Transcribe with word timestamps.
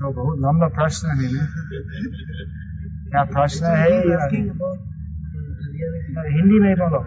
तो 0.00 0.10
बहुत 0.16 0.38
लंबा 0.42 0.66
प्रश्न 0.76 1.14
है 1.16 1.26
ना 1.32 1.42
क्या 3.12 3.22
प्रश्न 3.32 3.72
है 3.80 3.88
हिंदी 6.36 6.60
में 6.60 6.74
बोलो 6.80 7.00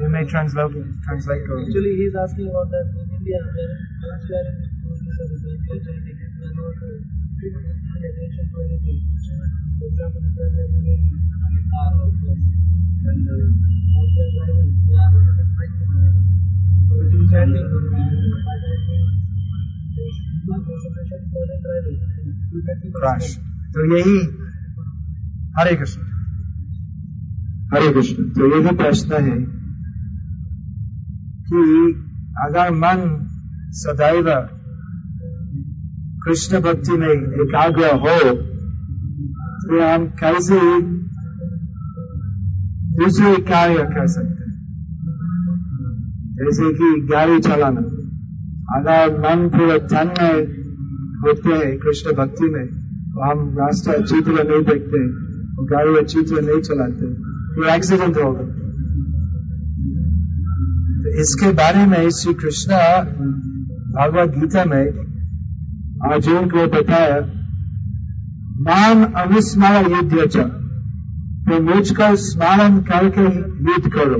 You 0.00 0.08
may 0.08 0.24
translate, 0.24 0.76
translate 1.04 1.42
Actually, 1.56 1.92
he 1.98 2.04
is 2.10 2.16
asking 2.22 2.48
about 2.48 2.70
that 2.72 2.86
in 2.96 3.10
India, 3.18 3.40
where 3.56 3.74
once 4.08 4.24
we 4.28 4.34
are 4.38 4.46
in 4.48 4.56
process 5.12 5.44
culture, 5.68 5.96
we 6.00 6.12
cannot 6.16 6.80
uh, 6.80 6.96
give 7.42 7.54
attention 8.08 8.44
to 8.50 8.56
anything. 8.64 9.00
For 9.78 9.86
example, 9.92 10.24
if 10.24 10.32
we 10.32 10.42
are 10.42 10.52
driving 10.56 11.12
a 11.52 11.64
car 11.70 11.90
or 11.92 12.10
bus, 12.24 12.42
and 13.04 13.28
uh, 13.28 14.00
as 14.00 14.16
are 14.16 14.32
driving, 14.32 14.72
we 14.88 14.96
are 14.96 15.12
sitting 15.12 16.51
crash 22.96 23.36
तो 23.74 23.98
यही 23.98 24.18
हरे 25.58 25.76
कृष्ण। 25.76 26.02
हरे 27.74 27.92
कृष्ण। 27.92 28.24
तो 28.24 28.58
यही 28.58 28.76
प्रश्न 28.76 29.12
है 29.12 29.38
कि 31.48 31.62
अगर 32.44 32.70
मन 32.70 33.28
सदैव 33.70 34.24
कृष्ण 36.24 36.60
भक्ति 36.60 36.92
में 36.92 37.08
एकाग्र 37.08 37.84
हो 37.84 38.34
तो 39.62 39.94
हम 39.94 40.06
कैसे 40.06 40.80
दूसरे 42.96 43.42
कार्य 43.42 43.74
कर 43.74 44.06
सकते 44.06 44.41
जैसे 46.42 46.68
कि 46.74 46.86
गाड़ी 47.08 47.38
चलाना। 47.40 47.80
अगर 48.76 49.18
मन 49.18 49.48
पूरा 49.50 49.76
धन 49.88 50.08
में 50.16 50.38
होते 51.22 51.50
हैं 51.50 51.72
कृष्ण 51.80 52.14
भक्ति 52.16 52.48
में 52.50 52.64
तो 52.66 53.20
हम 53.22 53.44
रास्ता 53.56 53.92
अच्छी 53.92 54.20
तरह 54.20 54.42
नहीं 54.44 54.62
देखते, 54.64 55.02
और 55.52 55.66
गाड़ी 55.66 55.92
अच्छी 55.98 56.22
तरह 56.22 56.46
नहीं 56.46 56.60
चलाते, 56.62 57.10
फिर 57.54 57.68
एक्सीडेंट 57.70 58.16
होगा 58.18 58.44
तो 61.02 61.14
इसके 61.20 61.52
बारे 61.54 61.84
में 61.86 62.10
श्री 62.12 62.34
कृष्ण 62.34 62.80
भगवद 63.94 64.34
गीता 64.36 64.64
में 64.64 64.84
अर्जुन 66.04 66.48
को 66.50 66.66
बताया 66.70 67.20
मान 68.62 69.04
अनुस्मर 69.20 69.90
युद्ध 69.90 70.14
तो 71.44 71.60
मुझको 71.62 72.14
स्मरण 72.18 72.78
करके 72.88 73.22
युद्ध 73.68 73.92
करो। 73.94 74.18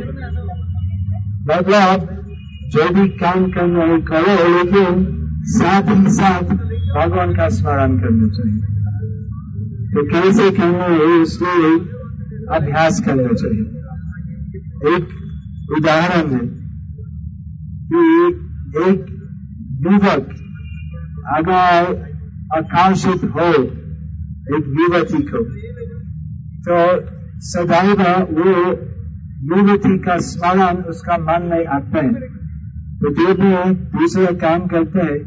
मतलब 1.47 2.09
जो 2.73 2.89
भी 2.95 3.09
काम 3.09 3.51
करना 3.51 3.85
है, 3.85 4.01
करो 4.01 4.35
लेकिन 4.57 5.05
साथ 5.45 5.83
ही 5.89 6.11
साथ 6.11 6.43
भगवान 6.97 7.35
का 7.37 7.49
स्मरण 7.49 7.99
करना 7.99 8.29
चाहिए। 8.29 8.61
तो 9.95 10.05
कैसे 10.11 10.51
करना 10.51 10.85
है 10.85 11.23
इसलिए 11.23 11.73
अभ्यास 12.57 13.01
करना 13.01 13.33
चाहिए। 13.33 13.65
एक 14.95 15.09
उदाहरण 15.79 16.31
है 16.31 16.47
कि 17.93 18.05
एक 18.83 19.07
युवक 19.87 20.31
अगर 21.37 22.13
आकर्षित 22.57 23.25
हो 23.25 23.53
एक 24.57 24.65
युवती 24.79 25.23
को 25.23 25.45
तो 26.67 26.79
सदैव 27.41 28.03
वो 28.31 28.73
युवती 29.43 29.99
का 29.99 30.17
स्मरण 30.19 30.83
उसका 30.83 31.17
मन 31.19 31.47
में 31.47 31.67
आता 31.67 31.99
है 31.99 32.29
तो 32.99 33.11
जो 33.15 33.33
भी 33.35 33.53
दूसरे 33.93 34.35
काम 34.35 34.67
करते 34.67 35.07
हैं 35.07 35.19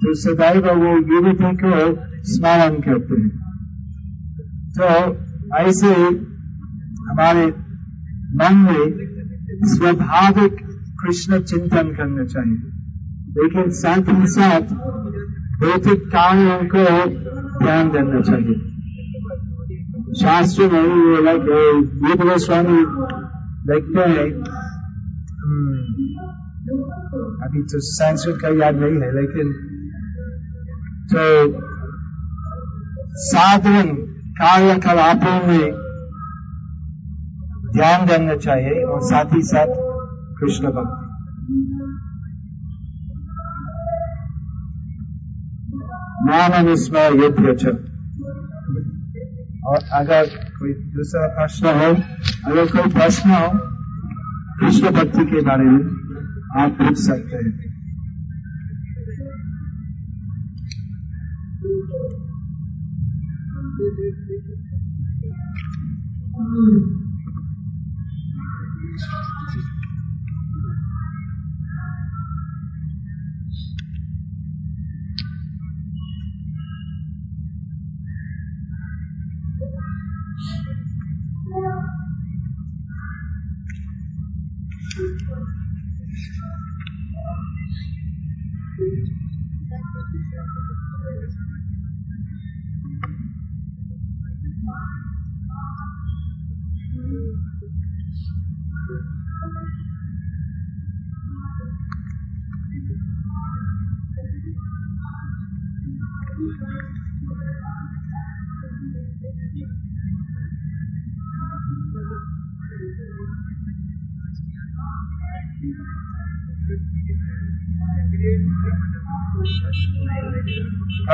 तो 0.00 0.14
सदैव 0.14 0.66
वो 0.72 0.90
युवती 1.12 1.52
को 1.56 1.78
स्मरण 2.24 2.80
करते 2.80 3.20
हैं 3.20 3.30
तो 4.74 4.90
ऐसे 5.58 5.92
हमारे 7.06 7.46
मन 8.34 8.60
में 8.66 8.84
स्वाभाविक 9.68 10.60
कृष्ण 11.02 11.40
चिंतन 11.44 11.94
करना 11.94 12.24
चाहिए 12.24 12.72
लेकिन 13.38 13.70
साथ 13.76 14.12
ही 14.12 14.26
साथ 14.26 14.76
भौतिक 15.62 16.06
कार्यों 16.08 16.58
को 16.68 16.84
ध्यान 17.64 17.90
देना 17.90 18.20
चाहिए 18.20 18.60
शास्त्र 20.20 20.70
में 20.72 20.82
ये 20.82 21.20
लग 21.22 21.46
गोस्वामी 22.22 22.84
लिखते 23.70 24.00
हैं। 24.00 24.28
हम्म, 25.42 25.78
अभी 27.44 27.62
तो 27.62 27.78
संस्कृत 27.78 28.38
का 28.42 28.48
याद 28.48 28.74
नहीं 28.74 29.00
है 29.00 29.14
लेकिन 29.20 29.52
तो 31.12 31.22
साधारण 33.16 33.94
कार्यकलापों 34.32 35.46
में 35.46 35.72
ध्यान 37.72 38.06
देना 38.06 38.36
चाहिए 38.36 38.84
और 38.84 39.00
साथ 39.02 39.24
ही 39.24 39.42
साथ 39.42 39.66
कृष्ण 40.40 40.66
भक्ति। 40.68 41.08
नाम 46.24 46.52
अनुस्मर 46.52 47.10
च। 47.54 47.66
और 49.66 49.78
अगर 49.92 50.26
कोई 50.58 50.72
दूसरा 50.72 51.26
प्रश्न 51.26 51.66
हो 51.66 52.02
अगर 52.46 52.66
कोई 52.66 52.92
प्रश्न 52.92 53.30
हो 53.30 53.48
कृष्ण 54.60 54.90
भक्ति 54.90 55.24
के 55.24 55.40
बारे 55.40 55.64
में 55.64 55.82
आप 56.62 56.70
पूछ 56.70 56.98
सकते 56.98 57.36
हैं। 57.36 57.71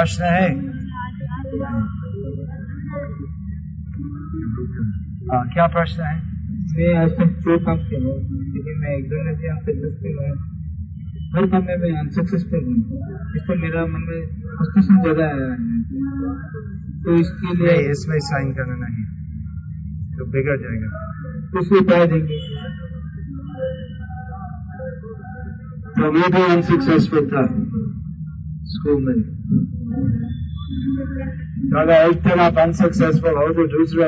प्रश्न 0.09 0.25
है। 0.25 0.49
हाँ 5.31 5.41
क्या 5.49 5.67
प्रश्न 5.67 6.03
है? 6.03 6.15
मैं 6.77 6.95
आज 6.97 7.11
तक 7.11 7.33
जो 7.39 7.59
काम 7.59 7.79
किया 7.79 8.01
हूँ 8.01 8.15
लेकिन 8.53 8.79
मैं 8.81 8.93
एग्ज़ाम 8.97 9.27
में 9.27 9.35
भी 9.37 9.49
अनसक्सेसफुल 9.49 10.15
हूँ। 10.21 10.37
हर 11.37 11.47
काम 11.47 11.65
में 11.65 11.77
मैं 11.77 11.93
अनसक्सेसफुल 11.99 12.65
हूँ। 12.65 12.77
इस 13.37 13.43
पर 13.49 13.57
मेरा 13.59 13.83
मन 13.87 14.07
में 14.09 14.21
फ्रस्ट्रेशन 14.57 15.01
ज़्यादा 15.03 15.25
आया 15.25 15.51
है। 15.51 15.59
तो 17.03 17.15
इसके 17.15 17.55
लिए 17.55 17.91
इसमें 17.91 18.19
साइन 18.19 18.53
करना 18.53 18.77
नहीं। 18.77 19.05
तो 20.19 20.27
बिगड़ 20.27 20.59
जाएगा। 20.61 20.89
कुछ 21.53 21.73
उपाय 21.73 22.07
देंगे? 22.07 22.39
तो 25.99 26.13
मैं 26.13 26.31
भी 26.31 26.43
अनसक्सेसफुल 26.53 27.27
था। 27.27 27.45
स्कूल 28.71 29.05
में। 29.05 29.15
तो 29.15 29.78
अगर 31.81 31.97
एक 32.11 32.19
तरफ़ 32.25 32.59
अनसक्सेसफुल 32.59 33.35
हो 33.35 33.47
तो 33.55 33.65
दूसरे 33.69 34.07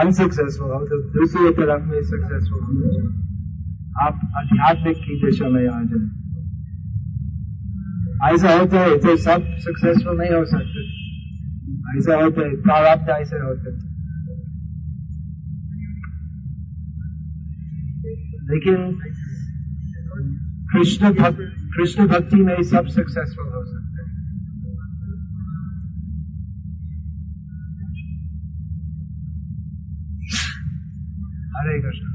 अनसक्सेसफुल 0.00 0.70
हो 0.70 0.80
तो 0.84 0.96
दूसरी 1.12 1.50
तरफ़ 1.58 1.84
में 1.84 2.00
सक्सेसफुल 2.10 2.62
हो 2.66 2.72
आप 4.06 4.14
आध्यात्मिक 4.36 4.96
की 4.96 5.14
दिशा 5.24 5.48
में 5.48 5.64
आ 5.68 5.80
जाए। 5.82 6.06
ऐसा 8.26 8.50
होता 8.58 8.76
है 8.80 8.92
तो 8.98 9.16
सब 9.16 9.40
सक्सेसफुल 9.58 10.14
नहीं 10.18 10.32
हो 10.32 10.44
सकते। 10.44 10.80
ऐसा 11.96 12.14
होता 12.22 12.40
है 12.40 12.52
प्रारब्ध 12.62 13.08
ऐसे 13.10 13.38
होते 13.38 13.70
लेकिन 18.50 18.78
कृष्ण 20.72 21.10
भक्त, 21.12 21.38
कृष्ण 21.76 22.06
भक्ति 22.06 22.38
में 22.42 22.62
सब 22.62 22.84
सक्सेसफुल 22.88 23.46
हो 23.46 23.62
सकते 23.64 23.77
Hare 31.68 31.80
Krishna 31.84 32.06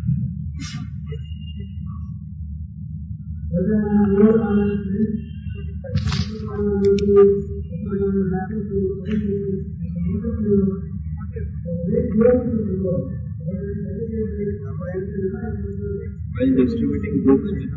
while 16.36 16.54
distributing 16.58 17.16
books 17.26 17.50
with 17.54 17.74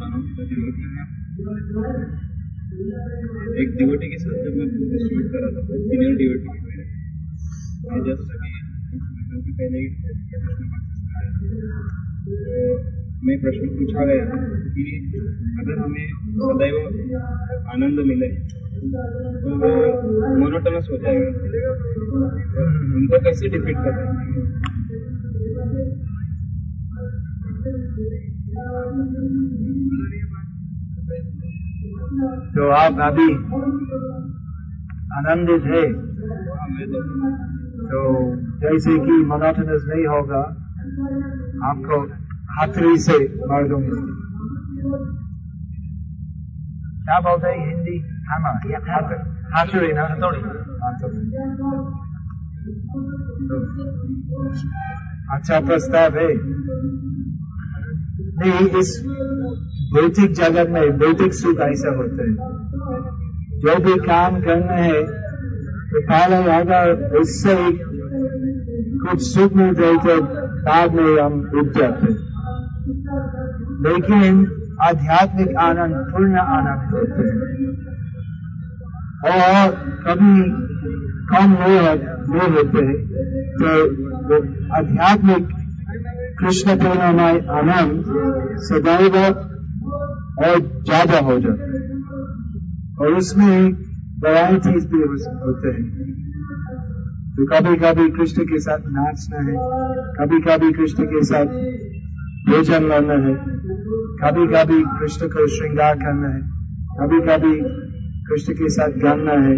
एक 3.60 3.68
डिवोटी 3.78 4.08
के 4.12 4.18
साथ 4.20 4.36
जब 4.44 4.54
मैं 4.58 4.66
बुक 4.70 4.86
डिस्ट्रीब्यूट 4.92 5.26
कर 5.32 5.42
रहा 5.42 5.50
था, 5.56 5.60
बहुत 5.66 5.82
सीनियर 5.90 6.14
डिवोटी 6.20 6.48
मेरे। 6.66 6.84
जस्ट 8.06 8.32
अभी 8.36 8.48
कुछ 8.90 9.02
महीनों 9.16 9.40
के 9.46 9.52
पहले 9.58 9.78
ही 9.78 9.88
तो 9.92 10.95
मैं 13.26 13.36
प्रश्न 13.40 13.68
पूछा 13.68 14.04
गया 14.04 14.24
कि 14.74 14.84
अगर 15.60 15.78
हमें 15.78 16.06
सदैव 16.38 16.76
आनंद 17.72 17.98
मिले 18.06 18.28
तो 18.28 19.50
वो 19.56 19.70
मोनोटनस 20.38 20.88
हो 20.92 20.96
जाएगा। 20.96 21.28
तो 22.54 22.64
उनको 22.96 23.20
कैसे 23.24 23.48
डिफीट 23.48 23.76
कर 23.76 23.94
तो 32.56 32.68
आप 32.70 33.00
अभी 33.00 33.28
आनंदित 35.18 35.64
है। 35.64 35.84
हाँ, 36.52 36.86
तो 36.86 37.00
तो 37.86 38.00
जैसे 38.62 38.92
कि 38.98 39.14
मोनोटनस 39.24 39.82
नहीं 39.88 40.06
होगा 40.06 40.42
आपको 41.64 42.00
हाथरी 42.48 42.98
से 42.98 43.34
मार 43.46 43.68
दूँगी 43.68 44.16
क्या 47.04 47.20
बोलते 47.20 47.48
हैं, 47.48 47.74
हिंदी? 47.74 47.98
खाना 47.98 48.60
या 48.70 48.78
हाथ- 48.92 49.26
हाथुड़ी 49.56 49.92
ना? 49.92 50.02
हथौड़ी। 50.02 50.38
अच्छा 55.30 55.60
प्रस्ताव 55.60 56.10
है। 56.14 56.34
नहीं, 58.38 58.68
इस 58.68 59.04
भौतिक 59.94 60.32
जगत 60.32 60.70
में 60.70 60.98
भौतिक 60.98 61.34
सुख 61.34 61.58
ऐसा 61.60 61.96
होते 61.96 62.22
हैं। 62.22 62.36
जो 63.56 63.84
भी 63.84 63.94
काम 63.94 64.40
करना 64.40 64.72
है 64.72 65.02
तो 65.86 66.00
पहले 66.02 66.50
अगर 66.50 67.18
उससे 67.18 67.56
कुछ 69.10 69.20
सुख 69.22 69.52
मिल 69.52 69.74
जाए 69.74 69.94
तो 69.94 70.45
बाद 70.66 70.94
में 70.94 71.22
हम 71.22 71.50
रुक 71.54 71.68
जाते 71.68 72.12
हैं। 72.12 72.18
लेकिन 73.82 74.46
आध्यात्मिक 74.82 75.56
आनंद, 75.56 75.94
पूर्ण 75.96 76.36
आनंद 76.36 76.94
होते 76.94 77.22
हैं। 77.22 77.86
और 79.26 79.70
कभी 79.76 80.42
कम 81.26 81.56
नहीं 81.58 81.78
हो- 81.78 82.56
होते 82.56 83.06
तो 83.36 84.38
आध्यात्मिक 84.76 85.48
कृष्ण 86.38 86.76
पूर्णमय 86.76 87.46
आनंद 87.50 88.04
सदैव 88.58 89.34
और 90.44 90.82
ज़्यादा 90.86 91.18
हो 91.18 91.40
जाता 91.40 91.62
है। 91.62 91.86
और 93.00 93.14
उसमें 93.18 93.74
बड़ा 94.18 94.58
चीज़ 94.58 94.88
भी 94.88 94.98
हो- 94.98 95.46
होते 95.46 95.68
हैं। 95.68 96.15
तो 97.38 97.44
कभी 97.46 97.76
कभी 97.76 98.10
कृष्ण 98.10 98.42
के 98.44 98.58
साथ 98.58 98.78
नाचना 98.86 99.38
है 99.38 99.54
कभी 100.18 100.40
कभी 100.40 100.72
कृष्ण 100.72 101.04
के 101.04 101.22
साथ 101.24 101.44
भोजन 102.48 102.88
करना 102.88 103.14
है 103.14 103.34
कभी 104.22 104.46
कभी 104.46 104.84
कृष्ण 105.00 105.26
को 105.26 105.46
श्रृंगार 105.46 105.96
करना 105.96 106.28
है 106.28 106.40
कभी 107.00 107.20
कभी 107.20 107.60
कृष्ण 108.24 108.52
के 108.52 108.68
साथ 108.68 108.88
गाना 108.88 109.32
है। 109.32 109.56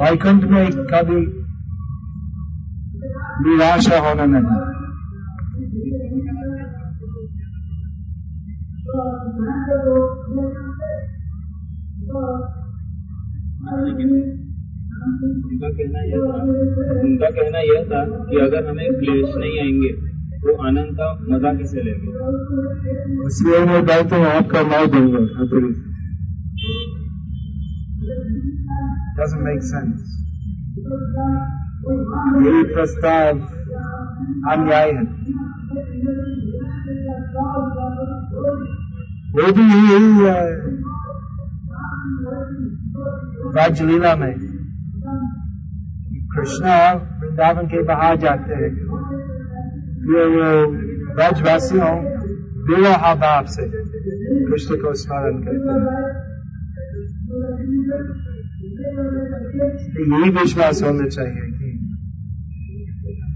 वैकुंठ 0.00 0.44
में 0.50 0.70
कभी 0.72 1.20
निराशा 3.48 3.98
होना 3.98 4.24
नहीं। 4.24 4.74
लेकिन 13.86 14.10
उनका 15.44 15.68
कहना 15.68 16.00
यह 16.02 16.20
था 16.20 16.42
उनका 17.00 17.30
कहना 17.30 17.58
यह 17.58 17.84
था 17.84 18.24
कि 18.24 18.36
अगर 18.36 18.66
हमें 18.68 18.92
क्लेश 18.92 19.34
नहीं 19.36 19.58
आएँगे 19.60 20.14
तो 20.44 20.66
आनंद 20.66 20.96
का 21.00 21.26
मज़ा 21.30 21.54
किसे 21.54 21.82
लेंगे? 21.82 22.08
इसलिए 23.26 23.64
मैं 23.64 23.86
हूँ 24.16 24.26
आपका 24.26 24.62
मैं 24.62 24.90
दूँगा 24.90 25.44
doesn't 29.18 29.42
make 29.42 29.62
sense. 29.62 30.10
यही 32.46 32.62
प्रस्ताव 32.74 33.38
अन्याय 34.52 34.90
है। 34.90 35.02
वो 39.34 39.52
भी 39.52 39.62
यही 39.92 40.24
है। 40.24 40.73
राजलीला 43.56 44.16
में। 44.16 44.34
कृष्णा 46.36 46.92
वृंदावन 46.92 47.66
के 47.66 47.82
बाहर 47.82 48.16
जाते 48.16 48.54
हैं। 48.54 48.70
वो 50.06 50.66
ब्रजवासियों 51.14 51.92
विवाह 52.68 53.14
भाव 53.14 53.44
से 53.46 53.68
कृष्ण 54.50 54.76
को 54.76 54.94
स्मरण 54.94 55.36
करते 55.42 55.70
हैं। 55.70 56.24
यही 60.00 60.30
विश्वास 60.30 60.82
होना 60.82 61.06
चाहिए 61.06 61.40
कि 61.40 61.68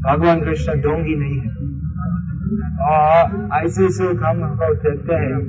भगवान 0.09 0.41
कृष्ण 0.41 0.81
डोंगी 0.81 1.17
नहीं 1.17 1.39
है। 1.39 1.79
और 2.81 3.49
ऐसे 3.65 3.89
सुख 3.91 4.23
हमको 4.23 4.75
देते 4.75 5.15
हैं 5.15 5.41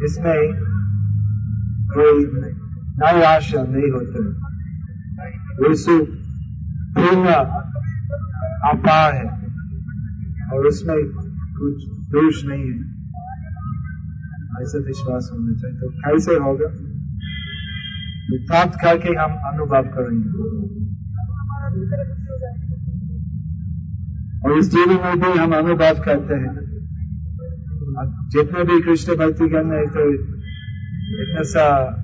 जिसमें 0.00 0.52
कोई 1.90 2.57
आशा 3.06 3.62
नहीं 3.62 3.90
होते. 3.90 4.22
वो 5.34 5.74
सुख 5.74 6.08
पूर्ण 6.94 7.28
अपार 8.68 9.14
है 9.14 9.24
और 10.52 10.66
उसमें 10.66 10.96
कुछ 11.58 11.84
दोष 11.88 12.44
नहीं 12.44 12.62
है 12.62 12.98
ऐसा 14.62 14.78
विश्वास 14.78 15.30
होना 15.32 15.52
चाहिए. 15.52 15.76
तो 15.76 15.88
कैसे 15.88 16.32
होगा? 16.32 16.68
तो 18.26 18.46
प्राप्त 18.46 18.78
करके 18.84 19.08
हम 19.08 19.32
अनुभव 19.32 19.82
करेंगे। 19.82 20.88
और 24.44 24.58
इस 24.58 24.70
जीवन 24.70 24.94
में 24.94 25.20
भी 25.20 25.38
हम 25.38 25.52
अनुभव 25.52 26.02
करते 26.04 26.34
हैं। 26.34 26.68
जितने 28.28 28.64
भी 28.64 28.80
कृष्ण 28.82 29.16
भक्ति 29.16 29.48
करने 29.48 29.86
तो 29.86 30.14
इतना 31.22 31.42
सा 31.42 31.94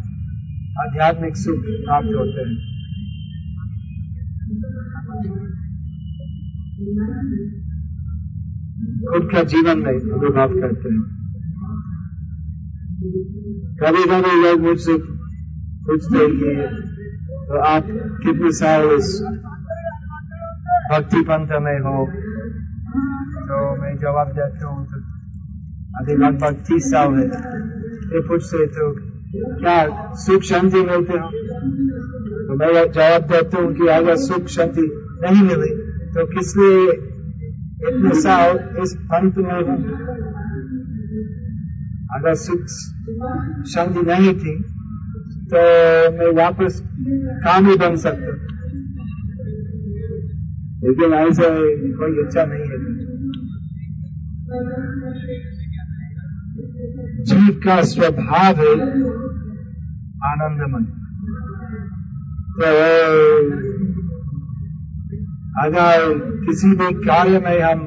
आध्यात्मिक 0.75 1.37
सुख 1.37 1.66
प्राप्त 1.85 2.14
होते 2.19 2.40
हैं। 2.40 2.54
खुद 9.09 9.28
का 9.33 9.43
जीवन 9.52 9.78
में 9.78 9.93
अनुभव 9.93 10.57
करते 10.57 10.95
हैं। 10.95 11.02
कभी 13.81 14.02
कभी 14.11 14.35
लोग 14.43 14.61
मुझसे 14.61 14.99
पूछते 15.87 16.19
हैं 16.19 16.66
तो 17.47 17.62
आप 17.62 17.88
कितने 18.25 18.52
साल 18.59 18.90
इस 18.90 19.14
भक्ति 20.90 21.23
पंथ 21.23 21.57
में 21.62 21.78
हो? 21.87 21.97
तो 23.47 23.64
मैं 23.81 23.97
जवाब 23.99 24.28
देता 24.33 24.69
हूँ 24.69 24.87
तो 24.87 24.99
अभी 25.95 26.14
लगभग 26.16 26.62
तीस 26.69 26.90
साल 26.90 27.14
है। 27.14 27.26
ये 28.12 28.21
पूछते 28.28 28.66
तो 28.76 28.93
क्या 29.37 29.76
सुख 30.14 30.43
शांति 30.43 30.81
मिलते 30.81 31.19
हो? 31.19 31.29
तो 32.47 32.57
मैं 32.57 32.73
जवाब 32.93 33.23
देता 33.23 33.62
हूँ 33.62 33.75
कि 33.75 33.87
अगर 33.87 34.17
सुख 34.17 34.47
शांति 34.47 34.83
नहीं 35.23 35.43
मिली 35.43 35.71
तो 36.14 36.26
किस 36.26 36.57
लिए 36.57 36.83
इस 38.83 38.95
पंथ 39.12 39.38
में 39.38 39.59
अगर 42.17 42.35
सुख 42.35 42.67
शांति 43.67 44.03
नहीं 44.07 44.35
थी 44.35 44.55
तो 45.50 45.62
मैं 46.19 46.33
वापस 46.37 46.83
काम 47.45 47.67
ही 47.67 47.76
बन 47.76 47.97
सकता। 47.97 48.33
लेकिन 50.85 51.14
ऐसा 51.14 51.49
कोई 51.99 52.21
इच्छा 52.25 52.45
नहीं 52.45 52.67
है। 52.71 52.79
जीव 57.25 57.61
का 57.64 57.76
स्वभाव 57.90 58.61
है, 58.61 58.73
आनंदमय। 60.25 60.85
तो 62.57 62.69
अगर 65.61 66.12
किसी 66.47 66.69
भी 66.76 66.93
कार्य 67.04 67.38
में 67.38 67.59
हम 67.62 67.81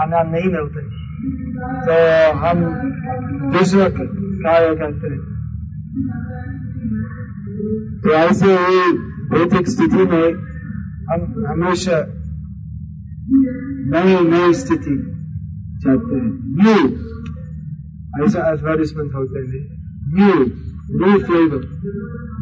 आनंद 0.00 0.34
नहीं 0.34 0.52
मिलते 0.52 0.84
तो 1.84 1.94
हम 2.38 2.56
दूसरा 3.52 3.88
कार्य 3.88 4.74
करते 4.76 5.06
हैं। 5.06 5.20
तो 8.02 8.10
ऐसे 8.14 8.56
ही 8.56 8.80
भौतिक 9.30 9.68
स्थिति 9.68 10.04
में 10.04 10.26
हम 11.10 11.20
हमेशा 11.46 11.98
नई 13.92 14.18
नई 14.28 14.52
स्थिति 14.54 14.96
चाहते 15.82 16.14
हैं। 16.16 16.30
न्यू 16.58 17.05
ऐसा 18.24 18.46
एडवर्टिजमेंट 18.52 19.14
होते 19.14 19.40
हैं 19.46 19.62
new 20.16 20.44
new 20.98 21.18
flavour 21.26 21.62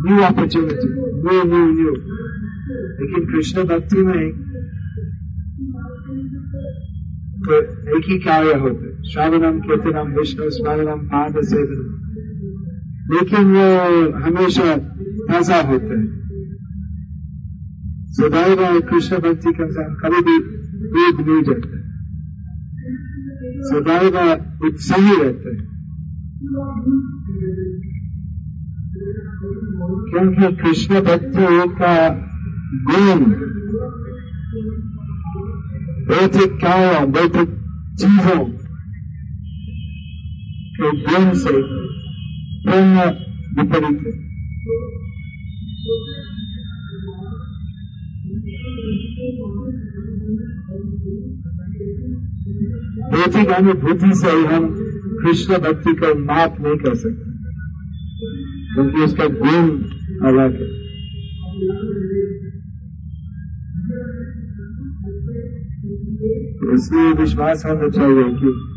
new 0.06 0.22
opportunity 0.24 0.88
new 1.26 1.42
new 1.52 1.64
new 1.72 1.94
लेकिन 2.98 3.26
कृष्ण 3.32 3.64
भक्ति 3.68 4.02
में 4.08 4.24
तो 7.46 7.56
एक 7.96 8.04
ही 8.08 8.18
कार्य 8.20 8.52
होते 8.60 8.92
श्रावणम 9.10 9.60
कीर्तनम 9.60 10.12
विष्णु 10.18 10.50
स्मरणम 10.50 11.00
पाद 11.08 11.40
सेवनम 11.48 11.94
लेकिन 13.12 13.54
वो 13.54 13.64
हमेशा 14.18 14.76
ताज़ा 15.30 15.60
होते 15.70 15.94
हैं 15.94 16.12
सदैव 18.16 18.60
कृष्ण 18.90 19.18
भक्ति 19.22 19.52
के 19.52 19.62
अनुसार 19.62 19.94
कभी 20.02 20.22
भी 20.26 20.38
डूब 20.92 21.20
नहीं 21.28 21.42
जाते 21.42 21.83
सदैव 23.63 24.15
उत्साही 24.67 25.13
रहते 25.23 25.49
हैं 25.49 25.67
क्योंकि 30.09 30.55
कृष्ण 30.55 31.01
भक्ति 31.01 31.45
का 31.75 31.93
गुण 32.89 33.23
भौतिक 36.09 36.57
कार्यों 36.61 37.05
भौतिक 37.11 37.53
चीजों 37.99 38.39
के 40.75 40.91
गुण 41.01 41.33
से 41.37 41.61
पूर्ण 42.65 43.07
विपरीत 43.57 44.03
है 44.05 44.17
भौतिक 53.12 53.50
अनुभूति 53.50 54.14
से 54.14 54.26
ही 54.26 54.44
हम 54.44 54.74
कृष्ण 55.22 55.58
भक्ति 55.58 55.92
को 55.92 56.18
माप 56.18 56.56
नहीं 56.60 56.76
कर 56.76 56.94
सकते। 56.94 57.34
क्योंकि 58.74 59.00
उसका 59.00 59.26
गुण 59.26 59.78
अलग 60.28 60.52
है। 60.54 60.84
इसलिए 66.74 67.12
विश्वास 67.12 67.62
होना 67.66 67.88
चाहिए 67.88 68.24
कि 68.24 68.70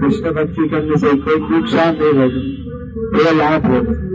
कृष्ण 0.00 0.30
भक्ति 0.30 0.68
करने 0.68 0.96
से 0.96 1.16
कोई 1.16 1.58
नुकसान 1.58 1.96
नहीं 2.00 2.12
होगा 2.12 2.62
पूरा 2.96 3.30
लाभ 3.30 3.66
होगा। 3.66 4.08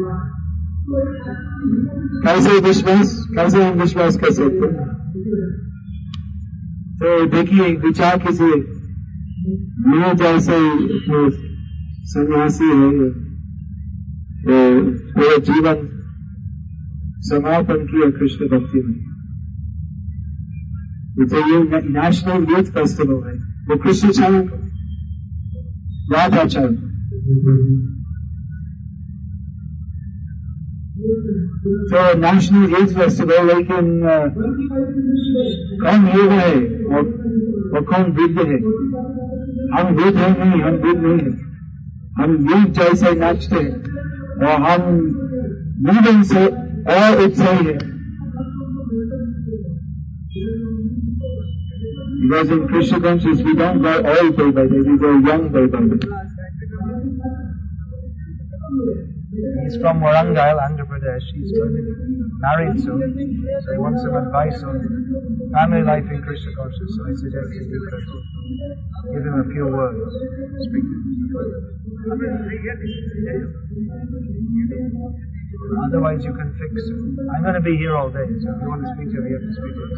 कैसे 2.23 2.59
विश्वास, 2.67 3.27
कैसे 3.35 3.63
हम 3.63 3.79
विश्वास 3.79 4.17
कर 4.17 4.31
सकते 4.31 4.67
हैं? 4.67 4.87
तो 6.95 7.25
देखिए, 7.25 7.75
विचार 7.75 8.19
किसी 8.19 8.76
मैं 9.47 10.15
जैसे 10.17 10.55
सन्यासी 12.07 12.69
है 12.69 12.87
तो 14.41 14.55
पूरा 15.13 15.37
जीवन 15.49 15.85
समापन 17.27 17.85
किया 17.91 18.09
कृष्ण 18.17 18.47
भक्ति 18.47 18.81
में। 18.81 18.97
तो 21.29 21.37
ये 21.51 21.59
नेशनल 21.89 22.45
यूथ 22.51 22.71
फेस्टिवल 22.73 23.21
है 23.27 23.35
वो 23.69 23.77
कृष्ण 23.83 24.09
चारण 24.11 24.43
राधाचारण 26.13 26.75
तो 31.89 32.03
नेशनल 32.19 32.69
यूथ 32.71 32.89
फेस्टिवल 32.97 33.47
लेकिन 33.47 33.85
कौन 35.81 36.01
युग 36.15 36.31
है 36.31 36.53
और, 36.87 37.03
और 37.73 37.81
कौन 37.83 38.11
वृद्ध 38.11 38.47
है। 38.47 38.59
हम 39.74 39.94
वृद्ध 39.96 40.16
है 40.16 40.30
नहीं 40.38 40.62
हम 40.62 40.76
वृद्ध 40.84 41.00
नहीं 41.04 41.18
है 41.20 41.32
हम 42.18 42.36
युग 42.50 42.72
जैसे 42.78 43.14
नाचते 43.20 43.56
हैं 43.56 44.48
और 44.48 44.60
हम 44.62 44.98
जीवन 45.86 46.22
से 46.32 46.46
और 46.96 47.24
उत्साही 47.24 47.66
है 47.66 47.78
Because 52.22 52.50
in 52.50 52.68
Krishna 52.68 53.00
consciousness 53.00 53.44
we 53.44 53.54
don't 53.54 53.82
go 53.82 53.92
old 53.96 54.36
day 54.36 54.50
by 54.50 54.62
day, 54.66 54.80
we 54.88 54.96
go 54.98 55.10
young 55.28 55.52
day 55.52 55.66
by 55.66 55.80
day. 55.80 56.06
He's 59.62 59.76
from 59.76 60.00
Warangal, 60.00 60.60
Andhra 60.66 60.86
Pradesh. 60.86 61.26
He's 61.34 61.52
going 61.58 61.74
to 61.74 61.82
be 61.82 62.15
married 62.37 62.79
soon, 62.79 63.01
so 63.63 63.71
he 63.71 63.77
wants 63.77 64.01
some 64.01 64.15
advice 64.15 64.61
on 64.63 64.77
family 65.53 65.81
life 65.81 66.05
in 66.09 66.21
Krishna 66.21 66.53
consciousness. 66.55 66.95
So 66.95 67.03
I 67.05 67.13
suggest 67.17 67.49
you 67.53 67.65
do 67.65 67.79
that. 67.89 68.03
Give 69.11 69.25
him 69.25 69.37
a 69.41 69.45
few 69.49 69.65
words. 69.67 70.05
Speak 70.69 70.85
to 70.85 70.93
him. 70.93 71.67
Otherwise, 75.87 76.21
you 76.23 76.33
can 76.33 76.53
fix 76.57 76.71
it. 76.77 76.97
I'm 77.33 77.41
going 77.41 77.57
to 77.57 77.65
be 77.65 77.77
here 77.77 77.95
all 77.97 78.09
day, 78.09 78.27
so 78.39 78.53
if 78.53 78.61
you 78.61 78.69
want 78.69 78.85
to 78.85 78.89
speak 78.93 79.09
to 79.09 79.17
him, 79.17 79.25
you 79.27 79.35
have 79.37 79.45
to 79.47 79.53
speak 79.57 79.73
to 79.73 79.81
him. 79.81 79.91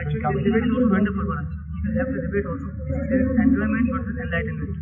Actually, 0.00 0.20
the 0.20 0.44
debate 0.44 0.64
is 0.68 0.72
also 0.76 0.92
wonderful 0.92 1.26
one. 1.26 1.46
You 1.50 1.90
can 1.90 1.98
have 1.98 2.10
the 2.12 2.20
debate 2.20 2.46
also. 2.46 2.68
There 2.68 3.20
is 3.24 3.30
enjoyment 3.40 3.86
versus 3.90 4.16
enlightenment. 4.20 4.76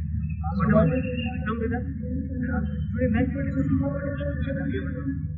Whatever. 0.59 0.91
Come 0.91 1.59
with 1.63 1.73
us. 1.73 1.87
Today, 1.87 3.09
next 3.15 3.31
debate 3.33 3.55
is 3.57 5.38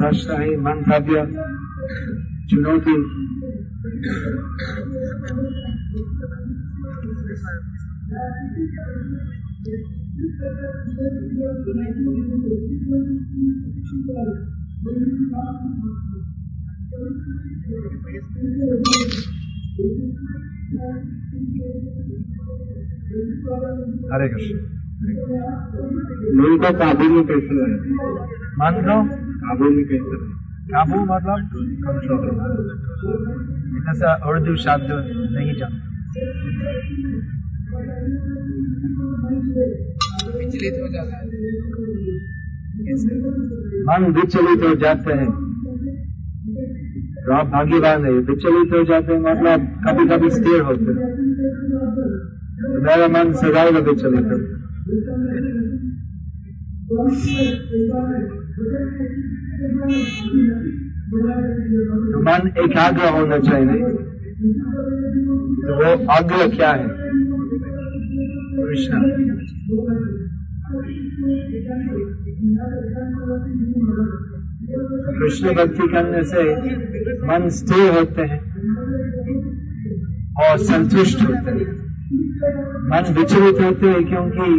داشته 0.00 0.38
این 0.40 0.60
من 0.60 0.84
طبیع 0.84 1.24
چنوتی 2.50 2.90
Thank 14.92 16.04
you. 16.04 16.09
हरे 24.10 24.28
कृष्ण। 24.28 24.56
मन 26.36 26.58
को 26.58 26.78
काबू 26.78 27.08
में 27.08 27.24
कैसे 27.26 27.54
लाए 27.54 27.74
मन 28.60 28.80
को 28.80 28.96
काबू 29.36 29.64
में 29.70 29.84
कैसे 29.84 30.10
लाए 30.10 30.32
काबू 30.66 31.00
मतलब? 31.00 31.40
कंट्रोल 31.84 32.24
ऐसा 33.90 34.30
उर्दू 34.30 34.56
शब्द 34.56 34.88
नहीं 35.32 35.54
जानता 35.58 35.86
विचलित 40.38 40.74
हो 40.82 40.88
जाता 40.88 41.16
है 41.16 41.26
मन 43.82 44.12
विचलित 44.12 44.62
हो 44.68 44.74
जाते 44.74 45.12
हैं। 45.12 45.49
तो 47.20 47.32
आप 47.32 47.46
भाग्यवान 47.46 48.04
है 48.04 48.12
विचलित 48.12 48.72
हो 48.72 48.84
जाते 48.84 49.12
हैं 49.12 49.20
मतलब 49.20 49.66
कभी 49.86 50.04
कभी 50.08 50.30
स्थिर 50.30 50.60
होते 50.60 50.84
हैं। 50.84 51.08
तो 52.60 52.82
मेरा 52.82 53.08
मन 53.08 53.32
सदैव 53.32 53.78
विचलित 53.88 54.24
तो। 54.24 54.38
मन 62.20 62.48
एकाग्र 62.64 63.12
होना 63.18 63.38
चाहिए 63.38 63.82
तो 65.64 65.76
वो 65.76 65.90
अग्र 66.16 66.56
क्या 66.56 66.70
है? 66.70 66.88
कृष्ण। 68.56 68.94
कृष्ण 74.88 75.54
भक्ति 75.54 75.88
करने 75.88 76.22
से 76.24 76.42
मन 77.26 77.48
स्थिर 77.48 77.98
होते 77.98 78.22
हैं 78.22 78.40
और 80.42 80.58
संतुष्ट 80.58 81.22
होते 81.22 81.50
हैं। 81.50 81.66
मन 82.88 83.14
विचलित 83.18 83.60
होते 83.60 83.86
हैं 83.86 84.04
क्योंकि 84.04 84.50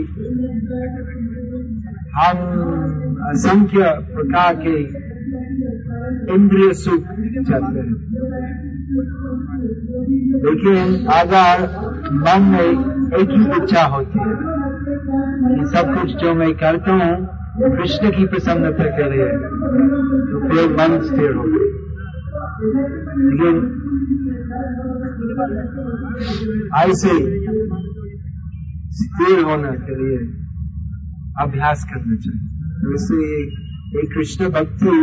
हम 2.13 2.37
असंख्य 3.29 3.83
प्रकार 4.15 4.55
के 4.55 4.79
इंद्रिय 6.35 6.73
सुख 6.73 7.01
चाहते 7.49 7.79
हैं। 7.79 7.95
लेकिन 10.45 11.05
अगर 11.07 11.67
मन 12.13 12.41
में 12.41 12.91
एक 13.19 13.29
ही 13.29 13.63
इच्छा 13.63 13.83
होती 13.83 14.19
है 14.19 14.35
कि 15.55 15.65
सब 15.65 16.01
कुछ 16.01 16.15
जो 16.15 16.33
मैं 16.33 16.53
करता 16.53 16.91
हूँ 16.91 17.40
कृष्ण 17.59 18.09
की 18.11 18.25
प्रसन्नता 18.25 18.83
के 18.83 19.05
लिए 19.11 19.25
तो 20.27 20.39
फिर 20.49 20.69
मन 20.73 21.01
स्थिर 21.01 21.33
हो 21.33 21.43
लेकिन 23.23 23.57
ऐसे 26.77 27.13
स्थिर 28.91 29.43
होने 29.43 29.71
के 29.71 29.95
लिए 29.95 30.17
अभ्यास 31.41 31.83
करना 31.93 32.15
चाहिए। 32.15 32.93
इससे 32.93 33.19
एक 33.99 34.13
कृष्ण 34.13 34.49
भक्ति 34.49 34.95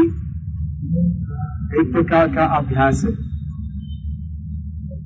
एक 1.81 1.93
प्रकार 1.93 2.29
का 2.29 2.45
अभ्यास 2.57 3.05
है। 3.05 3.13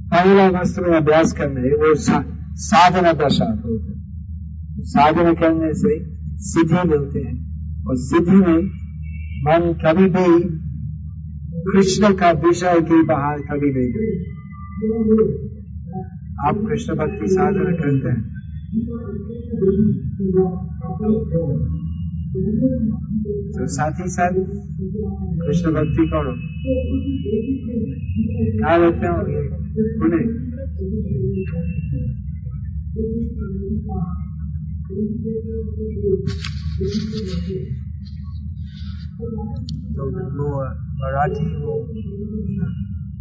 पहला 0.07 0.49
वास्तव 0.49 0.83
में 0.83 0.97
अभ्यास 0.97 1.33
करने 1.33 1.75
वो 1.75 1.95
सा, 1.95 2.25
साधना 2.55 3.13
दशा 3.13 3.45
होते 3.45 3.93
हैं। 3.93 4.01
साधना 4.81 5.33
करने 5.33 5.75
से 5.75 6.12
सिद्धि 6.43 6.89
मिलते 6.89 7.19
हैं। 7.19 7.37
और 7.87 7.97
सिद्धि 7.97 8.37
में 8.37 8.59
मन 9.45 9.73
कभी 9.85 10.05
भी 10.05 10.41
कृष्ण 11.73 12.15
का 12.15 12.31
विषय 12.31 12.81
के 12.81 13.03
बाहर 13.03 13.39
कभी 13.39 13.71
नहीं 13.71 13.93
गए। 13.93 14.33
आप 16.49 16.67
कृष्ण 16.69 16.95
भक्ति 16.95 17.29
साधना 17.29 17.73
करते 17.73 18.09
हैं। 18.09 18.33
तो 23.53 23.67
साथ 23.67 23.91
ही 23.91 24.09
साथ 24.09 24.33
कृष्ण 25.47 25.71
भक्ति 25.71 26.07
करो। 26.15 26.35
कहा 28.59 28.77
रहते 28.77 29.07
हो 29.07 29.19
पुणे 30.01 30.43
तो 39.97 40.07
वो 40.37 40.47
मराठी 41.01 41.45
वो 41.57 41.75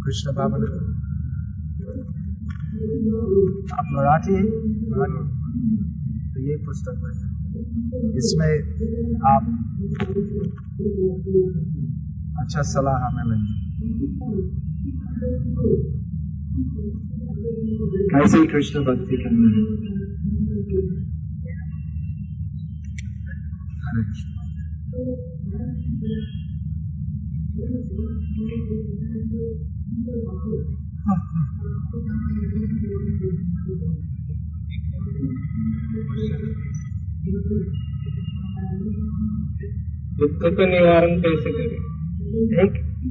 कृष्ण 0.03 0.33
बाबा 0.35 0.57
आप 3.77 3.85
मराठी 3.91 4.33
है 4.33 4.43
मराठी 4.89 5.21
तो 6.33 6.37
ये 6.39 6.55
पुस्तक 6.65 6.95
है 7.03 7.11
इसमें 8.17 8.53
आप 9.31 9.43
अच्छा 12.41 12.61
सलाह 12.61 12.97
हमें 13.05 13.25
लगे। 13.31 13.53
कैसे 18.11 18.37
कृष्ण 18.47 18.83
भक्ति 18.85 19.15
करनी 19.17 19.49
है। 19.53 21.00
हरे 23.91 24.21
दुख 40.17 40.39
का 40.43 40.65
निवारण 40.65 41.21
कैसे 41.21 41.51
करें? 41.51 41.81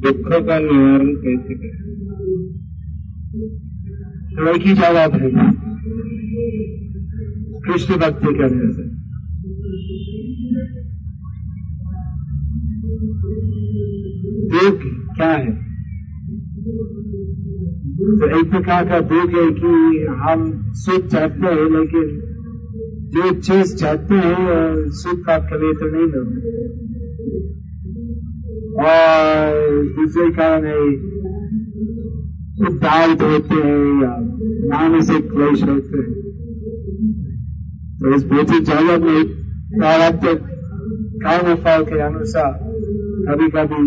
दुखों 0.00 0.46
का 0.46 0.58
निवारण 0.58 1.14
कैसे 1.14 1.54
करें? 1.54 1.90
एक 4.48 4.66
ही 4.66 4.74
जवाब 4.74 5.12
है। 5.12 5.30
कृष्ण 7.60 7.96
भक्ति 7.96 8.34
करने 8.34 8.72
से। 8.72 8.99
दुख 14.50 14.78
क्या 15.16 15.30
है? 15.32 15.50
तो 18.20 18.38
एक 18.38 18.50
प्रकार 18.50 18.88
का 18.88 19.00
दुख 19.00 19.30
है 19.30 19.50
कि 19.50 20.06
हम 20.20 20.72
सुख 20.74 21.06
चाहते 21.06 21.46
हैं, 21.46 21.64
लेकिन 21.70 22.06
जो 23.08 23.30
चीज़ 23.40 23.76
चाहते 23.76 24.14
हैं 24.14 24.88
सुख 24.88 25.18
का 25.26 25.38
कभी 25.38 25.72
तो 25.72 25.86
नहीं 25.86 26.06
मिलता। 26.06 26.58
और 28.82 29.84
दूसरे 29.96 30.30
कारण 30.30 30.66
है 30.66 30.76
उदारित 32.68 33.22
होते 33.22 33.54
हैं 33.54 34.02
या 34.02 34.14
मानसिक 34.72 35.30
क्लेश 35.30 35.62
होते 35.62 35.98
हैं। 35.98 36.10
तो 38.00 38.14
इस 38.14 38.26
भौतिक 38.26 38.62
जगत 38.62 39.00
में 39.00 39.24
कर्म 41.22 41.54
फल 41.54 41.84
के 41.84 42.00
अनुसार 42.00 42.69
कभी 43.20 43.48
कभी 43.48 43.82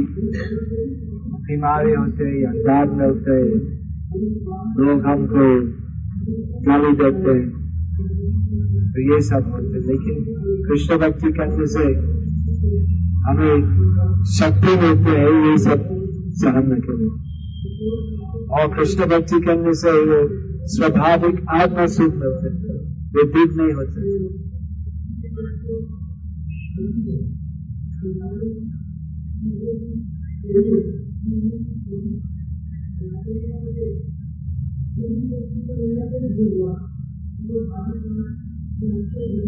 बीमारी 1.46 1.94
होते 1.94 2.26
हैं 2.26 2.36
या 2.42 2.52
दाद 2.68 2.94
मिलते 2.98 3.38
लोग 4.82 5.06
हमको 5.06 5.46
गाली 6.68 6.92
देते 6.94 7.32
हैं। 7.32 7.46
तो 8.92 9.04
ये 9.14 9.22
सब 9.22 9.50
होते 9.54 9.82
लेकिन 9.88 10.20
कृष्ण 10.68 10.98
भक्ति 10.98 11.32
करने 11.32 11.68
से 11.68 11.86
हमें 13.26 13.58
शक्ति 14.34 14.76
मिलती 14.82 15.18
है 15.18 15.50
ये 15.50 15.58
सब 15.58 15.90
सहन 16.42 16.72
के 16.86 16.98
लिए 16.98 17.12
और 18.52 18.68
कृष्ण 18.76 19.06
भक्ति 19.06 19.42
करने 19.42 19.74
से 19.74 19.92
वो 20.12 20.22
स्वाभाविक 20.76 21.42
आत्मा 21.56 21.86
सुख 21.96 22.14
मिलते 22.16 22.50
हैं। 22.50 22.78
वे 23.16 23.24
दुख 23.24 23.58
नहीं 23.58 23.74
होते। 23.74 24.13
जब 39.34 39.40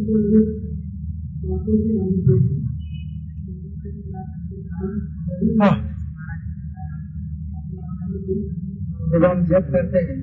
हम 9.25 9.45
जब 9.45 9.63
करते 9.73 9.97
हैं 9.97 10.17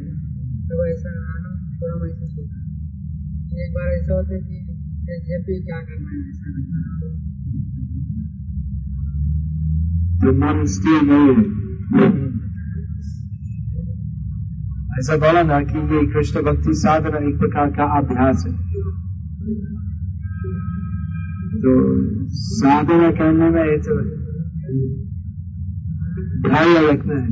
तो 0.69 0.87
ऐसा 0.87 1.11
आनंद 1.35 1.75
थोड़ा 1.75 2.07
है। 2.07 2.13
एक 3.63 3.71
बार 3.75 3.89
ऐसा 3.93 4.15
होता 4.15 4.35
है 4.35 4.41
कि 4.41 4.65
जब 5.29 5.45
भी 5.47 5.61
क्या 5.63 5.81
करना 5.81 6.11
है 6.11 6.31
ऐसा 6.31 6.51
लगता 6.51 6.77
तो 10.21 10.33
है 11.13 11.21
ऐसा 14.99 15.17
बोला 15.17 15.43
ना 15.43 15.63
कि 15.63 15.79
ये 15.79 16.07
कृष्ण 16.13 16.43
भक्ति 16.43 16.75
साधना 16.75 17.19
एक 17.29 17.39
प्रकार 17.39 17.71
का 17.71 17.85
अभ्यास 17.99 18.45
है। 18.47 18.72
तो 21.63 21.73
साधना 22.29 23.11
करने 23.11 23.51
में 23.51 23.65
ये 23.65 23.79
तो 23.79 23.97
धैर्य 26.49 26.93
रखना 26.93 27.15
है। 27.15 27.29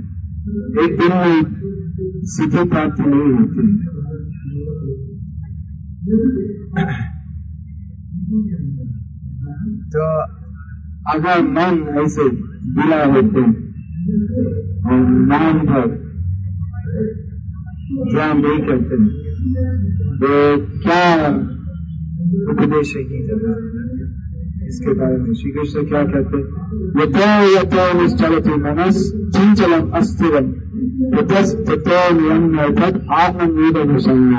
एक 0.84 0.98
दिन 1.00 1.12
में 1.16 1.36
सिद्धि 2.24 2.64
प्राप्ति 2.68 3.02
नहीं 3.06 3.32
होती। 3.32 3.62
तो 9.94 10.04
अगर 11.10 11.42
मन 11.42 11.78
ऐसे 12.00 12.28
गिला 12.74 13.04
होते 13.04 13.42
और 14.90 15.00
नाम 15.30 15.60
पर 15.60 15.88
ध्यान 18.12 18.40
नहीं 18.40 18.60
करते 18.66 18.96
तो 20.20 20.30
क्या 20.82 21.04
उपदेश 22.30 22.92
की 22.96 23.20
जगह 23.26 24.66
इसके 24.66 24.92
बारे 24.94 25.16
में 25.18 25.32
श्री 25.34 25.50
कृष्ण 25.50 25.80
क्या 25.86 26.02
कहते 26.04 26.40
यथो 26.98 27.30
यथो 27.52 27.84
निश्चलति 28.00 28.54
मनस 28.56 28.98
चंचलम 29.36 29.88
अस्थिरम। 29.90 30.46
आत्मनिर्भर 33.12 33.80
अनुसंग 33.80 34.34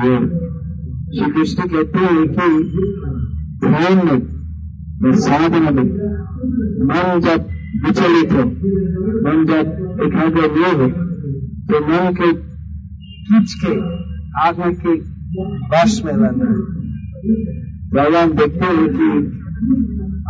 श्री 1.15 1.31
कृष्ण 1.31 1.67
कहते 1.67 1.99
हैं 1.99 2.25
कि 2.29 2.47
ध्यान 3.65 3.97
में 5.01 5.15
साधना 5.15 5.69
में 5.69 5.87
मन 6.89 7.19
जब 7.19 7.39
विचलित 7.85 8.31
हो, 8.31 8.43
मन 9.25 9.45
जब 9.49 9.65
एकाग्र 10.05 10.43
नहीं 10.51 10.73
हो 10.73 10.87
तो 11.67 11.75
मन 11.87 12.13
के 12.13 12.29
खींच 13.23 13.49
के, 13.65 13.73
आत्मा 14.47 14.69
के 14.81 14.93
वश 15.73 16.01
में 16.05 16.13
रहना। 16.13 16.47
है 16.47 17.60
भगवान 17.95 18.31
देखते 18.31 18.65
हैं 18.65 18.87
कि 18.89 19.07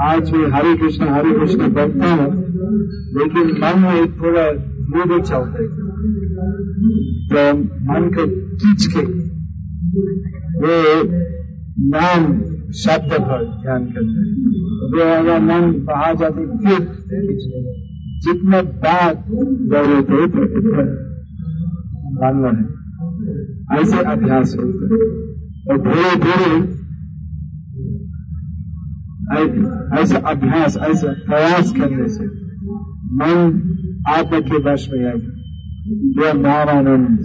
आज 0.04 0.30
भी 0.30 0.44
हरे 0.52 0.74
कृष्ण 0.78 1.08
हरे 1.08 1.32
कृष्ण 1.32 1.68
बोलते 1.74 2.08
हैं, 2.12 2.30
लेकिन 3.18 3.52
मन 3.60 3.76
में 3.82 4.08
थोड़ा 4.14 4.46
मूड 4.92 5.12
चलते 5.24 5.68
तो 7.28 7.44
मन 7.90 8.10
को 8.16 8.26
खींच 8.56 8.88
के 8.94 9.04
वो 10.58 10.74
नाम, 11.92 12.26
शब्द 12.80 13.14
पर 13.22 13.46
ध्यान 13.62 13.86
करते 13.86 14.18
हैं। 14.98 15.14
अगर 15.14 15.40
मन 15.42 15.72
बाहर 15.86 16.16
जाते 16.16 16.46
फिर 16.58 16.80
जितना 18.24 18.62
बात 18.84 19.24
ज़रूरत 19.72 20.10
है 20.10 20.28
तो 20.28 20.44
उतना 20.50 20.84
मानना 22.20 22.52
है। 22.58 22.66
ऐसे 23.80 24.00
अभ्यास 24.12 24.56
होता 24.58 24.84
है। 24.92 25.02
और 25.70 25.82
धीरे 25.88 26.16
धीरे 26.22 26.81
ऐसा 30.02 30.18
अभ्यास, 30.30 30.78
ऐसे 30.78 31.08
प्रयास 31.08 31.72
करने 31.72 32.08
से 32.08 32.26
मन 33.20 33.62
आत्मा 34.10 34.40
के 34.40 34.58
वश 34.64 34.90
में 34.94 35.06
आएगा। 35.06 35.38
यह 36.22 36.34
नारानंद 36.34 37.20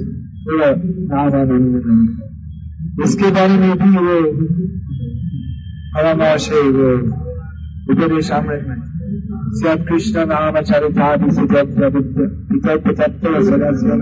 पूरा 0.45 0.71
नारानंद 1.11 1.83
रहेगा 1.87 3.05
इसके 3.05 3.31
बारे 3.31 3.57
में 3.59 3.73
भी 3.79 3.91
वो 3.97 4.17
परामर्श 5.97 6.53
है 6.53 6.61
वो 6.77 6.91
उपदेश 7.93 8.31
अमृत 8.31 8.65
में 8.69 8.77
सब 9.61 9.85
कृष्ण 9.89 10.27
नाम 10.27 10.61
चरितादि 10.61 11.31
से 11.31 11.47
जब 11.47 11.75
जब 11.81 11.99
विकल्प 12.53 12.89
तत्व 13.01 13.41
सदस्य 13.43 13.99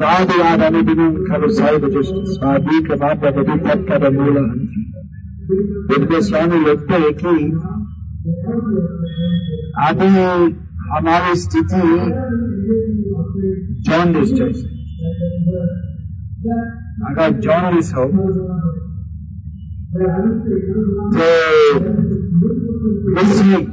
नादि 0.00 0.40
आदि 0.42 0.82
दिनं 0.82 1.14
खलु 1.24 1.48
सैव 1.48 1.88
स्वादिकमापवधि 2.02 3.58
तत्पदमूल 3.68 4.38
बुद्ध 4.40 4.85
स्वामी 6.21 6.59
लिखते 6.65 6.93
हैं 6.93 7.13
कि 7.13 7.33
आदि 9.83 10.07
हमारी 10.91 11.35
स्थिति 11.35 11.81
जॉन्डिस 13.89 14.33
जैसे 14.33 14.67
अगर 17.09 17.39
जॉन्डिस 17.39 17.93
हो 17.93 18.05
तो 21.15 21.29
मिश्री 23.15 23.63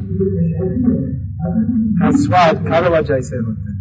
का 2.00 2.10
स्वाद 2.10 2.64
कड़वा 2.66 3.00
जैसे 3.00 3.36
होता 3.36 3.72
है 3.72 3.78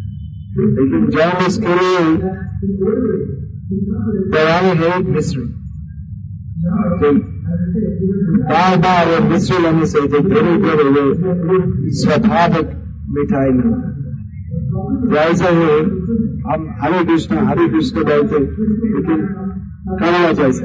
लेकिन 0.58 1.10
जॉन्डिस 1.10 1.58
के 1.58 1.80
लिए 1.80 2.04
दवाई 4.36 4.76
है 4.76 5.04
मिश्री 5.04 5.48
तो 7.00 7.31
बार 7.53 8.77
बार 8.77 9.07
वो 9.07 9.29
मिश्री 9.29 9.63
लेने 9.63 9.87
से 9.87 10.01
जो 10.01 10.19
धीरे 10.19 10.57
धीरे 10.57 10.85
वो 10.91 11.57
स्वाभाविक 11.93 12.71
मिठाई 13.09 13.49
है 13.49 13.93
जैसे 15.13 15.45
है 15.45 15.81
हम 16.43 16.77
हरे 16.83 17.05
कृष्ण 17.05 17.37
हरे 17.37 17.69
कृष्ण 17.69 18.05
बोलते 18.05 18.39
लेकिन 18.39 19.27
कड़वा 20.01 20.33
जैसे। 20.33 20.65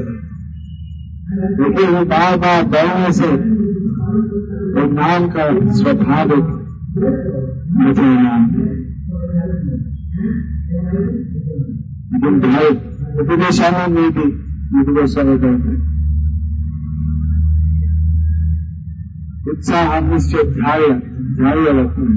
लेकिन 1.61 1.89
वो 1.95 2.05
बार 2.05 2.37
बार 2.37 2.63
बोलने 2.63 3.11
से 3.11 3.27
वो 4.75 4.85
नाम 4.93 5.27
का 5.27 5.49
स्वाभाविक 5.71 6.45
मुझे 7.71 8.01
नाम 8.01 8.47
लेकिन 12.13 12.39
भाई 12.39 12.69
उपदेशान 13.21 13.91
में 13.91 14.11
भी 14.11 14.27
उपदेशान 14.81 15.37
करते 15.37 15.96
उत्साह 19.50 19.98
निश्चय 20.00 20.42
ध्याय 20.52 20.88
ध्याय 21.36 21.64
रखना 21.78 22.12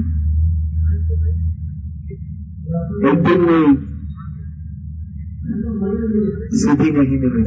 एक 3.08 3.22
दिन 3.24 3.40
में 3.40 3.74
सिद्धि 6.56 6.90
नहीं 6.90 7.18
मिलेगी 7.18 7.44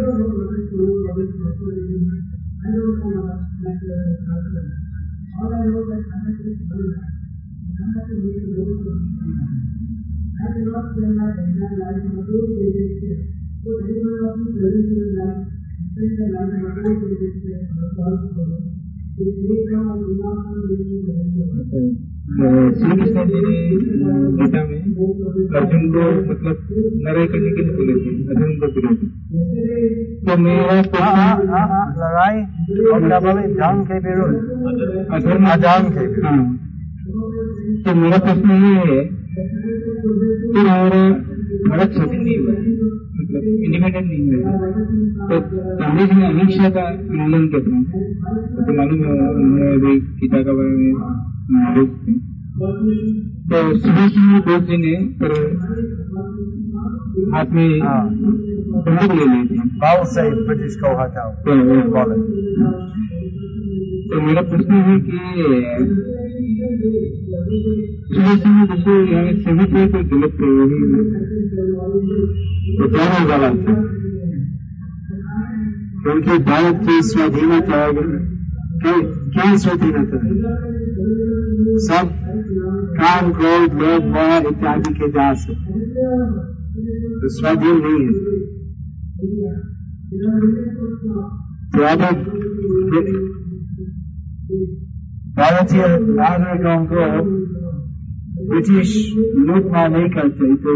श्री 18.29 18.47
कृष्ण 18.47 18.72
जी 19.14 19.26
ने 22.94 23.10
गीता 24.30 24.62
में 24.64 24.78
अर्जुन 25.54 25.84
को 25.92 26.06
मतलब 26.22 26.72
लड़ाई 27.04 27.26
करने 27.26 27.50
के 27.50 27.62
लिए 27.62 27.74
बोले 27.76 27.94
थे 27.94 28.14
अर्जुन 28.28 28.56
को 28.56 28.70
बोले 28.72 28.90
थे 28.94 29.06
तो 30.20 30.36
मेरा 30.38 30.78
लड़ाई 32.00 32.42
और 32.88 33.06
क्या 33.06 33.20
बोले 33.20 33.46
के 33.84 34.00
विरुद्ध 34.00 34.34
अधर्म 35.12 35.46
अजान 35.46 35.88
के 35.90 36.08
तो 37.82 37.94
मेरा 37.94 38.18
प्रश्न 38.18 38.60
ये 38.64 38.74
है 38.84 39.00
कि 40.44 40.58
हमारा 40.58 41.02
भारत 41.68 41.90
स्वाधीन 41.92 42.20
नहीं 42.20 42.38
हुआ 42.38 43.03
इंडिपेंडेंट 43.38 44.06
नहीं 44.06 44.26
है। 44.28 44.40
तो 45.28 45.36
गांधी 45.80 46.04
जी 46.04 46.16
ने 46.16 46.26
अहिंसा 46.26 46.70
का 46.70 46.80
आंदोलन 46.80 47.46
किया 47.46 47.60
था? 47.60 47.82
तो 48.66 48.76
मालूम 48.76 49.00
है 49.04 49.10
उन्होंने 49.12 49.66
अभी 49.74 50.00
गीता 50.20 50.42
का 50.42 50.52
बारे 50.52 50.74
में 50.76 50.92
तो 53.50 53.78
सुभाष 53.78 54.10
चंद्र 54.10 54.40
बोस 54.46 54.62
जी 54.68 54.76
ने 54.76 54.92
पर 55.18 55.32
हाथ 57.34 57.46
में 57.52 57.80
हाँ। 57.80 58.04
बंदूक 58.84 59.12
ले 59.12 59.24
ली 59.24 59.42
थी। 59.48 59.58
बाल 59.78 60.04
से 60.04 60.22
ब्रिटिश 60.46 60.76
को 60.76 60.88
हटाओ 61.02 61.30
तो 61.32 61.50
तो 64.10 64.20
मेरा 64.20 64.42
प्रश्न 64.42 64.72
है 64.72 65.00
कि 65.00 65.18
सुभाष 66.83 68.39
चंद्र 68.39 68.63
बोस 68.69 68.81
को 68.83 68.93
यहाँ 69.09 69.33
सभी 69.35 69.65
पे 69.65 69.83
कोई 69.91 70.03
गलत 70.09 70.33
प्रयोग 70.39 70.71
तो 72.79 72.87
दोनों 72.95 73.21
गलत 73.29 73.61
है 73.67 73.75
क्योंकि 76.01 76.35
भारत 76.43 76.81
की 76.87 76.95
स्वाधीनता 77.01 77.79
क्या 77.93 78.95
क्या 79.29 79.45
स्वाधीनता 79.57 80.19
है 80.25 80.33
सब 81.85 82.11
काम 82.99 83.31
क्रोध 83.33 83.79
लोभ 83.81 84.09
मोह 84.09 84.49
इत्यादि 84.49 84.93
के 84.93 85.09
दास 85.11 85.47
है 85.49 85.55
तो 87.15 87.31
स्वाधीन 87.37 87.81
नहीं 87.85 88.03
है 88.05 88.11
तो 91.71 91.83
अब 91.85 92.03
भारतीय 95.37 95.85
नागरिकों 96.17 96.77
को 96.85 97.05
ब्रिटिश 98.49 98.93
लूटमार 99.47 99.89
नहीं 99.89 100.09
करते 100.09 100.55
तो 100.63 100.75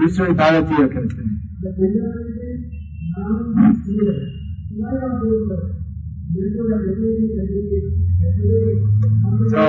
दूसरे 0.00 0.32
भारतीय 0.34 0.88
करते 0.88 1.22
हैं 1.22 1.36
तो 9.50 9.64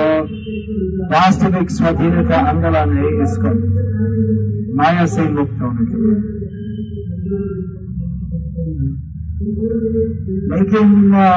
वास्तविक 1.10 1.70
स्वाधीनता 1.70 2.38
आंदोलन 2.48 2.96
है 2.98 3.08
इसको 3.22 3.54
माया 4.74 5.06
से 5.14 5.28
मुक्त 5.30 5.62
होने 5.62 5.86
के 5.86 6.02
लिए 6.02 6.18
लेकिन 10.52 11.14
आ, 11.14 11.30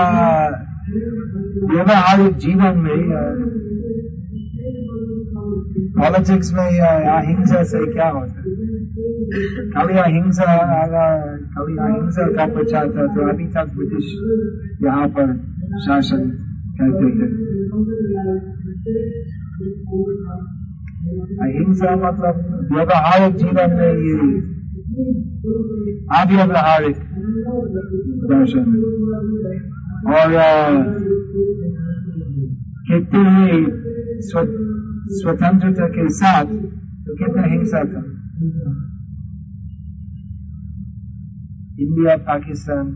व्यवहारिक 0.89 2.37
जीवन 2.43 2.79
में 2.79 3.01
पॉलिटिक्स 5.99 6.53
में 6.55 6.81
आ, 6.81 6.93
अहिंसा 7.15 7.63
से 7.71 7.81
क्या 7.93 8.09
होता 8.09 8.39
है 8.39 8.53
कभी 9.75 9.99
अहिंसा 9.99 10.47
अगर 10.77 11.27
कभी 11.57 11.77
अहिंसा 11.87 12.27
का 12.37 12.47
प्रचार 12.55 12.89
था 12.89 13.07
तो 13.15 13.29
अभी 13.31 13.47
तक 13.57 13.75
ब्रिटिश 13.77 14.13
यहाँ 14.85 15.09
पर 15.19 15.35
शासन 15.87 16.23
करते 16.81 17.11
थे 17.19 17.27
अहिंसा 21.47 21.97
मतलब 22.07 22.35
व्यवहारिक 22.73 23.37
जीवन 23.37 23.77
में 23.79 23.93
ये 24.07 24.17
अव्यवहारिक 26.21 26.97
दर्शन 28.31 28.65
है। 29.47 29.78
और 30.07 30.29
कितनी 32.91 33.67
स्व- 34.21 34.69
स्वतंत्रता 35.11 35.87
के 35.87 36.09
साथ 36.09 36.45
तो 37.07 37.15
कितना 37.15 37.43
हिंसा 37.43 37.79
था 37.79 38.19
इंडिया, 41.81 42.17
पाकिस्तान, 42.17 42.87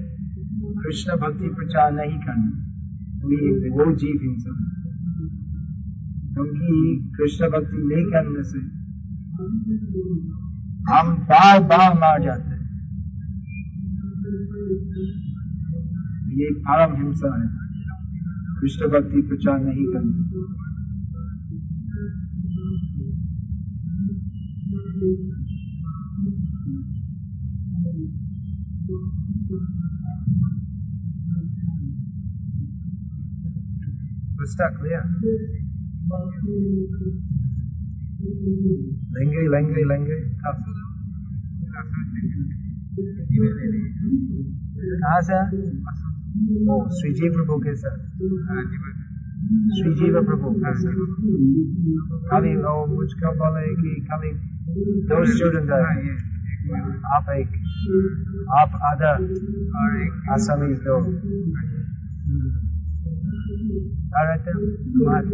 कृष्ण 0.85 1.17
भक्ति 1.17 1.49
प्रचार 1.49 1.93
नहीं 1.93 2.19
करना। 2.19 2.62
ये 3.23 3.71
वो 3.71 3.97
जीव 3.97 4.19
हिंसा 4.23 4.51
क्योंकि 6.35 7.13
कृष्ण 7.17 7.47
भक्ति 7.47 7.77
नहीं 7.77 8.07
करने 8.07 8.43
से 8.43 8.59
हम 10.93 11.17
बार 11.17 11.63
बार 11.63 11.95
मार 11.95 12.23
जाते 12.23 12.43
हैं। 12.43 12.63
ये 16.33 16.55
परम 16.55 17.03
हिंसा 17.03 17.41
है। 17.41 17.47
कृष्ण 18.61 18.89
भक्ति 18.89 19.23
प्रचार 19.23 19.65
नहीं 19.65 19.87
करना। 19.87 20.29
पुस्तक 34.43 34.79
लिया 34.85 35.01
लेंगे 39.17 39.43
लेंगे 39.49 39.85
लेंगे 39.91 40.17
कब 40.41 40.65
कहाँ 44.95 45.21
से 45.29 45.39
ओ 46.69 46.79
श्री 46.97 47.13
जी 47.15 47.29
प्रभु 47.31 47.59
के 47.61 47.75
साथ 47.77 47.99
श्री 49.73 49.93
जीव 49.95 50.19
प्रभु 50.25 50.51
के 50.57 50.73
साथ 50.81 50.99
खाली 52.27 52.55
वो 52.59 52.75
मुझको 52.89 53.33
बोले 53.39 53.65
कि 53.77 53.95
खाली 54.09 54.33
दो 55.09 55.25
स्टूडेंट 55.33 55.71
है 55.71 56.15
आप 57.15 57.31
एक 57.37 57.57
आप 58.59 58.79
आधा 58.91 59.13
और 59.79 59.97
एक 60.03 60.31
आसामी 60.33 60.75
दो 60.85 60.99
साढ़े 63.91 64.37
मार्च 65.05 65.27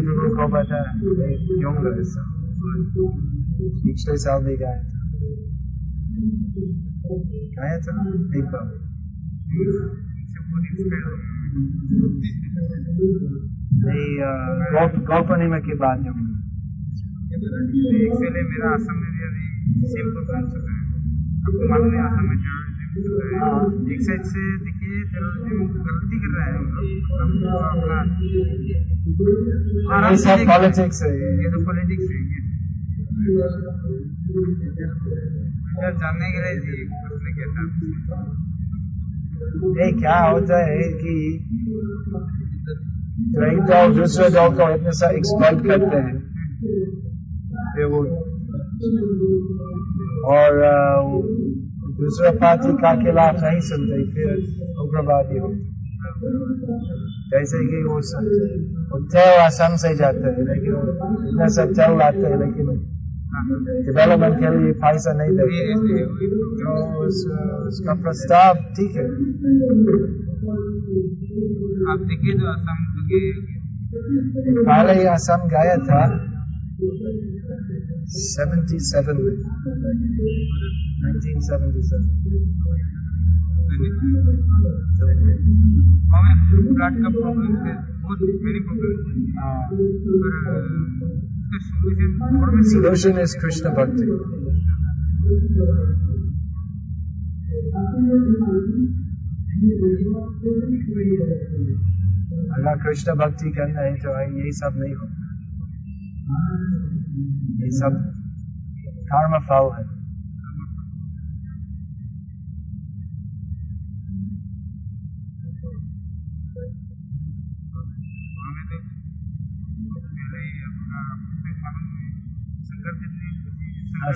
प्रभु 0.00 0.28
को 0.36 0.44
पता 0.48 0.78
क्यों 0.98 1.74
गए 1.76 2.04
पिछले 3.86 4.16
साल 4.16 4.44
भी 4.44 4.56
गए 4.56 4.78
गया 7.56 7.78
था 7.78 7.94
एक 8.36 8.46
बार 8.52 8.66
नहीं 13.84 14.12
गौपनिमा 15.06 15.58
की 15.58 15.74
बात 15.74 15.98
है। 15.98 16.12
इसलिए 18.06 18.42
मेरा 18.42 18.70
असम 18.74 18.96
में 18.96 19.10
भी 19.12 19.22
अभी 19.26 19.44
सिंपल 19.86 20.22
बन 20.22 20.42
चुका 20.50 20.72
है। 20.72 20.85
हुकूमत 21.46 21.82
ने 21.90 21.98
असम 22.04 22.24
में 22.28 22.38
टेररिज्म 22.44 23.90
एक 23.94 24.00
साइड 24.04 24.22
से 24.28 24.44
देखिए 24.62 25.02
टेररिज्म 25.10 25.66
गलती 25.86 26.16
कर 26.22 26.30
रहा 26.36 26.46
है 26.46 26.52
हम 27.18 27.30
तो 27.42 27.50
अपना 27.66 27.98
ये 29.92 30.16
से 30.22 30.36
पॉलिटिक्स 30.46 30.98
है। 31.02 31.10
ये 31.16 31.50
तो 31.52 31.58
पॉलिटिक्स 31.66 32.06
है 32.10 32.18
ये 35.76 35.90
जानने 36.00 36.28
के 36.32 36.38
लिए 36.42 36.56
जी 36.64 36.74
उसने 37.12 37.30
कहता 37.38 37.58
ये 39.78 39.86
क्या 39.98 40.18
होता 40.18 40.58
है 40.66 40.82
कि 41.00 41.14
तो 43.36 43.40
एक 43.46 43.60
दूसरे 43.96 44.28
जॉब 44.30 44.54
को 44.56 44.68
इतने 44.74 44.92
सा 44.98 45.08
एक्सपर्ट 45.16 45.58
करते 45.66 45.96
हैं। 45.96 46.14
ये 47.78 47.86
वो 47.92 48.00
और 50.26 50.50
दूसरा 51.98 52.30
पार्टी 52.40 52.72
का 52.82 52.90
खिलाफ 53.02 53.34
नहीं 53.42 53.60
सुनते 53.66 53.98
फिर 54.12 54.30
उग्रवादी 54.82 55.38
होते 55.38 55.74
जैसे 57.30 57.60
कि 57.68 57.78
वो 57.84 58.00
सब 58.08 58.26
वो 58.90 58.98
असम 59.44 59.72
से 59.76 59.94
जाते 59.96 60.32
हैं 60.34 60.44
लेकिन 60.50 60.74
इतना 61.28 61.48
सब 61.56 61.72
तेल 61.78 61.96
लाते 61.98 62.26
हैं 62.26 62.38
लेकिन 62.42 62.66
डेवलपमेंट 63.86 64.36
के 64.40 64.50
लिए 64.56 64.72
पैसा 64.82 65.12
नहीं 65.12 65.32
देते 65.38 66.04
तो 66.60 66.74
उस, 67.06 67.16
उसका 67.66 67.94
प्रस्ताव 68.02 68.52
ठीक 68.76 68.96
है। 68.96 69.04
आप 71.92 72.04
देखिए 72.10 72.38
तो 72.38 72.46
असम 72.52 72.78
के 73.10 73.20
पहले 74.62 74.92
ही 75.00 75.04
असम 75.16 75.40
गया 75.48 75.76
था। 75.88 76.00
77 78.06 79.16
1977 81.06 81.96
ब्लड 86.68 86.98
का 87.02 87.08
प्रॉब्लम 87.08 87.56
कृष्ण 102.82 103.14
भक्ति 103.14 103.50
करना 103.50 103.80
है 103.80 103.94
तो 103.96 104.12
यही 104.20 104.52
सब 104.52 104.76
नहीं 104.76 104.94
हो 104.94 105.06
ये 107.18 107.70
सब 107.70 108.12
कर्म 109.12 109.38
फल 109.38 109.76
है। 109.76 109.96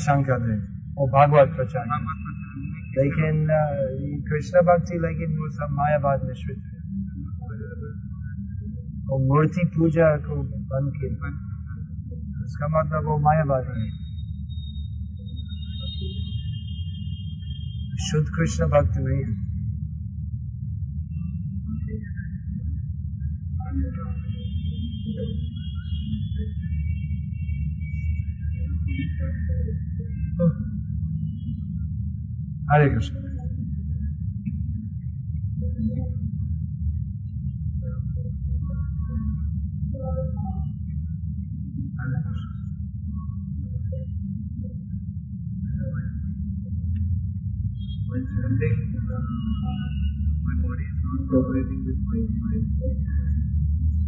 शंकर 0.00 0.40
देव 0.40 0.94
और 0.98 1.10
भागवत 1.10 1.56
प्रचार। 1.56 1.84
लेकिन 2.98 3.48
कृष्ण 4.30 4.58
भक्ति, 4.58 4.94
लेकिन 4.94 5.36
वो 5.36 5.50
सब 5.50 5.68
मायावाद 5.70 6.20
मिश्रित 6.24 6.58
है। 6.58 6.80
और 9.10 9.20
मूर्ति 9.20 9.70
पूजा 9.76 10.16
को 10.16 10.42
बंद 10.42 10.92
किया। 10.96 11.49
kıskanmakla 12.50 13.04
boğmaya 13.04 13.48
başladı. 13.48 13.78
Şut 18.10 18.30
kuşla 18.30 18.70
baktım 18.70 19.08
iyi. 19.08 19.26
Oh. 30.40 30.52
Aleyküm 32.74 33.02
selam. 33.02 33.30
When 42.00 42.12
chanting, 48.24 48.76
my 50.44 50.54
body 50.64 50.84
is 50.84 50.98
not 51.04 51.20
cooperating 51.28 51.84
with 51.86 52.00
my 52.08 52.20
mind. 52.40 52.66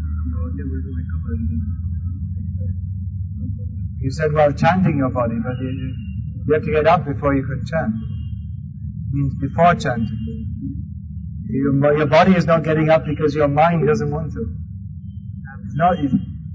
I'm 0.00 0.28
not 0.32 0.52
able 0.56 0.80
to 0.80 0.90
recover. 0.96 1.32
You 4.00 4.10
said 4.10 4.32
while 4.32 4.52
chanting 4.52 4.96
your 4.98 5.10
body, 5.10 5.36
but 5.44 5.58
you, 5.60 5.94
you 6.46 6.54
have 6.54 6.64
to 6.64 6.70
get 6.72 6.86
up 6.86 7.04
before 7.04 7.34
you 7.34 7.44
can 7.44 7.62
chant. 7.66 7.94
means 9.12 9.34
before 9.40 9.74
chanting. 9.74 10.18
Your, 11.48 11.96
your 11.98 12.06
body 12.06 12.34
is 12.34 12.46
not 12.46 12.62
getting 12.64 12.88
up 12.88 13.04
because 13.04 13.34
your 13.34 13.48
mind 13.48 13.86
doesn't 13.86 14.10
want 14.10 14.32
to. 14.32 14.46
It's 15.66 15.76
not, 15.76 15.98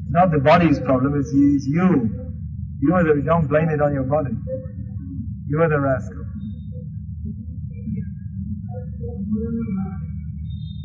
it's 0.07 0.13
not 0.13 0.31
the 0.31 0.39
body's 0.39 0.79
problem, 0.79 1.15
it's, 1.19 1.31
you- 1.33 1.55
it's 1.55 1.67
you. 1.67 2.09
You 2.81 2.95
are 2.95 3.03
the, 3.03 3.21
don't 3.25 3.47
blame 3.47 3.69
it 3.69 3.81
on 3.81 3.93
your 3.93 4.05
body. 4.05 4.31
You 5.47 5.61
are 5.61 5.69
the 5.69 5.79
rascal. 5.79 6.23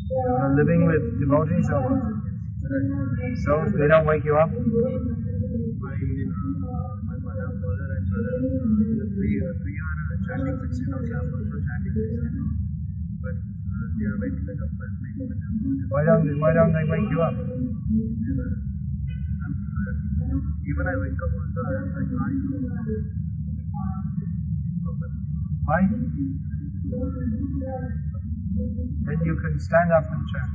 You're 0.09 0.55
living 0.55 0.85
with 0.87 1.03
devotees 1.19 1.69
or 1.71 1.81
what? 1.81 2.01
So 3.45 3.65
they 3.77 3.87
don't 3.87 4.05
wake 4.05 4.23
you 4.25 4.37
up? 4.37 4.49
My, 4.49 5.93
uh, 5.93 5.95
my 7.07 7.17
mother, 7.23 7.49
father 7.61 7.89
and 7.97 8.05
brother, 8.09 8.37
the 8.41 9.07
three, 9.15 9.35
uh, 9.41 9.53
three 9.63 9.77
are 9.79 9.97
uh, 9.99 10.15
National 10.37 10.57
16 10.63 10.93
also 10.93 11.13
have 11.15 11.27
also 11.33 11.57
chanting 11.63 11.93
this 11.95 12.11
and 12.19 12.35
all. 12.39 12.53
But 13.23 13.35
uh, 13.37 13.87
they 13.99 14.05
are 14.07 14.17
very 14.19 14.33
up 14.63 14.71
with 14.79 14.95
making. 15.03 15.31
Why 15.89 16.03
don't 16.05 16.25
Why 16.39 16.51
don't 16.53 16.73
they 16.73 16.85
wake 16.89 17.09
you 17.11 17.21
up? 17.21 17.35
Even 20.63 20.87
I 20.87 20.95
wake 20.95 21.19
up 21.19 21.31
also, 21.35 21.59
I 21.59 21.75
am 21.75 21.91
like, 21.91 22.07
I 22.07 22.31
Why? 25.63 25.81
Then 29.03 29.19
you 29.25 29.35
can 29.43 29.59
stand 29.59 29.91
up 29.91 30.07
and 30.07 30.23
chant. 30.31 30.51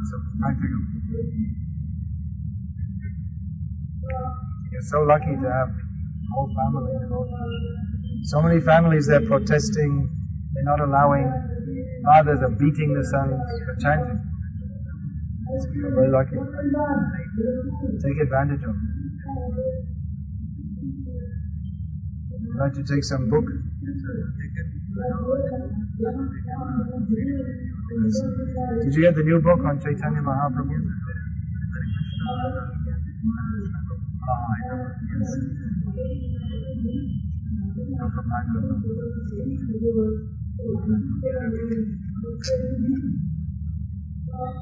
chant. 0.08 0.24
Practical. 0.40 0.82
You're 4.72 4.88
so 4.88 5.02
lucky 5.02 5.36
to 5.36 5.48
have 5.52 5.70
a 5.70 5.76
whole 6.32 6.50
family. 6.56 6.94
So 8.24 8.42
many 8.42 8.62
families 8.62 9.08
they're 9.08 9.26
protesting. 9.28 10.10
They're 10.54 10.64
not 10.64 10.80
allowing 10.80 11.32
fathers 12.06 12.42
are 12.42 12.50
beating 12.50 12.94
the 12.94 13.04
sons 13.04 13.36
for 13.66 13.76
chanting. 13.82 14.27
You're 15.48 15.96
very 15.96 16.10
lucky. 16.10 16.36
Take 18.04 18.20
advantage 18.22 18.64
of 18.64 18.70
it. 18.70 18.76
I'd 22.54 22.60
like 22.60 22.74
to 22.74 22.84
take 22.84 23.04
some 23.04 23.30
book. 23.30 23.46
Did 28.84 28.94
you 28.94 29.02
get 29.02 29.16
the 29.16 29.24
new 29.24 29.40
book 29.42 29.60
on 29.64 29.80
Chaitanya 29.80 30.22
Mahaprabhu? 30.22 30.76
Oh, 42.70 43.17
Got 44.38 44.54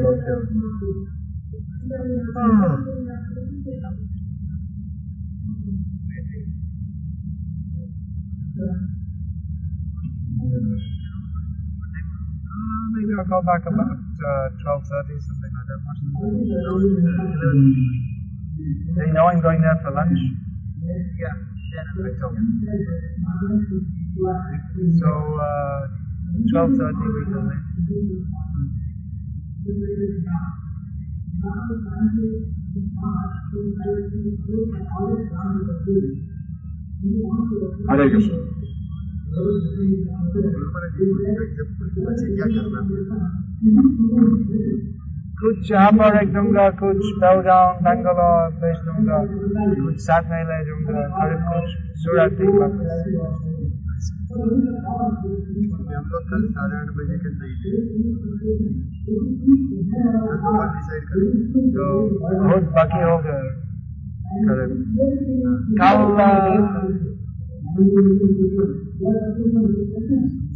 locked 0.00 0.24
down. 0.24 0.40
Ah. 2.36 2.80
Uh, 12.48 12.88
maybe 12.96 13.12
I'll 13.18 13.28
call 13.28 13.42
back 13.44 13.60
about 13.68 13.84
uh, 13.84 14.48
12.30, 14.64 15.20
something 15.20 15.52
like 15.52 15.68
that. 15.68 15.80
They 18.96 19.12
know 19.12 19.26
I'm 19.26 19.42
going 19.42 19.60
there 19.60 19.78
for 19.84 19.90
lunch? 19.90 20.45
Yeah, 20.86 21.34
yeah, 21.74 22.06
October. 22.06 22.38
So, 25.00 25.10
uh, 25.42 25.82
12.30 26.54 26.94
we 27.14 27.22
go 27.26 27.40
in. 27.42 27.60
Hare 37.88 38.10
Krishna. 38.10 38.36
Mm-hmm. 43.64 45.05
कुछ 45.38 45.70
यहाँ 45.70 45.90
पर 45.92 46.14
रख 46.14 46.28
दूँगा 46.34 46.62
कुछ 46.76 47.00
बेलगांव 47.22 47.80
बेंगलोर 47.84 48.52
भेज 48.60 48.76
दूँगा 48.84 49.16
कुछ 49.80 49.98
साथ 50.04 50.30
में 50.30 50.44
ले 50.44 50.58
जाऊँगा 50.66 51.02
करीब 51.16 51.42
कुछ 51.48 51.74
सूरत 52.04 52.38
ही 52.40 52.52
वापस 52.54 52.94
हम 55.92 56.08
लोग 56.12 56.24
कल 56.30 56.46
साढ़े 56.54 56.78
आठ 56.78 56.88
बजे 56.96 57.18
के 57.18 57.34
डिसाइड 57.34 57.60
तो 61.74 61.90
बहुत 62.22 62.72
बाकी 62.72 63.02
हो 63.02 63.18
गया 63.26 63.38
कल 65.76 66.00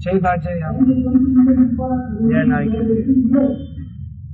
छह 0.01 0.19
बजे 0.25 0.57
हम 0.61 0.75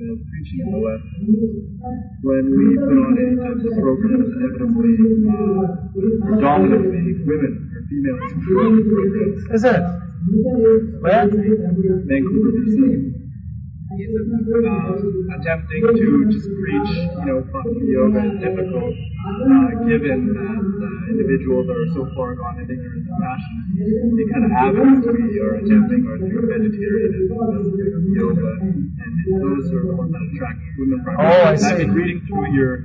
and 0.00 0.18
preaching 0.28 0.60
in 0.66 0.70
the 0.72 0.78
West. 0.78 1.04
When 2.22 2.44
we 2.56 2.66
put 2.76 2.98
on 3.00 3.12
any 3.16 3.34
types 3.36 3.64
of 3.64 3.72
programs, 3.80 4.28
inevitably, 4.36 4.94
uh, 5.30 5.64
predominantly 6.26 7.24
women 7.24 7.52
or 7.72 7.80
females 7.88 8.32
programs, 8.42 9.40
Is 9.56 9.64
it? 9.64 9.82
Where? 11.00 11.24
Vancouver, 11.26 12.50
BC, 12.56 12.76
uh, 13.86 15.36
attempting 15.38 15.82
to 15.94 16.28
just 16.32 16.48
preach, 16.60 16.90
you 16.90 17.24
know, 17.26 17.38
bhakti 17.52 17.86
yoga 17.94 18.20
is 18.26 18.36
difficult, 18.42 18.94
uh, 18.94 19.68
given 19.86 20.20
that 20.34 20.66
uh, 20.66 21.10
individuals 21.12 21.68
are 21.70 21.86
so 21.94 22.02
far 22.16 22.34
gone 22.34 22.58
in 22.58 22.66
ignorance 22.66 23.06
and 23.06 23.18
passion. 23.22 23.54
The 24.16 24.24
kind 24.32 24.44
of 24.44 24.50
habits 24.50 25.06
we 25.06 25.38
are 25.40 25.54
attempting 25.62 26.02
are 26.10 26.18
through 26.18 26.44
vegetarianism 26.50 27.30
yoga, 28.16 28.50
and 28.66 28.95
those 29.26 29.66
are 29.74 29.82
the 29.86 29.96
ones 29.96 30.12
that 30.12 30.22
attract 30.32 30.58
women 30.78 30.98
primarily. 31.04 31.36
Oh, 31.36 31.44
I 31.44 31.52
And 31.54 31.64
I've 31.66 31.78
been 31.78 31.94
reading 31.94 32.20
through 32.26 32.52
your 32.54 32.78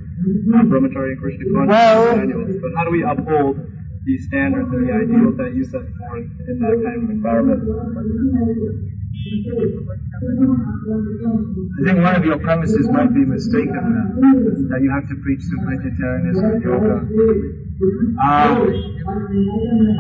Brahmacharya 0.66 1.12
and 1.14 1.20
Krishna 1.22 1.46
consciousness 1.54 1.70
Well- 1.70 2.18
manuals, 2.18 2.56
but 2.62 2.72
how 2.76 2.84
do 2.86 2.92
we 2.92 3.04
uphold 3.04 3.56
these 4.06 4.26
standards 4.26 4.70
and 4.74 4.88
the 4.88 4.94
ideals 4.94 5.38
that 5.38 5.54
you 5.54 5.64
set 5.66 5.82
forth 5.98 6.26
in 6.48 6.60
that 6.60 6.82
kind 6.84 7.04
of 7.04 7.10
environment? 7.10 7.62
I 9.32 9.39
think 11.86 12.04
one 12.04 12.15
of 12.15 12.26
your 12.26 12.39
premises 12.39 12.89
might 12.89 13.13
be 13.13 13.24
mistaken 13.24 13.80
now, 13.80 14.12
that 14.76 14.82
you 14.84 14.91
have 14.91 15.08
to 15.08 15.15
preach 15.24 15.39
through 15.48 15.63
vegetarianism 15.72 16.46
and 16.52 16.62
yoga. 16.62 17.08
Um, 18.20 18.76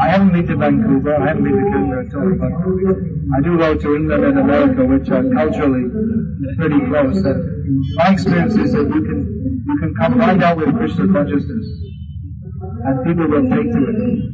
I 0.01 0.09
haven't 0.09 0.33
been 0.33 0.47
to 0.47 0.55
Vancouver, 0.57 1.15
I 1.15 1.27
haven't 1.27 1.43
been 1.45 1.55
to 1.55 1.63
Canada 1.71 2.03
at 2.05 2.13
all, 2.13 2.35
but 2.35 2.51
I 3.31 3.39
do 3.39 3.57
go 3.57 3.73
to 3.73 3.95
England 3.95 4.25
and 4.25 4.37
America, 4.39 4.83
which 4.83 5.09
are 5.09 5.23
culturally 5.23 5.87
pretty 6.57 6.79
close. 6.91 7.23
And 7.23 7.79
my 7.95 8.11
experience 8.11 8.55
is 8.55 8.73
that 8.73 8.91
you 8.93 9.01
can 9.01 9.63
you 9.65 9.77
can 9.79 9.95
come 9.95 10.17
right 10.19 10.43
out 10.43 10.57
with 10.57 10.75
Krishna 10.75 11.07
consciousness, 11.07 11.67
and 12.83 13.05
people 13.05 13.27
will 13.29 13.47
take 13.47 13.71
to 13.71 13.79
it. 13.79 14.31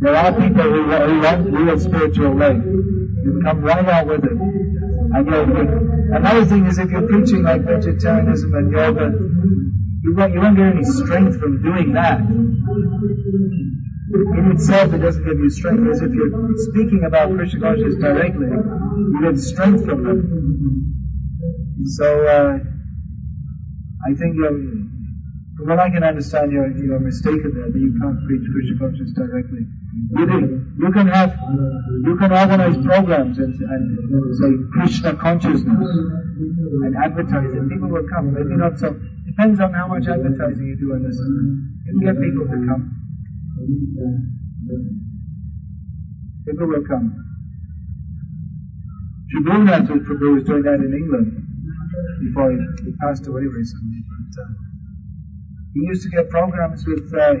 There 0.00 0.16
are 0.16 0.32
people 0.32 0.62
who, 0.62 0.84
who 0.84 1.20
want 1.20 1.52
real 1.52 1.78
spiritual 1.78 2.34
life. 2.34 2.56
You 2.56 3.42
come 3.44 3.60
right 3.60 3.86
out 3.86 4.06
with 4.06 4.24
it. 4.24 4.32
And 4.32 5.26
you'll, 5.26 5.48
you 5.48 6.10
another 6.16 6.46
thing 6.46 6.64
is 6.66 6.78
if 6.78 6.90
you're 6.90 7.06
preaching 7.06 7.42
like 7.42 7.62
vegetarianism 7.62 8.54
and 8.54 8.72
yoga, 8.72 9.12
you 10.02 10.14
won't, 10.16 10.32
you 10.32 10.40
won't 10.40 10.56
get 10.56 10.66
any 10.72 10.84
strength 10.84 11.38
from 11.38 11.62
doing 11.62 11.92
that. 11.92 12.20
In 14.40 14.52
itself, 14.52 14.94
it 14.94 14.98
doesn't 14.98 15.24
give 15.24 15.38
you 15.38 15.50
strength. 15.50 15.82
Whereas 15.82 16.00
if 16.00 16.12
you're 16.14 16.32
speaking 16.72 17.04
about 17.06 17.34
Krishna 17.36 17.60
consciousness 17.60 18.00
directly, 18.00 18.46
you 18.48 19.20
get 19.20 19.38
strength 19.38 19.84
from 19.84 20.06
it. 20.08 20.24
So, 21.92 22.24
uh, 22.24 22.58
I 24.08 24.14
think 24.16 24.36
you're, 24.36 24.56
from 25.58 25.68
what 25.68 25.78
I 25.78 25.90
can 25.90 26.04
understand, 26.04 26.52
you're, 26.52 26.72
you're 26.72 27.00
mistaken 27.00 27.52
there, 27.54 27.68
that 27.68 27.78
you 27.78 27.92
can't 28.00 28.16
preach 28.26 28.48
Krishna 28.48 28.78
consciousness 28.80 29.12
directly. 29.12 29.68
You 30.08 30.26
can, 30.26 30.76
you 30.78 30.90
can 30.90 31.06
have, 31.08 31.36
you 32.04 32.16
can 32.16 32.32
organize 32.32 32.76
programs 32.84 33.38
and, 33.38 33.54
and 33.54 34.36
say 34.36 34.50
Krishna 34.72 35.14
consciousness 35.16 35.88
and 36.84 36.96
advertise 36.96 37.52
it. 37.52 37.68
People 37.68 37.88
will 37.88 38.06
come. 38.08 38.32
Maybe 38.32 38.56
not 38.56 38.78
so. 38.78 38.98
Depends 39.26 39.60
on 39.60 39.72
how 39.72 39.86
much 39.88 40.08
advertising 40.08 40.66
you 40.66 40.76
do 40.76 40.94
on 40.94 41.02
this. 41.04 41.16
You 41.86 42.00
get 42.00 42.16
people 42.16 42.46
to 42.48 42.58
come. 42.66 42.82
People 46.46 46.66
will 46.66 46.86
come. 46.86 47.26
Tribhuvanath 49.30 49.86
Prabhu 49.86 50.34
was 50.34 50.44
doing 50.44 50.62
that 50.62 50.80
in 50.82 50.92
England 50.92 51.46
before 52.20 52.50
he, 52.50 52.58
he 52.84 52.92
passed 53.00 53.26
away 53.26 53.42
recently. 53.42 54.02
But 54.08 54.42
uh, 54.42 54.69
he 55.74 55.80
used 55.86 56.02
to 56.04 56.10
get 56.10 56.30
programs 56.30 56.84
with. 56.86 57.12
Uh, 57.14 57.34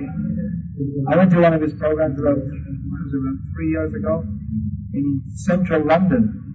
I 1.10 1.16
went 1.16 1.30
to 1.32 1.40
one 1.40 1.52
of 1.52 1.60
his 1.60 1.74
programs 1.74 2.18
about, 2.18 2.38
about 2.38 3.38
three 3.54 3.70
years 3.70 3.92
ago 3.92 4.24
in 4.94 5.22
central 5.34 5.84
London, 5.84 6.54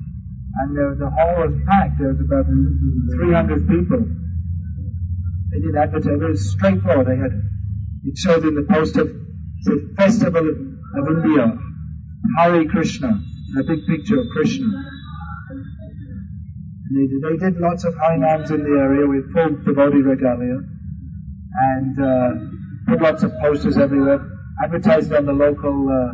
and 0.56 0.76
the, 0.76 0.96
the 1.00 1.10
hall 1.10 1.48
was 1.48 1.54
packed. 1.68 2.00
There 2.00 2.10
was 2.10 2.20
about 2.20 2.46
300 2.46 3.68
people. 3.68 4.06
They 5.52 5.60
did 5.62 5.76
advertise. 5.76 6.22
It 6.22 6.30
was 6.30 6.52
straightforward. 6.52 7.08
They 7.08 7.18
had 7.18 7.32
it 8.06 8.18
showed 8.18 8.46
in 8.46 8.56
the 8.56 8.68
poster 8.70 9.26
said 9.62 9.96
Festival 9.98 10.48
of 10.48 11.08
India, 11.10 11.58
Hari 12.38 12.68
Krishna, 12.68 13.20
a 13.58 13.64
big 13.64 13.80
picture 13.88 14.20
of 14.20 14.28
Krishna. 14.32 14.68
They 16.94 17.08
did, 17.08 17.22
they 17.24 17.38
did 17.38 17.60
lots 17.60 17.84
of 17.84 17.96
harinams 17.96 18.52
in 18.52 18.62
the 18.62 18.78
area 18.78 19.08
with 19.08 19.34
full 19.34 19.50
devotee 19.66 20.04
regalia, 20.04 20.62
and 21.58 22.00
uh, 22.00 22.30
put 22.88 23.02
lots 23.02 23.24
of 23.24 23.32
posters 23.40 23.78
everywhere, 23.78 24.20
advertised 24.64 25.14
on 25.14 25.26
the 25.26 25.34
local 25.34 25.90
uh, 25.90 26.14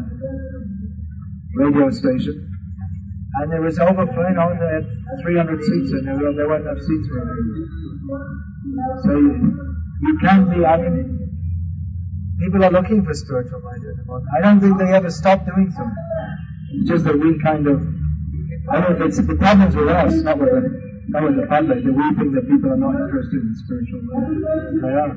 radio 1.56 1.90
station. 1.90 2.48
And 3.36 3.52
there 3.52 3.62
was 3.62 3.80
overflowing 3.80 4.38
on 4.38 4.60
they 4.60 4.66
had 4.66 4.86
300 5.24 5.64
seats 5.64 5.92
and 5.94 6.08
there, 6.08 6.34
there 6.34 6.48
weren't 6.48 6.68
enough 6.68 6.80
seats 6.80 7.08
for 7.08 7.22
everyone. 7.22 7.72
So 9.04 9.12
you, 9.18 9.58
you 10.02 10.18
can 10.20 10.50
be, 10.50 10.66
I 10.66 10.78
mean, 10.78 11.22
people 12.42 12.64
are 12.66 12.72
looking 12.72 13.04
for 13.06 13.14
spiritual 13.14 13.62
life 13.64 13.80
at. 13.80 14.38
I 14.38 14.42
don't 14.42 14.60
think 14.60 14.78
they 14.78 14.94
ever 14.94 15.10
stop 15.10 15.46
doing 15.46 15.72
so. 15.72 15.90
It's 16.74 16.90
just 16.90 17.04
that 17.06 17.18
we 17.18 17.40
kind 17.40 17.68
of, 17.68 17.82
I 18.70 18.82
don't 18.82 19.00
know 19.00 19.06
if 19.06 19.18
it's, 19.18 19.26
the 19.26 19.36
problem's 19.36 19.76
with 19.76 19.88
us, 19.88 20.14
not 20.16 20.38
with 20.38 20.50
the, 20.50 20.81
not 21.12 21.24
with 21.24 21.36
the 21.36 21.44
that 21.44 21.84
we 21.84 22.16
think 22.16 22.32
that 22.36 22.48
people 22.48 22.72
are 22.72 22.78
not 22.78 22.96
interested 22.96 23.44
in 23.44 23.54
spiritual 23.60 24.00
life. 24.16 24.32
They 24.82 24.96
are. 24.96 25.14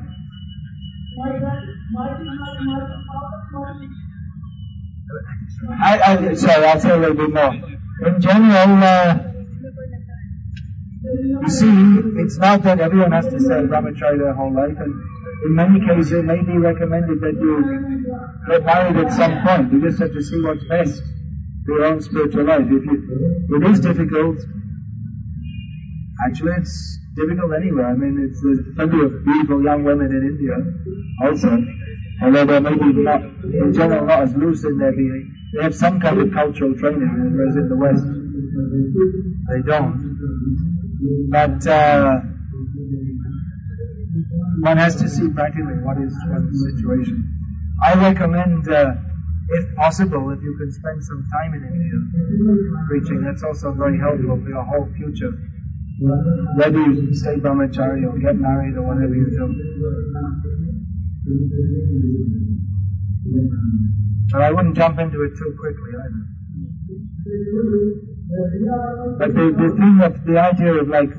I, 5.80 6.00
I, 6.02 6.34
sorry, 6.34 6.66
I'll 6.66 6.80
say 6.80 6.90
a 6.90 6.96
little 6.96 7.14
bit 7.14 7.32
more. 7.32 7.54
In 7.54 8.20
general, 8.20 8.82
uh, 8.82 9.18
you 11.42 11.48
see, 11.48 12.20
it's 12.22 12.38
not 12.38 12.62
that 12.64 12.80
everyone 12.80 13.12
has 13.12 13.26
to 13.26 13.38
stay 13.38 13.62
brahmachari 13.70 14.18
their 14.18 14.34
whole 14.34 14.52
life, 14.52 14.76
and 14.76 14.92
in 15.46 15.54
many 15.54 15.78
cases 15.86 16.10
it 16.10 16.24
may 16.24 16.42
be 16.42 16.58
recommended 16.58 17.20
that 17.20 17.34
you 17.38 18.04
get 18.48 18.64
married 18.64 18.96
at 18.96 19.12
some 19.12 19.42
point. 19.46 19.72
You 19.72 19.80
just 19.80 20.00
have 20.00 20.12
to 20.12 20.22
see 20.22 20.42
what's 20.42 20.64
best 20.64 21.00
for 21.64 21.78
your 21.78 21.84
own 21.84 22.02
spiritual 22.02 22.46
life. 22.46 22.66
If 22.66 22.84
you, 22.84 23.56
it 23.56 23.70
is 23.70 23.78
difficult. 23.78 24.38
Actually, 26.22 26.52
it's 26.58 26.98
difficult 27.16 27.52
anywhere. 27.54 27.86
I 27.90 27.94
mean, 27.94 28.22
it's, 28.22 28.40
there's 28.42 28.62
plenty 28.76 29.02
of 29.02 29.24
beautiful 29.24 29.62
young 29.62 29.82
women 29.84 30.10
in 30.10 30.22
India 30.22 30.54
also, 31.22 31.58
although 32.22 32.44
they're 32.44 32.60
maybe 32.60 32.92
not, 32.92 33.22
in 33.22 33.72
general, 33.74 34.06
not 34.06 34.22
as 34.22 34.34
loose 34.34 34.64
in 34.64 34.78
their 34.78 34.92
being. 34.92 35.34
They 35.54 35.62
have 35.62 35.74
some 35.74 36.00
kind 36.00 36.20
of 36.20 36.32
cultural 36.32 36.74
training, 36.78 37.34
whereas 37.34 37.56
in 37.56 37.68
the 37.68 37.76
West, 37.76 38.04
they 39.48 39.62
don't. 39.62 40.14
But 41.30 41.66
uh, 41.66 42.20
one 44.60 44.76
has 44.78 44.96
to 44.96 45.08
see 45.08 45.28
practically 45.28 45.82
what 45.82 45.98
is 45.98 46.14
one's 46.26 46.58
situation. 46.62 47.30
I 47.82 47.94
recommend, 47.94 48.68
uh, 48.68 48.94
if 49.48 49.76
possible, 49.76 50.30
if 50.30 50.42
you 50.42 50.56
can 50.56 50.72
spend 50.72 51.04
some 51.04 51.26
time 51.30 51.54
in 51.54 51.62
India 51.62 52.86
preaching, 52.88 53.22
that's 53.22 53.42
also 53.42 53.72
very 53.72 53.98
helpful 53.98 54.40
for 54.42 54.48
your 54.48 54.64
whole 54.64 54.88
future. 54.96 55.32
Whether 56.00 56.82
you 56.82 57.14
stay 57.14 57.36
brahmachari 57.36 58.04
or 58.04 58.18
get 58.18 58.36
married 58.36 58.76
or 58.76 58.82
whatever 58.82 59.14
you 59.14 59.30
do. 59.30 59.46
But 64.32 64.42
I 64.42 64.50
wouldn't 64.50 64.76
jump 64.76 64.98
into 64.98 65.22
it 65.22 65.36
too 65.36 65.56
quickly 65.58 65.90
either. 65.94 66.24
But 69.18 69.34
the, 69.34 69.54
the 69.54 69.70
thing 69.78 70.00
of 70.02 70.24
the 70.24 70.38
idea 70.40 70.74
of 70.74 70.88
like 70.88 71.12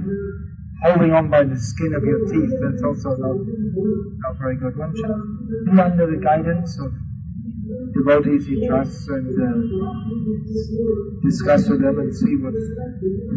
holding 0.84 1.14
on 1.14 1.30
by 1.30 1.44
the 1.44 1.58
skin 1.58 1.94
of 1.94 2.04
your 2.04 2.26
teeth, 2.28 2.52
that's 2.62 2.84
also 2.84 3.16
not, 3.16 3.38
not 4.20 4.38
very 4.38 4.58
good. 4.58 4.78
One 4.78 4.94
should 4.96 5.72
be 5.72 5.80
under 5.80 6.06
the 6.08 6.18
guidance 6.22 6.78
of 6.80 6.92
devotees 7.66 8.46
he 8.46 8.68
trusts 8.68 9.08
and 9.08 9.26
uh, 9.26 9.58
discuss 11.26 11.68
with 11.70 11.82
them 11.82 11.98
and 12.00 12.14
see 12.14 12.36
what's, 12.38 12.66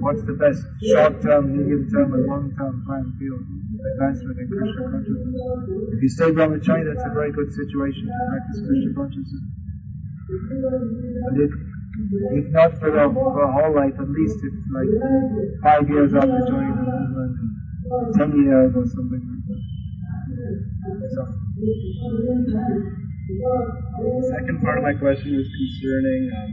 what's 0.05 0.23
the 0.29 0.37
best 0.37 0.61
short 0.93 1.23
term, 1.23 1.53
medium 1.57 1.89
term, 1.89 2.13
and 2.13 2.27
long 2.27 2.53
term 2.59 2.83
plan 2.85 3.05
for 3.17 3.33
advancement 3.95 4.37
in 4.39 4.49
Krishna 4.53 4.83
consciousness. 4.93 5.41
If 5.97 6.03
you 6.03 6.09
stay 6.09 6.31
brahmachari, 6.31 6.85
that's 6.85 7.05
a 7.09 7.13
very 7.15 7.33
good 7.33 7.51
situation 7.53 8.05
to 8.09 8.17
practice 8.29 8.61
Krishna 8.69 8.93
consciousness. 8.93 9.45
And 10.29 11.37
if, 11.41 11.53
if 12.37 12.47
not 12.53 12.77
for 12.79 12.93
a, 12.93 13.09
for 13.09 13.43
a 13.43 13.53
whole 13.53 13.75
life, 13.75 13.97
at 13.99 14.09
least 14.09 14.39
it's 14.45 14.65
like 14.77 14.93
five 15.65 15.89
years 15.89 16.13
after 16.15 16.41
joining 16.49 16.77
the 16.77 16.85
movement, 16.85 17.33
ten 18.17 18.31
years 18.45 18.77
or 18.77 18.85
something 18.85 19.25
like 19.25 19.45
that. 19.49 19.63
So, 21.17 21.23
The 23.29 24.25
second 24.33 24.65
part 24.65 24.81
of 24.81 24.85
my 24.89 24.97
question 24.97 25.37
was 25.37 25.45
concerning 25.53 26.33
um, 26.33 26.49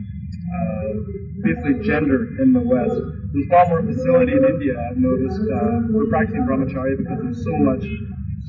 uh, 0.52 0.92
basically 1.40 1.80
gender 1.88 2.28
in 2.44 2.52
the 2.52 2.60
West. 2.60 3.00
There's 3.32 3.48
far 3.48 3.64
more 3.72 3.80
facility 3.80 4.36
in 4.36 4.44
India, 4.44 4.76
I've 4.76 5.00
noticed, 5.00 5.40
uh, 5.40 5.88
for 5.88 6.04
practicing 6.12 6.44
brahmacharya 6.44 7.00
because 7.00 7.20
there's 7.24 7.44
so 7.48 7.56
much 7.64 7.80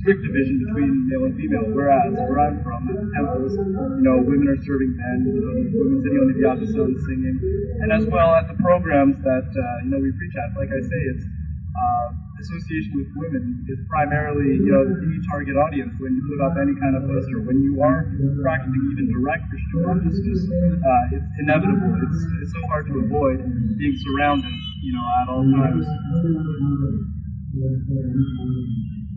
strict 0.02 0.26
division 0.26 0.58
between 0.58 1.06
male 1.06 1.30
and 1.30 1.38
female. 1.38 1.70
Whereas 1.70 2.18
where 2.18 2.42
I'm 2.42 2.58
from, 2.66 2.90
at 2.90 2.98
temples, 3.14 3.54
you 3.54 4.02
know, 4.02 4.18
women 4.18 4.50
are 4.50 4.58
serving 4.58 4.90
men, 4.90 5.18
you 5.30 5.46
women 5.78 6.02
sitting 6.02 6.18
on 6.18 6.26
the 6.26 6.38
vyasasana 6.42 6.98
singing, 7.06 7.38
and 7.78 7.94
as 7.94 8.10
well 8.10 8.34
as 8.34 8.50
the 8.50 8.58
programs 8.58 9.22
that 9.22 9.46
uh, 9.54 9.84
you 9.86 9.90
know 9.94 10.02
we 10.02 10.10
preach 10.18 10.34
at. 10.34 10.50
Like 10.58 10.74
I 10.74 10.82
say, 10.82 11.00
it's 11.14 11.22
uh, 11.22 12.25
association 12.40 12.92
with 13.00 13.08
women 13.16 13.64
is 13.68 13.80
primarily, 13.88 14.60
you 14.60 14.70
know, 14.72 14.84
the 14.84 15.12
target 15.30 15.56
audience 15.56 15.92
when 15.98 16.12
you 16.12 16.22
put 16.28 16.40
up 16.44 16.54
any 16.60 16.76
kind 16.76 16.94
of 16.96 17.08
poster. 17.08 17.40
When 17.40 17.58
you 17.64 17.80
are 17.80 18.04
practicing 18.44 18.82
even 18.92 19.08
direct 19.12 19.48
Krishna 19.48 19.76
consciousness, 19.88 20.40
uh, 20.44 21.16
it's 21.16 21.30
inevitable. 21.40 21.96
It's, 22.04 22.20
it's 22.44 22.52
so 22.52 22.62
hard 22.68 22.86
to 22.92 22.94
avoid 23.08 23.40
being 23.80 23.96
surrounded, 23.96 24.52
you 24.84 24.92
know, 24.92 25.06
at 25.22 25.26
all 25.32 25.44
times. 25.48 25.86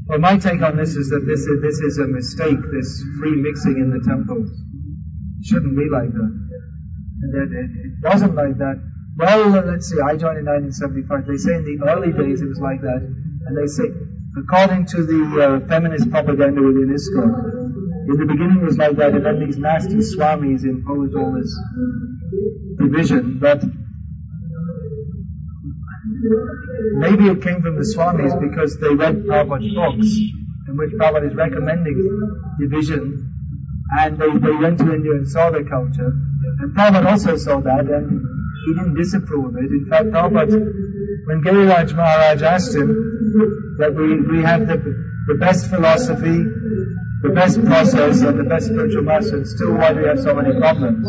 well, 0.08 0.20
my 0.20 0.38
take 0.40 0.62
on 0.64 0.78
this 0.78 0.96
is 0.96 1.10
that 1.12 1.28
this 1.28 1.44
is, 1.44 1.56
this 1.62 1.80
is 1.84 2.00
a 2.00 2.08
mistake, 2.08 2.60
this 2.72 2.90
free 3.20 3.36
mixing 3.36 3.78
in 3.84 3.92
the 3.92 4.00
temples. 4.00 4.50
Shouldn't 5.44 5.76
be 5.76 5.88
like 5.92 6.12
that. 6.12 6.34
And 7.22 7.32
it, 7.36 7.52
it 7.52 7.94
wasn't 8.04 8.36
like 8.36 8.58
that. 8.60 8.80
Well, 9.20 9.50
let's 9.68 9.90
see, 9.92 10.00
I 10.00 10.16
joined 10.16 10.40
in 10.40 10.48
1975. 10.48 11.28
They 11.28 11.36
say 11.36 11.56
in 11.60 11.68
the 11.68 11.76
early 11.92 12.16
days 12.16 12.40
it 12.40 12.48
was 12.48 12.64
like 12.64 12.80
that. 12.80 13.04
And 13.04 13.52
they 13.52 13.68
say, 13.68 13.92
according 14.40 14.88
to 14.96 15.04
the 15.04 15.22
uh, 15.44 15.68
feminist 15.68 16.10
propaganda 16.10 16.64
within 16.64 16.88
ISKCON, 16.88 17.28
in 18.08 18.16
the 18.16 18.26
beginning 18.26 18.64
it 18.64 18.64
was 18.64 18.78
like 18.78 18.96
that, 18.96 19.12
and 19.12 19.26
then 19.26 19.44
these 19.44 19.58
nasty 19.58 20.00
swamis 20.00 20.64
imposed 20.64 21.20
all 21.20 21.36
this 21.36 21.52
division. 22.80 23.40
But 23.44 23.60
maybe 27.04 27.28
it 27.28 27.44
came 27.44 27.60
from 27.60 27.76
the 27.76 27.84
swamis 27.84 28.40
because 28.40 28.80
they 28.80 28.96
read 28.96 29.28
Prabhupada's 29.28 29.76
books, 29.76 30.16
in 30.16 30.78
which 30.80 30.92
Prabhupada 30.96 31.28
is 31.28 31.36
recommending 31.36 32.00
division, 32.58 33.36
and 34.00 34.18
they, 34.18 34.32
they 34.32 34.56
went 34.56 34.80
to 34.80 34.94
India 34.96 35.12
and 35.12 35.28
saw 35.28 35.52
the 35.52 35.68
culture. 35.68 36.08
And 36.64 36.72
Prabhupada 36.74 37.12
also 37.12 37.36
saw 37.36 37.60
that, 37.60 37.84
and 37.84 38.29
he 38.70 38.76
didn't 38.78 38.96
disapprove 38.96 39.46
of 39.46 39.56
it. 39.58 39.72
In 39.72 39.88
fact, 39.90 40.06
Prabhupada, 40.14 40.62
when 41.26 41.42
Giriraj 41.44 41.96
Maharaj 41.96 42.42
asked 42.44 42.76
him 42.76 42.90
that 43.80 43.96
we, 43.96 44.22
we 44.22 44.44
have 44.44 44.68
the, 44.68 44.78
the 45.28 45.36
best 45.40 45.70
philosophy, 45.70 46.38
the 47.22 47.32
best 47.34 47.64
process, 47.66 48.22
and 48.22 48.40
the 48.40 48.44
best 48.44 48.68
spiritual 48.68 49.02
master, 49.02 49.38
and 49.38 49.48
still 49.48 49.74
why 49.74 49.92
do 49.94 50.02
we 50.02 50.08
have 50.08 50.20
so 50.20 50.34
many 50.36 50.54
problems? 50.60 51.02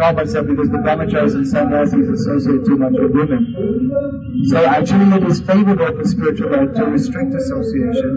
Prabhupada 0.00 0.28
said 0.28 0.48
because 0.48 0.70
the 0.70 0.78
brahmacharis 0.78 1.34
and 1.34 1.46
sannyasis 1.46 2.08
associate 2.08 2.64
too 2.64 2.76
much 2.76 2.96
with 2.96 3.12
women. 3.12 3.42
So 4.48 4.64
actually 4.64 5.16
it 5.16 5.24
is 5.24 5.40
favorable 5.40 5.92
for 5.94 6.04
spiritual 6.08 6.50
life 6.50 6.72
to 6.74 6.84
restrict 6.86 7.34
association, 7.34 8.12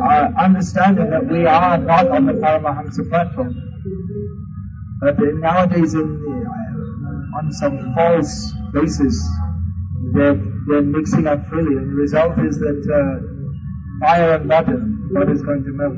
uh, 0.00 0.28
understanding 0.38 1.10
that 1.10 1.26
we 1.26 1.44
are 1.46 1.76
not 1.76 2.08
on 2.08 2.26
the 2.26 2.34
Paramahamsa 2.34 3.08
platform. 3.10 3.52
But 5.02 5.18
nowadays 5.18 5.94
in 5.94 6.31
on 7.38 7.52
some 7.52 7.94
false 7.94 8.52
basis. 8.72 9.16
They're, 10.14 10.40
they're 10.68 10.82
mixing 10.82 11.26
up 11.26 11.46
freely, 11.48 11.76
and 11.76 11.90
the 11.90 11.94
result 11.94 12.38
is 12.40 12.58
that 12.58 12.82
uh, 12.86 14.04
fire 14.04 14.34
and 14.34 14.48
water, 14.48 14.78
water 15.10 15.32
is 15.32 15.42
going 15.42 15.64
to 15.64 15.70
melt. 15.72 15.96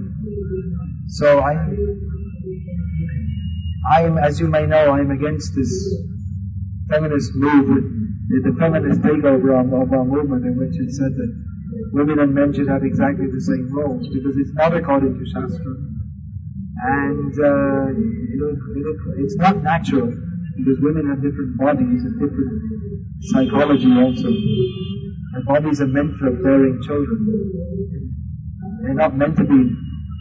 So 1.09 1.41
I'm, 1.41 2.01
I'm, 3.91 4.19
as 4.19 4.41
you 4.41 4.49
may 4.49 4.67
know, 4.67 4.93
I'm 4.93 5.11
against 5.11 5.55
this 5.55 5.73
feminist 6.91 7.33
move 7.35 8.05
the, 8.29 8.51
the 8.51 8.57
feminist 8.59 9.01
takeover 9.01 9.61
of, 9.61 9.73
of 9.73 9.93
our 9.93 10.05
movement 10.05 10.45
in 10.45 10.57
which 10.57 10.77
it 10.81 10.91
said 10.93 11.13
that 11.13 11.31
women 11.93 12.19
and 12.19 12.35
men 12.35 12.53
should 12.53 12.69
have 12.69 12.83
exactly 12.83 13.27
the 13.27 13.41
same 13.41 13.69
roles 13.73 14.07
because 14.09 14.37
it's 14.37 14.53
not 14.55 14.75
according 14.75 15.19
to 15.19 15.25
Shastra. 15.29 15.75
And 16.85 17.33
uh, 17.33 17.93
it, 17.93 18.41
it, 18.77 18.97
it's 19.25 19.37
not 19.37 19.63
natural 19.63 20.13
because 20.57 20.79
women 20.81 21.09
have 21.09 21.23
different 21.23 21.57
bodies 21.59 22.05
and 22.05 22.15
different 22.21 22.51
psychology 23.33 23.91
also. 23.93 24.31
Their 25.33 25.45
bodies 25.47 25.81
are 25.81 25.87
meant 25.87 26.17
for 26.19 26.31
bearing 26.31 26.81
children. 26.83 27.19
They're 28.83 28.95
not 28.95 29.17
meant 29.17 29.37
to 29.37 29.45
be 29.45 29.75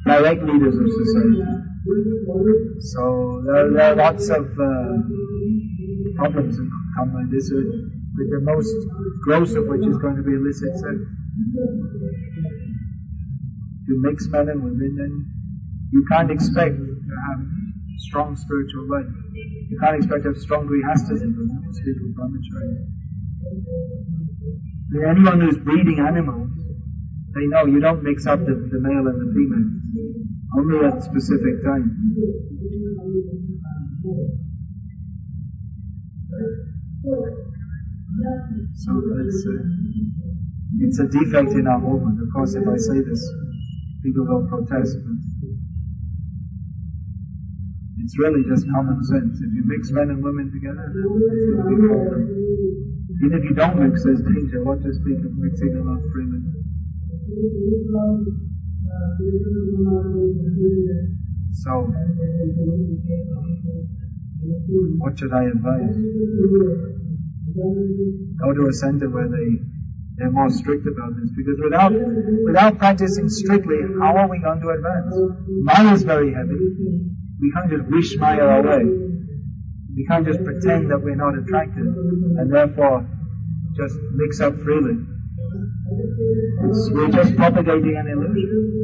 direct 0.06 0.42
leaders 0.44 0.76
of 0.76 0.88
society. 0.90 1.44
So 2.80 3.44
there, 3.46 3.72
there 3.72 3.92
are 3.92 3.96
lots 3.96 4.30
of 4.30 4.46
uh, 4.46 4.94
problems 6.16 6.58
that 6.58 6.70
come 6.98 7.14
like 7.14 7.30
this, 7.30 7.52
with, 7.54 7.68
with 8.18 8.30
the 8.32 8.42
most 8.42 8.74
gross 9.24 9.54
of 9.56 9.66
which 9.68 9.86
is 9.86 9.98
going 9.98 10.16
to 10.16 10.24
be 10.24 10.34
illicit 10.34 10.74
sex. 10.80 10.96
You 13.88 14.02
mix 14.02 14.28
men 14.28 14.50
and 14.50 14.64
women, 14.64 14.98
and 15.00 15.26
you 15.92 16.06
can't 16.10 16.32
expect 16.32 16.76
to 16.76 17.16
have 17.28 17.40
strong 17.98 18.36
spiritual 18.36 18.88
life. 18.90 19.12
You 19.74 19.80
can't 19.80 19.98
expect 19.98 20.24
have 20.26 20.38
strong 20.38 20.70
grihastasm 20.70 21.34
from 21.34 21.50
spiritual 21.74 22.14
brahmachari. 22.14 22.78
Anyone 25.10 25.42
who's 25.42 25.58
breeding 25.58 25.98
animals, 25.98 26.52
they 27.34 27.48
know 27.48 27.66
you 27.66 27.80
don't 27.80 28.04
mix 28.04 28.28
up 28.28 28.46
the, 28.46 28.54
the 28.54 28.80
male 28.80 29.08
and 29.10 29.18
the 29.18 29.34
female. 29.34 29.66
Only 30.56 30.86
at 30.86 31.02
specific 31.02 31.66
times. 31.66 31.90
So 38.78 38.92
it's 39.26 39.42
a, 39.50 39.56
it's 40.86 41.00
a 41.00 41.08
defect 41.08 41.54
in 41.58 41.66
our 41.66 41.80
movement. 41.80 42.22
Of 42.22 42.30
course, 42.32 42.54
if 42.54 42.68
I 42.68 42.78
say 42.78 43.02
this, 43.02 43.26
people 44.04 44.26
will 44.30 44.46
protest. 44.48 44.98
But 45.02 45.18
it's 48.04 48.20
really 48.20 48.44
just 48.44 48.68
common 48.70 49.02
sense. 49.04 49.40
If 49.40 49.52
you 49.56 49.64
mix 49.66 49.90
men 49.92 50.10
and 50.12 50.22
women 50.22 50.52
together, 50.52 50.92
it's 50.92 51.48
going 51.48 51.64
to 51.64 51.72
be 51.72 51.88
problem. 51.88 52.44
Even 53.24 53.38
if 53.40 53.44
you 53.48 53.56
don't 53.56 53.80
mix, 53.80 54.04
there's 54.04 54.20
danger. 54.20 54.64
What 54.64 54.84
to 54.84 54.92
speak 54.92 55.24
of 55.24 55.32
mixing 55.40 55.72
them 55.72 55.88
up 55.88 56.04
freely? 56.12 56.44
So, 61.64 61.88
what 65.00 65.18
should 65.18 65.32
I 65.32 65.44
advise? 65.48 65.96
Go 68.44 68.54
to 68.54 68.68
a 68.68 68.74
center 68.74 69.10
where 69.10 69.30
they 69.30 69.64
they're 70.18 70.30
more 70.30 70.50
strict 70.50 70.86
about 70.86 71.16
this 71.16 71.32
because 71.36 71.60
without 71.64 71.94
without 72.44 72.78
practicing 72.78 73.30
strictly, 73.30 73.80
how 74.02 74.18
are 74.18 74.28
we 74.30 74.40
going 74.40 74.60
to 74.60 74.70
advance? 74.70 75.16
Mine 75.64 75.94
is 75.94 76.04
very 76.04 76.34
heavy. 76.34 77.14
We 77.44 77.52
can't 77.52 77.70
just 77.70 77.84
wish 77.92 78.16
Maya 78.18 78.64
away. 78.64 78.84
We 79.96 80.06
can't 80.08 80.26
just 80.26 80.44
pretend 80.46 80.90
that 80.90 81.04
we're 81.04 81.20
not 81.20 81.38
attracted 81.38 81.84
and 81.84 82.48
therefore 82.52 83.06
just 83.76 84.00
mix 84.16 84.40
up 84.40 84.56
freely. 84.64 84.96
It's, 86.64 86.90
we're 86.92 87.12
just 87.12 87.36
propagating 87.36 87.98
an 87.98 88.08
illusion. 88.08 88.80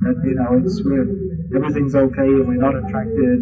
That, 0.00 0.16
you 0.24 0.34
know, 0.34 0.58
it's 0.58 0.82
we're, 0.84 1.06
everything's 1.54 1.94
okay 1.94 2.26
and 2.26 2.48
we're 2.48 2.56
not 2.56 2.74
attracted. 2.74 3.38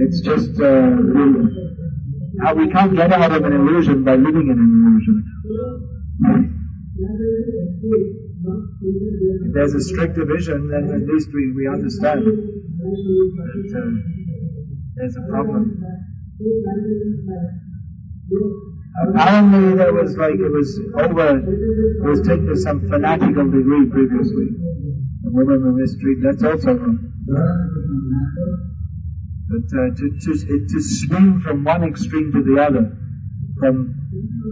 It's 0.00 0.22
just, 0.22 0.58
uh, 0.58 0.96
we, 1.12 1.44
how 2.42 2.54
we 2.54 2.68
can't 2.70 2.96
get 2.96 3.12
out 3.12 3.32
of 3.32 3.44
an 3.44 3.52
illusion 3.52 4.02
by 4.02 4.16
living 4.16 4.48
in 4.48 4.58
an 4.58 4.70
illusion. 4.80 5.24
If 8.88 9.52
there's 9.54 9.74
a 9.74 9.80
strict 9.80 10.14
division, 10.16 10.68
then 10.68 10.90
at 10.94 11.02
least 11.06 11.28
we, 11.34 11.52
we 11.52 11.68
understand 11.68 12.24
that 12.24 13.68
uh, 13.76 13.90
there's 14.96 15.16
a 15.16 15.24
problem. 15.28 15.82
Apparently 19.08 19.76
there 19.76 19.92
was 19.92 20.16
like, 20.16 20.34
it 20.34 20.52
was 20.52 20.80
over, 20.96 21.38
it 21.38 22.08
was 22.08 22.20
taken 22.22 22.46
to 22.46 22.56
some 22.56 22.88
fanatical 22.88 23.44
degree 23.50 23.88
previously. 23.90 24.46
The 25.22 25.30
women 25.30 25.62
were 25.62 25.72
mistreated, 25.72 26.24
that's 26.24 26.42
also 26.42 26.74
wrong. 26.74 26.98
But 29.48 29.66
uh, 29.78 29.88
to, 29.96 30.06
to, 30.20 30.66
to 30.68 30.80
swing 30.80 31.40
from 31.40 31.64
one 31.64 31.84
extreme 31.84 32.32
to 32.32 32.42
the 32.42 32.60
other, 32.60 32.96
from 33.58 33.94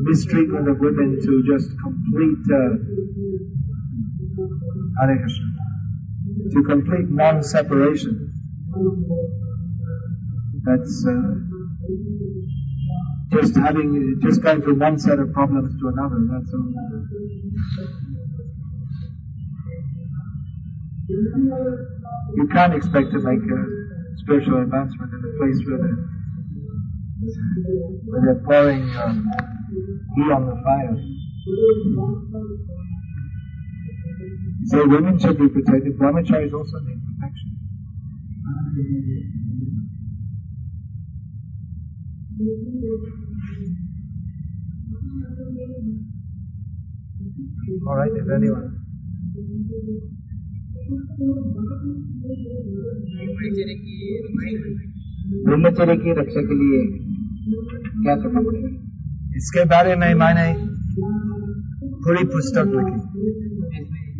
mistreatment 0.05 0.69
of 0.69 0.79
women 0.79 1.19
to 1.21 1.43
just 1.47 1.71
complete, 1.79 2.45
uh, 2.53 2.77
Hare 5.01 5.19
Krishna, 5.19 5.47
to 6.53 6.63
complete 6.65 7.09
non-separation. 7.11 8.33
That's 10.65 11.07
uh, 11.07 11.35
just 13.39 13.57
having, 13.57 14.21
just 14.23 14.43
going 14.43 14.63
from 14.63 14.79
one 14.79 14.99
set 14.99 15.19
of 15.19 15.33
problems 15.33 15.79
to 15.81 15.89
another. 15.89 16.19
That's 16.33 16.55
all. 16.55 16.73
You 22.37 22.49
can't 22.53 22.75
expect 22.75 23.13
to 23.13 23.19
make 23.19 23.39
a 23.39 23.65
spiritual 24.19 24.63
advancement 24.63 25.13
in 25.13 25.21
a 25.25 25.33
place 25.39 25.61
where 25.67 25.79
they're, 25.79 25.99
where 28.07 28.21
they're 28.25 28.43
pouring 28.45 28.83
um, 28.97 29.31
heat 30.17 30.33
on 30.33 30.47
the 30.47 30.57
fire. 30.65 30.97
So 34.69 34.85
women 34.85 35.19
should 35.19 35.39
be 35.39 35.49
protected. 35.49 35.97
Brahmacharis 35.97 36.53
also 36.53 36.79
need 36.81 36.99
protection. 37.07 37.53
All 47.87 47.97
right, 47.97 48.11
if 48.13 48.29
anyone. 48.37 48.73
ब्रह्मचर्य 55.47 55.97
की 56.03 56.13
रक्षा 56.19 56.43
के 56.49 56.57
लिए 56.59 56.83
क्या 58.03 58.15
करना 58.17 58.41
पड़ेगा 58.47 58.69
इसके 59.37 59.65
बारे 59.73 59.97
में 60.03 60.13
मैंने 60.21 60.47
पूरी 62.05 62.25
पुस्तक 62.35 62.73
लिखी 62.77 63.56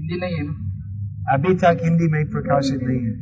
हिंदी 0.09 0.27
नहीं 0.27 0.37
है 0.37 0.43
ना? 0.47 0.53
अभी 1.35 1.55
तक 1.55 1.85
हिंदी 1.85 2.09
में 2.09 2.31
प्रकाशित 2.31 2.81
नहीं 2.83 3.01
है। 3.01 3.13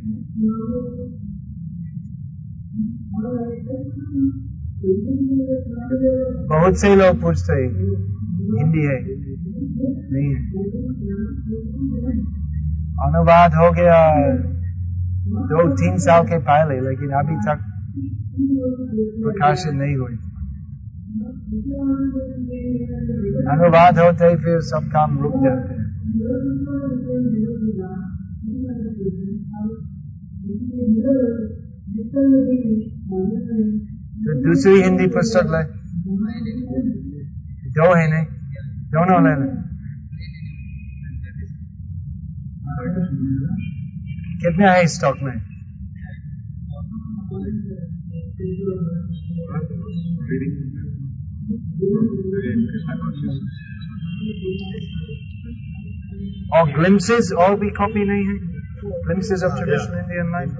बहुत 6.47 6.77
से 6.77 6.95
लोग 6.95 7.21
पूछते 7.21 7.53
हैं, 7.53 7.69
हिंदी 8.59 8.85
है? 8.85 8.99
नहीं 10.11 10.35
है। 10.35 10.41
अनुवाद 13.07 13.51
हो 13.51 13.71
गया 13.71 14.15
दो, 15.45 15.71
तीन 15.71 15.97
साल 15.97 16.23
के 16.23 16.37
पहले, 16.37 16.89
लेकिन 16.89 17.09
अभी 17.09 17.35
तक 17.35 17.57
प्रकाशित 19.23 19.73
नहीं 19.73 19.95
हुई। 19.95 20.13
अनुवाद 23.51 23.99
होते 23.99 24.25
ही 24.25 24.35
फिर 24.35 24.59
सब 24.59 24.89
काम 24.93 25.19
रुक 25.19 25.33
जाते 25.35 25.73
हैं। 25.73 25.84
तो 34.23 34.33
दूसरी 34.43 34.81
हिंदी 34.81 35.07
पुस्तक 35.07 35.43
ले 35.45 35.63
दो 37.69 37.87
है 37.95 38.05
नहीं। 38.11 38.25
दोनों 38.95 39.19
ले 39.25 39.33
ले 39.41 39.49
कितने 44.41 44.67
है 44.67 44.87
स्टॉक 44.87 45.17
में? 45.23 45.35
और 56.58 56.72
ग्लिम्सेस 56.78 57.32
और 57.44 57.58
भी 57.60 57.70
कॉपी 57.80 58.04
नहीं 58.10 58.24
है 58.28 58.36
glimpses 59.06 59.42
of 59.48 59.58
traditional 59.58 59.98
Indian 59.98 60.32
life 60.36 60.50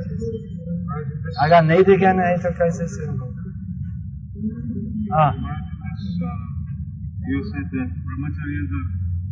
अगर 1.44 1.62
नहीं 1.70 1.82
दिखे 1.90 2.12
नहीं 2.20 2.36
तो 2.44 2.52
कैसे 2.60 2.86
से 2.94 3.08
हाँ 5.14 5.32
You 7.30 7.40
said 7.48 7.66
that 7.72 7.90
brahmacharyas 8.04 8.70
are 8.76 8.86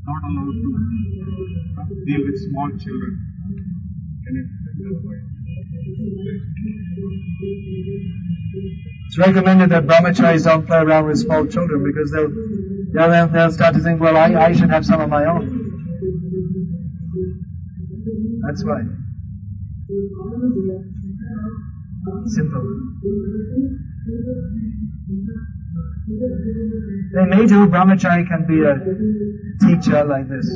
not 0.09 0.27
allowed 0.29 0.59
to 0.59 1.95
deal 2.07 2.21
with 2.27 2.37
small 2.43 2.69
children. 2.83 3.13
Can 4.25 4.37
you 4.37 4.45
explain 4.45 4.79
that 4.85 4.99
why? 5.07 5.17
It's 9.07 9.19
recommended 9.19 9.71
that 9.71 9.87
brahmacharis 9.87 10.45
don't 10.45 10.67
play 10.67 10.79
around 10.79 11.07
with 11.07 11.19
small 11.19 11.47
children 11.47 11.83
because 11.83 12.13
they'll, 12.13 12.33
they'll, 12.93 13.29
they'll 13.29 13.51
start 13.51 13.75
to 13.75 13.81
think, 13.81 14.01
well, 14.01 14.17
I, 14.17 14.35
I 14.35 14.53
should 14.53 14.71
have 14.71 14.87
some 14.87 15.01
of 15.01 15.09
my 15.09 15.25
own. 15.25 15.62
That's 18.46 18.64
why. 18.64 18.82
Simple. 22.26 22.66
They 27.14 27.26
may 27.26 27.46
do, 27.48 27.68
brahmachari 27.68 28.28
can 28.28 28.46
be 28.46 28.64
a 28.64 28.76
teacher 29.66 30.04
like 30.04 30.28
this, 30.28 30.48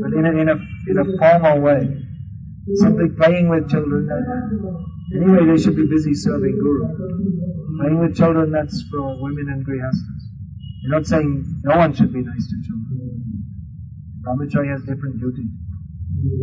but 0.00 0.12
in 0.14 0.24
a, 0.24 0.30
in 0.30 0.48
a, 0.48 0.56
in 0.88 0.98
a 0.98 1.04
formal 1.18 1.60
way. 1.60 2.04
Simply 2.74 3.08
playing 3.10 3.48
with 3.48 3.70
children. 3.70 4.08
Anyway, 5.14 5.46
they 5.46 5.62
should 5.62 5.76
be 5.76 5.86
busy 5.86 6.14
serving 6.14 6.58
Guru. 6.58 7.78
Playing 7.78 8.00
with 8.00 8.16
children, 8.16 8.50
that's 8.50 8.84
for 8.90 9.22
women 9.22 9.48
and 9.48 9.66
grihastas. 9.66 10.22
You're 10.82 10.96
not 10.96 11.06
saying 11.06 11.44
no 11.64 11.76
one 11.76 11.94
should 11.94 12.12
be 12.12 12.20
nice 12.20 12.46
to 12.48 12.56
children. 12.66 13.44
Brahmachari 14.22 14.70
has 14.72 14.82
different 14.82 15.20
duties. 15.20 15.50
Continuing 16.08 16.40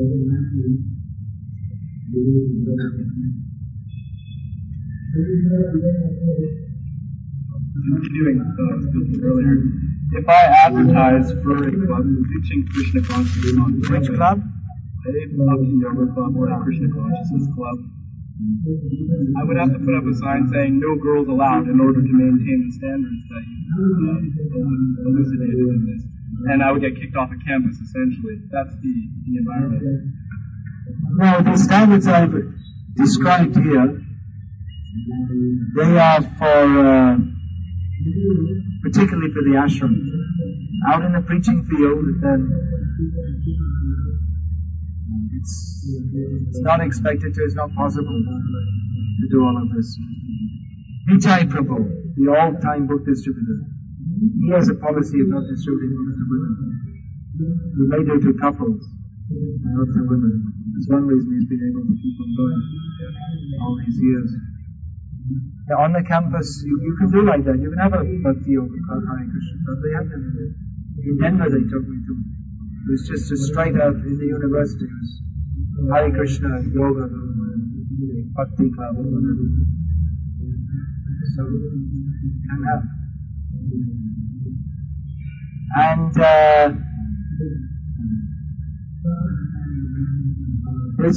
uh, 8.46 9.26
earlier, 9.26 9.58
if 10.14 10.30
I 10.30 10.44
advertise 10.70 11.32
for 11.42 11.58
a 11.66 11.72
club 11.74 12.06
teaching 12.30 12.68
Krishna 12.72 13.02
consciousness 13.10 13.58
on 13.58 13.82
Which 13.90 14.08
club? 14.14 14.38
a 14.38 15.12
Bhakti 15.34 15.74
Yoga 15.82 16.14
Club 16.14 16.38
or 16.38 16.50
a 16.54 16.62
Krishna 16.64 16.90
Consciousness 16.94 17.50
Club, 17.56 17.78
I 19.38 19.44
would 19.46 19.58
have 19.58 19.74
to 19.74 19.80
put 19.80 19.96
up 19.98 20.06
a 20.06 20.14
sign 20.14 20.48
saying 20.54 20.80
no 20.80 20.96
girls 21.02 21.28
allowed 21.28 21.68
in 21.70 21.80
order 21.82 22.02
to 22.06 22.14
maintain 22.14 22.70
the 22.70 22.74
standards 22.78 23.24
that 23.34 23.44
you 23.50 23.82
uh, 23.82 25.10
elucidated 25.10 25.58
in 25.58 25.86
this. 25.90 26.15
And 26.48 26.62
I 26.62 26.72
would 26.72 26.82
get 26.82 26.96
kicked 26.96 27.16
off 27.16 27.30
a 27.32 27.40
campus 27.48 27.78
essentially. 27.80 28.38
That's 28.52 28.76
the, 28.82 28.94
the 29.26 29.38
environment. 29.38 30.14
Now, 31.18 31.42
the 31.42 31.58
standards 31.58 32.08
I've 32.08 32.34
described 32.96 33.56
here, 33.56 34.02
they 35.76 35.98
are 35.98 36.22
for, 36.22 36.64
uh, 36.86 37.18
particularly 38.84 39.32
for 39.34 39.42
the 39.44 39.56
ashram. 39.58 39.96
Out 40.88 41.04
in 41.04 41.14
the 41.14 41.22
preaching 41.22 41.64
field, 41.66 42.06
then 42.22 42.52
it's, 45.34 45.86
it's 46.48 46.60
not 46.62 46.82
expected 46.82 47.34
to, 47.34 47.44
it's 47.44 47.56
not 47.56 47.74
possible 47.74 48.24
to 49.20 49.28
do 49.32 49.44
all 49.44 49.58
of 49.58 49.76
this. 49.76 49.98
Vijay 51.10 51.50
Prabhu, 51.50 52.14
the 52.18 52.32
all-time 52.32 52.88
book 52.88 53.06
distributor, 53.06 53.62
he 54.26 54.50
has 54.52 54.70
a 54.70 54.76
policy 54.76 55.22
of 55.22 55.28
not 55.30 55.46
distributing 55.46 55.94
books 55.96 56.18
to 56.18 56.26
women. 56.26 56.52
We 57.36 57.84
made 57.92 58.08
it 58.10 58.22
to 58.26 58.32
couples, 58.40 58.82
not 58.82 59.90
to 59.92 60.02
women. 60.08 60.34
That's 60.74 60.88
one 60.90 61.06
reason 61.06 61.30
he's 61.36 61.48
been 61.48 61.64
able 61.72 61.84
to 61.86 61.96
keep 61.96 62.16
on 62.20 62.30
going 62.36 62.62
all 63.62 63.76
these 63.80 64.00
years. 64.02 64.30
Yeah, 65.68 65.82
on 65.82 65.94
the 65.94 66.04
campus, 66.06 66.62
you, 66.62 66.78
you 66.78 66.94
can 67.02 67.10
do 67.10 67.26
like 67.26 67.44
that. 67.46 67.58
You 67.58 67.74
can 67.74 67.82
have 67.82 67.98
a 67.98 68.06
bhakti 68.22 68.54
yoga 68.54 68.78
called 68.86 69.04
Hare 69.10 69.26
Krishna. 69.26 69.58
But 69.66 69.78
they 69.82 69.92
have 69.98 70.08
them 70.10 70.22
in, 71.02 71.18
Denver. 71.18 71.50
They 71.50 71.66
took 71.66 71.86
me 71.90 71.98
to. 72.06 72.14
It 72.14 72.92
was 72.94 73.02
just 73.10 73.32
a 73.34 73.38
straight 73.38 73.74
out 73.74 73.98
in 73.98 74.14
the 74.22 74.30
university. 74.30 74.86
It 74.86 74.94
was 74.94 75.10
Hare 75.90 76.12
Krishna 76.14 76.62
yoga, 76.70 77.10
bhakti 78.38 78.70
club 78.78 78.94
or 79.02 79.10
whatever. 79.10 79.46
So 81.34 81.42
can 81.50 82.62
have. 82.70 82.84
And 85.74 86.20
uh, 86.20 86.72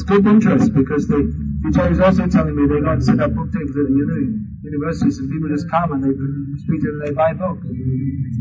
good 0.09 0.26
interest 0.26 0.72
because 0.72 1.07
the 1.07 1.20
Vijay 1.64 1.90
was 1.90 2.01
also 2.01 2.26
telling 2.26 2.57
me 2.57 2.64
they 2.64 2.80
go 2.80 2.92
and 2.96 3.05
set 3.05 3.20
up 3.20 3.30
book 3.36 3.53
tables 3.53 3.76
at 3.76 3.84
the 3.84 3.92
uni, 3.92 4.40
universities 4.64 5.18
and 5.18 5.28
people 5.28 5.49
just 5.53 5.68
come 5.70 5.92
and 5.92 6.01
they 6.01 6.16
speak 6.64 6.80
and 6.80 6.96
they 7.05 7.12
buy 7.12 7.32
books. 7.36 7.68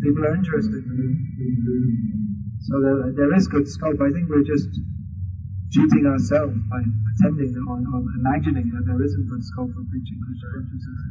People 0.02 0.24
are 0.24 0.36
interested. 0.36 0.82
So 2.64 2.74
there, 2.80 3.12
there 3.20 3.36
is 3.36 3.48
good 3.48 3.68
scope. 3.68 4.00
I 4.00 4.12
think 4.16 4.30
we're 4.32 4.48
just 4.48 4.72
cheating 5.72 6.06
ourselves 6.08 6.56
by 6.72 6.80
pretending 6.80 7.52
or, 7.68 7.76
or 7.76 8.02
imagining 8.16 8.72
that 8.72 8.88
there 8.88 9.02
isn't 9.04 9.26
good 9.28 9.44
scope 9.44 9.72
for 9.76 9.84
preaching 9.92 10.20
Krishna 10.24 10.48
consciousness. 10.56 11.02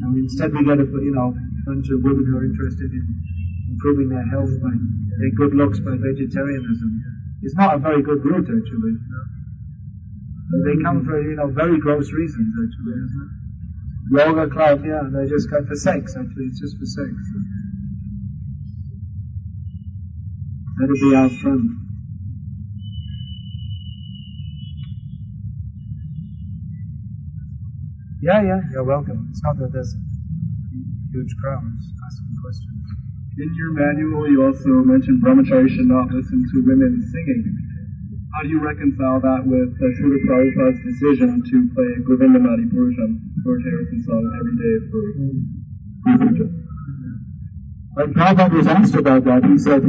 And 0.00 0.12
instead 0.16 0.56
we 0.56 0.64
get 0.64 0.80
a 0.80 0.88
you 0.88 1.12
know 1.12 1.36
bunch 1.68 1.86
of 1.92 2.00
women 2.00 2.24
who 2.24 2.34
are 2.40 2.46
interested 2.48 2.88
in 2.88 3.04
improving 3.76 4.08
their 4.08 4.24
health 4.32 4.52
by 4.64 4.72
their 4.72 5.32
good 5.36 5.52
looks 5.54 5.80
by 5.80 6.00
vegetarianism. 6.00 6.90
It's 7.42 7.56
not 7.56 7.76
a 7.76 7.78
very 7.78 8.02
good 8.02 8.24
route 8.24 8.48
actually. 8.48 8.94
They 10.64 10.76
come 10.84 11.04
for 11.04 11.20
you 11.20 11.36
know 11.36 11.52
very 11.52 11.78
gross 11.78 12.10
reasons 12.12 12.48
actually. 12.56 13.04
Yoga 14.12 14.48
club, 14.48 14.84
yeah, 14.84 15.04
they 15.12 15.28
just 15.28 15.48
come 15.50 15.66
for 15.66 15.76
sex 15.76 16.16
actually. 16.16 16.48
It's 16.48 16.60
just 16.60 16.76
for 16.78 16.86
sex. 16.86 17.12
That'll 20.80 20.96
be 20.96 21.14
our 21.14 21.28
friend. 21.28 21.81
Yeah, 28.22 28.38
yeah, 28.38 28.62
you're 28.70 28.86
welcome. 28.86 29.26
It's 29.34 29.42
not 29.42 29.58
that 29.58 29.74
there's 29.74 29.90
huge 31.10 31.34
crowds 31.42 31.82
asking 32.06 32.38
questions. 32.38 32.86
In 33.34 33.50
your 33.58 33.74
manual, 33.74 34.30
you 34.30 34.46
also 34.46 34.78
mentioned 34.86 35.18
brahmachari 35.26 35.66
should 35.66 35.90
not 35.90 36.06
listen 36.14 36.38
to 36.38 36.56
women 36.62 37.02
singing. 37.02 37.42
How 38.30 38.46
do 38.46 38.48
you 38.54 38.62
reconcile 38.62 39.18
that 39.26 39.42
with 39.42 39.74
uh, 39.74 39.90
Srila 39.98 40.22
Prabhupada's 40.22 40.78
decision 40.86 41.42
to 41.50 41.56
play 41.74 41.90
Govindam 42.06 42.46
Adi 42.46 42.70
Purusha, 42.70 43.10
George 43.42 43.64
Harrison 43.66 43.98
song 44.06 44.22
every 44.38 44.54
day 44.54 44.74
for 44.86 45.02
puja? 46.06 46.46
When 47.98 48.14
Prabhupada 48.14 48.54
was 48.54 48.66
asked 48.68 48.94
about 48.94 49.24
that, 49.24 49.42
he 49.50 49.58
said 49.58 49.82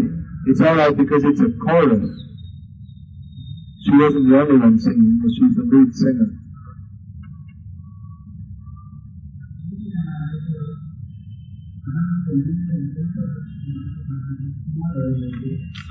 it's 0.50 0.60
alright 0.60 0.98
because 0.98 1.24
it's 1.24 1.40
a 1.40 1.54
chorus. 1.62 2.02
She 3.86 3.94
wasn't 3.94 4.26
the 4.26 4.42
only 4.42 4.58
one 4.58 4.80
singing, 4.82 5.22
but 5.22 5.30
she's 5.38 5.54
the 5.54 5.70
lead 5.70 5.94
singer. 5.94 6.43
So 12.34 12.40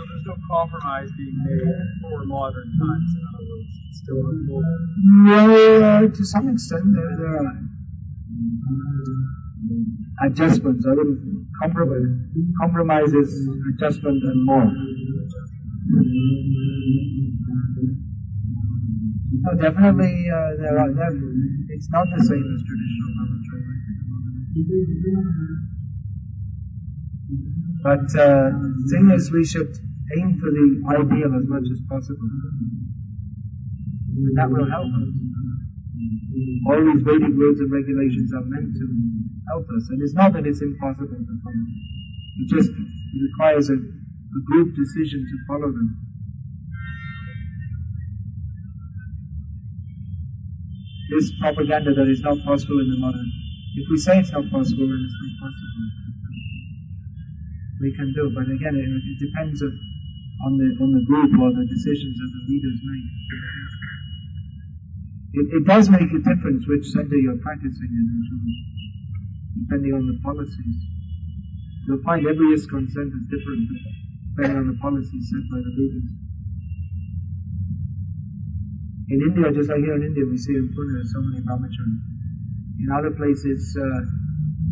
there's 0.08 0.26
no 0.26 0.34
compromise 0.50 1.08
being 1.16 1.38
made 1.38 1.62
for 2.02 2.24
modern 2.26 2.66
times. 2.82 3.14
In 3.14 3.22
other 3.30 3.46
words, 3.46 3.70
it's 3.88 3.98
still 4.02 4.18
unfolding. 4.26 4.82
Well, 5.24 5.84
uh, 5.84 6.08
to 6.08 6.24
some 6.24 6.48
extent, 6.48 6.82
there, 6.94 7.38
are 7.38 7.62
adjustments. 10.26 10.84
I 10.84 10.90
wouldn't 10.94 11.46
compromise. 11.62 12.10
Compromise 12.60 13.12
is 13.14 13.48
adjustment 13.74 14.24
and 14.24 14.44
more. 14.44 14.66
No, 19.42 19.54
definitely, 19.62 20.26
uh, 20.26 20.56
there 20.58 20.78
are. 20.78 20.90
There, 20.92 21.14
it's 21.68 21.88
not 21.90 22.06
the 22.10 22.24
same 22.24 22.54
as 22.54 22.62
traditional 22.66 23.14
brahmacharya. 23.14 23.82
But 27.82 28.06
uh, 28.14 28.50
thing 28.94 29.10
is, 29.10 29.30
we 29.32 29.44
should 29.44 29.74
aim 30.18 30.38
for 30.38 30.50
the 30.54 30.66
ideal 30.86 31.34
as 31.34 31.46
much 31.50 31.66
as 31.66 31.80
possible. 31.90 32.30
That 34.38 34.50
will 34.50 34.70
help 34.70 34.86
us. 34.86 35.10
All 36.70 36.78
these 36.78 37.02
Vedic 37.02 37.34
rules 37.34 37.58
and 37.58 37.72
regulations 37.72 38.30
are 38.34 38.46
meant 38.46 38.70
to 38.70 38.86
help 39.50 39.66
us. 39.74 39.90
And 39.90 39.98
it's 40.02 40.14
not 40.14 40.32
that 40.34 40.46
it's 40.46 40.62
impossible 40.62 41.10
to 41.10 41.34
follow. 41.42 41.66
It 42.38 42.48
just 42.54 42.70
requires 42.70 43.68
a, 43.68 43.74
a 43.74 44.40
group 44.46 44.76
decision 44.78 45.26
to 45.26 45.36
follow 45.50 45.72
them. 45.74 45.98
This 51.10 51.32
propaganda 51.40 51.94
that 51.94 52.08
is 52.08 52.22
not 52.22 52.38
possible 52.46 52.78
in 52.78 52.90
the 52.90 52.98
modern. 52.98 53.26
If 53.74 53.90
we 53.90 53.98
say 53.98 54.20
it's 54.20 54.30
not 54.30 54.48
possible, 54.50 54.86
then 54.86 55.02
it's 55.02 55.18
not 55.18 55.50
possible 55.50 56.11
we 57.82 57.90
can 57.98 58.14
do. 58.14 58.30
But 58.30 58.46
again, 58.46 58.78
it, 58.78 58.86
it 58.86 59.18
depends 59.18 59.58
on, 59.60 59.74
on 60.46 60.52
the 60.56 60.68
on 60.78 60.90
the 60.94 61.02
group 61.02 61.34
or 61.42 61.50
the 61.50 61.66
decisions 61.66 62.14
that 62.16 62.30
the 62.30 62.42
leaders 62.46 62.78
make. 62.86 63.08
It, 65.32 65.46
it 65.60 65.64
does 65.66 65.90
make 65.90 66.08
a 66.12 66.20
difference 66.22 66.62
which 66.68 66.86
center 66.94 67.18
you're 67.18 67.42
practicing 67.42 67.90
in, 67.90 68.06
depending 69.66 69.92
on 69.98 70.06
the 70.06 70.16
policies. 70.22 70.78
You'll 71.88 72.04
find 72.06 72.22
every 72.22 72.54
ISKCON 72.54 72.86
center 72.94 73.18
is 73.18 73.26
different 73.26 73.66
depending 74.32 74.58
on 74.64 74.66
the 74.72 74.78
policies 74.80 75.28
set 75.28 75.44
by 75.50 75.60
the 75.60 75.72
leaders. 75.76 76.08
In 79.12 79.18
India, 79.28 79.52
just 79.52 79.68
like 79.68 79.84
here 79.84 79.96
in 79.96 80.08
India, 80.08 80.24
we 80.24 80.38
see 80.38 80.56
in 80.56 80.72
Pune 80.72 81.04
so 81.04 81.20
many 81.20 81.44
brahmacharis. 81.44 82.00
In 82.80 82.88
other 82.96 83.12
places, 83.12 83.76
uh, 83.76 83.84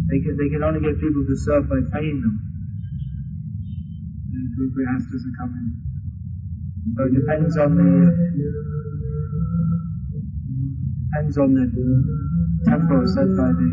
they 0.09 0.21
can, 0.25 0.37
they 0.41 0.49
can 0.49 0.65
only 0.65 0.81
get 0.81 0.97
people 0.97 1.29
to 1.29 1.37
serve 1.37 1.69
by 1.69 1.77
paying 1.93 2.25
them. 2.25 2.40
The 4.61 4.69
grihastas 4.77 5.25
are 5.25 5.37
coming. 5.41 5.73
So 6.93 7.05
it 7.09 7.15
depends 7.17 7.57
on 7.57 7.77
the 7.81 8.13
depends 11.09 11.39
on 11.39 11.55
the 11.57 11.65
tempo 12.69 13.07
set 13.09 13.25
by 13.41 13.57
the 13.57 13.69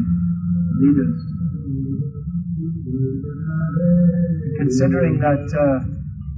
leaders. 0.80 1.20
Considering 4.64 5.20
that 5.20 5.44
uh, 5.60 5.84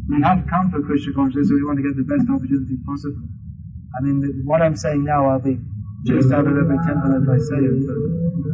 we 0.10 0.18
have 0.24 0.42
come 0.50 0.72
for 0.72 0.82
Krishna 0.82 1.14
consciousness, 1.14 1.52
we 1.54 1.64
want 1.70 1.78
to 1.78 1.86
get 1.86 1.94
the 1.94 2.10
best 2.10 2.26
opportunity 2.26 2.74
possible. 2.90 3.30
I 3.94 4.02
mean, 4.02 4.42
what 4.46 4.64
I'm 4.64 4.76
saying 4.76 5.04
now, 5.04 5.30
I'll 5.30 5.38
be 5.38 5.60
chased 6.08 6.34
out 6.34 6.48
of 6.48 6.58
every 6.58 6.80
temple 6.90 7.22
if 7.22 7.30
I 7.30 7.38
say 7.38 7.62
it. 7.70 7.86
But 7.86 8.49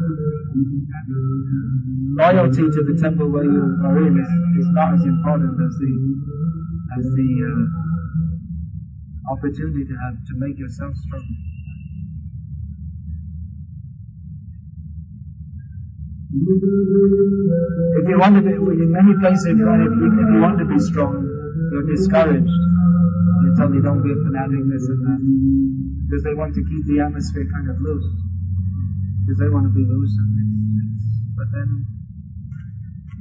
loyalty 2.16 2.64
to 2.64 2.82
the 2.88 2.96
temple 3.02 3.30
where 3.30 3.44
you 3.44 3.64
are 3.84 3.98
in 4.08 4.16
is, 4.16 4.30
is 4.60 4.68
not 4.72 4.94
as 4.96 5.04
important 5.04 5.52
as 5.60 5.74
the 5.76 5.92
as 6.98 7.04
the 7.04 7.30
uh, 7.44 7.64
opportunity 9.34 9.84
to 9.84 9.96
have 10.00 10.16
to 10.16 10.34
make 10.38 10.58
yourself 10.58 10.96
strong. 10.96 11.26
If 16.36 18.10
you 18.10 18.20
want 18.20 18.36
to 18.36 18.42
be, 18.42 18.52
in 18.52 18.92
many 18.92 19.14
places, 19.20 19.56
want, 19.56 19.88
if, 19.88 19.94
you, 19.96 20.08
if 20.20 20.28
you 20.36 20.40
want 20.42 20.60
to 20.60 20.66
be 20.66 20.80
strong, 20.80 21.24
you're 21.72 21.88
discouraged. 21.88 22.52
They 22.52 23.56
tell 23.56 23.74
you 23.74 23.82
don't 23.82 24.04
be 24.04 24.12
a 24.12 24.20
fanatic, 24.20 24.68
this 24.68 24.88
and 24.88 25.00
that. 25.04 25.20
Because 26.06 26.24
they 26.24 26.34
want 26.34 26.54
to 26.56 26.62
keep 26.62 26.86
the 26.88 27.02
atmosphere 27.04 27.48
kind 27.52 27.70
of 27.70 27.80
loose. 27.80 28.25
Because 29.26 29.42
they 29.42 29.50
want 29.50 29.66
to 29.66 29.74
be 29.74 29.82
loose. 29.82 30.14
And 30.22 30.46
but 31.34 31.50
then 31.50 31.82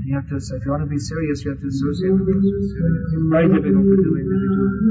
you 0.05 0.15
have 0.15 0.29
to, 0.29 0.37
if 0.37 0.61
you 0.65 0.71
want 0.71 0.85
to 0.85 0.93
be 0.93 1.01
serious, 1.01 1.43
you 1.45 1.51
have 1.51 1.61
to 1.61 1.67
associate 1.67 2.13
with 2.13 2.29
those 2.29 2.45
who 2.45 2.53
are 2.53 2.69
serious. 2.77 3.09
It's 3.09 3.25
very 3.33 3.49
difficult 3.49 3.89
to 3.89 3.97
do 4.05 4.13
individually. 4.21 4.85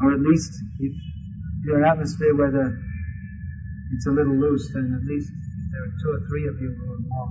Or 0.00 0.16
at 0.16 0.22
least, 0.24 0.52
if 0.80 0.92
you're 1.64 1.78
an 1.78 1.84
atmosphere 1.92 2.34
where 2.34 2.50
the, 2.50 2.72
it's 3.92 4.06
a 4.06 4.10
little 4.10 4.34
loose, 4.34 4.72
then 4.72 4.96
at 4.96 5.04
least 5.04 5.28
there 5.28 5.84
are 5.84 5.92
two 6.00 6.10
or 6.16 6.20
three 6.26 6.48
of 6.48 6.56
you 6.56 6.72
who 6.72 6.84
are 6.88 7.04
more 7.04 7.28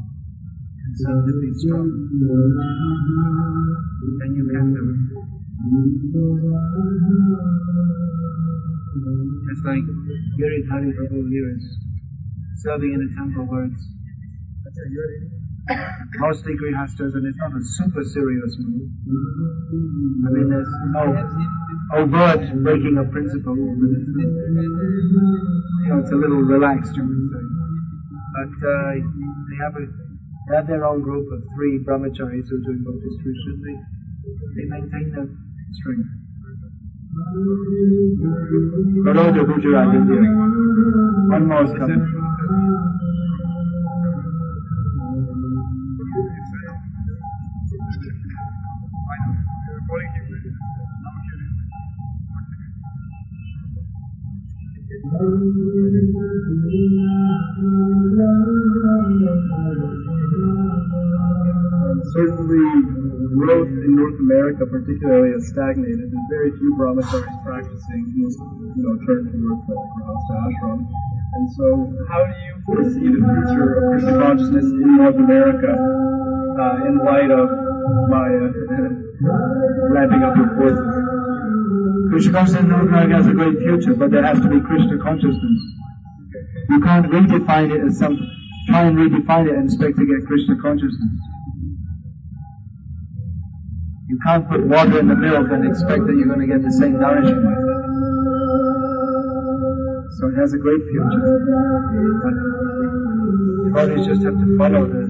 concerned 0.85 1.25
to 1.25 1.33
be 1.41 1.49
strong. 1.57 1.89
Then 4.21 4.35
you 4.37 4.45
can 4.53 4.73
do 4.73 5.17
it. 5.17 5.20
It's 9.51 9.61
like 9.63 9.85
Giridhari 10.39 10.89
Prabhu 10.97 11.29
here 11.29 11.53
is 11.55 11.77
serving 12.57 12.93
in 12.93 13.01
a 13.05 13.09
temple 13.15 13.45
where 13.45 13.65
it's 13.65 13.85
mostly 16.17 16.53
grihastas 16.55 17.13
and 17.13 17.27
it's 17.27 17.37
not 17.37 17.53
a 17.53 17.63
super 17.77 18.03
serious 18.03 18.57
move. 18.57 18.89
I 20.25 20.29
mean, 20.33 20.49
there's 20.49 20.73
no 20.97 21.13
overt 21.93 22.41
breaking 22.63 22.97
of 22.97 23.11
principle, 23.11 23.53
but 23.53 23.89
it's, 23.93 24.09
you 24.17 25.89
know, 25.89 25.99
it's 25.99 26.11
a 26.11 26.15
little 26.15 26.41
relaxed, 26.41 26.95
you 26.95 27.03
would 27.05 27.29
say. 27.29 27.45
But 28.33 28.67
uh, 28.67 28.93
they 28.97 29.57
have 29.61 29.75
a 29.75 29.85
they 30.49 30.55
have 30.55 30.65
their 30.67 30.85
own 30.85 31.01
group 31.01 31.31
of 31.31 31.43
three 31.53 31.77
brahmacharis 31.85 32.49
who 32.49 32.55
are 32.57 32.65
doing 32.65 32.81
bhakti 32.83 33.05
distribution. 33.09 33.61
They 33.61 33.77
they 34.55 34.65
maintain 34.67 35.11
their 35.13 35.29
strength. 35.73 36.09
Baroda, 39.03 39.43
Gujarat, 39.45 39.95
India. 39.95 40.21
One 41.29 41.47
more 41.47 41.63
is 41.63 41.71
coming. 41.73 42.21
Certainly, 62.13 62.65
growth 63.37 63.69
in 63.69 63.91
North 63.95 64.19
America, 64.19 64.65
particularly, 64.65 65.31
has 65.37 65.47
stagnated. 65.47 66.09
There's 66.11 66.29
very 66.29 66.51
few 66.57 66.75
brahmacharis 66.75 67.37
practicing, 67.45 68.01
you 68.17 68.27
know, 68.81 68.95
turn 69.05 69.29
towards 69.29 69.63
the 69.69 69.75
Grihastha 69.77 70.35
ashram. 70.49 70.79
And 71.33 71.45
so, 71.55 71.65
how 72.09 72.25
do 72.25 72.33
you 72.41 72.55
foresee 72.65 73.07
the 73.07 73.21
future 73.21 73.67
of 73.77 73.83
Krishna 73.93 74.13
consciousness 74.19 74.65
in 74.65 74.97
North 74.97 75.15
America 75.15 75.71
uh, 75.71 76.87
in 76.89 76.97
light 77.05 77.31
of 77.31 77.47
Maya 78.11 78.51
ramping 79.95 80.23
up 80.27 80.35
her 80.35 80.49
forces? 80.59 80.91
Krishna 82.11 82.31
consciousness 82.33 82.63
in 82.63 82.69
North 82.69 82.89
America 82.89 83.15
has 83.15 83.27
a 83.27 83.33
great 83.37 83.57
future, 83.63 83.93
but 83.95 84.11
there 84.11 84.25
has 84.25 84.41
to 84.41 84.49
be 84.49 84.59
Krishna 84.59 84.99
consciousness. 84.99 85.59
You 86.67 86.81
can't 86.81 87.07
redefine 87.07 87.71
it 87.71 87.87
as 87.87 87.97
some, 87.97 88.19
try 88.67 88.83
and 88.91 88.97
redefine 88.97 89.47
it 89.47 89.55
and 89.55 89.71
expect 89.71 89.95
to 89.97 90.05
get 90.05 90.27
Krishna 90.27 90.59
consciousness. 90.59 91.30
You 94.11 94.19
can't 94.27 94.43
put 94.49 94.67
water 94.67 94.99
in 94.99 95.07
the 95.07 95.15
milk 95.15 95.47
and 95.51 95.65
expect 95.65 96.03
that 96.03 96.13
you're 96.19 96.27
going 96.27 96.41
to 96.43 96.51
get 96.51 96.61
the 96.61 96.73
same 96.75 96.99
nourishment. 96.99 97.47
So 100.19 100.27
it 100.27 100.35
has 100.35 100.51
a 100.51 100.57
great 100.57 100.83
future. 100.83 101.23
But 103.71 103.87
devotees 103.87 104.07
just 104.07 104.23
have 104.27 104.35
to 104.35 104.57
follow 104.57 104.83
the 104.83 105.07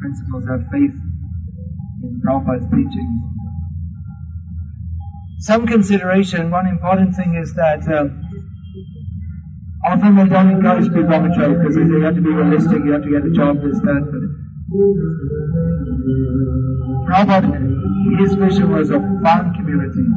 principles, 0.00 0.44
have 0.52 0.68
faith 0.68 0.92
in 0.92 2.20
Prabhupada's 2.20 2.68
teachings. 2.68 3.24
Some 5.40 5.66
consideration, 5.66 6.50
one 6.50 6.66
important 6.66 7.16
thing 7.16 7.36
is 7.36 7.54
that 7.54 7.88
um, 7.88 8.20
often 9.86 10.14
they 10.14 10.28
don't 10.28 10.50
encourage 10.50 10.92
people 10.92 11.14
on 11.14 11.24
the 11.24 11.56
because 11.56 11.74
they 11.74 12.04
have 12.04 12.16
to 12.16 12.20
be 12.20 12.28
realistic, 12.28 12.84
you 12.84 12.92
have 12.92 13.02
to 13.02 13.08
get 13.08 13.24
a 13.24 13.32
job, 13.32 13.62
this, 13.62 13.80
that. 13.80 14.04
But 14.12 14.41
Prabhupada, 17.08 17.52
his 18.20 18.32
vision 18.34 18.72
was 18.72 18.88
of 18.88 19.02
farm 19.22 19.52
communities. 19.52 20.16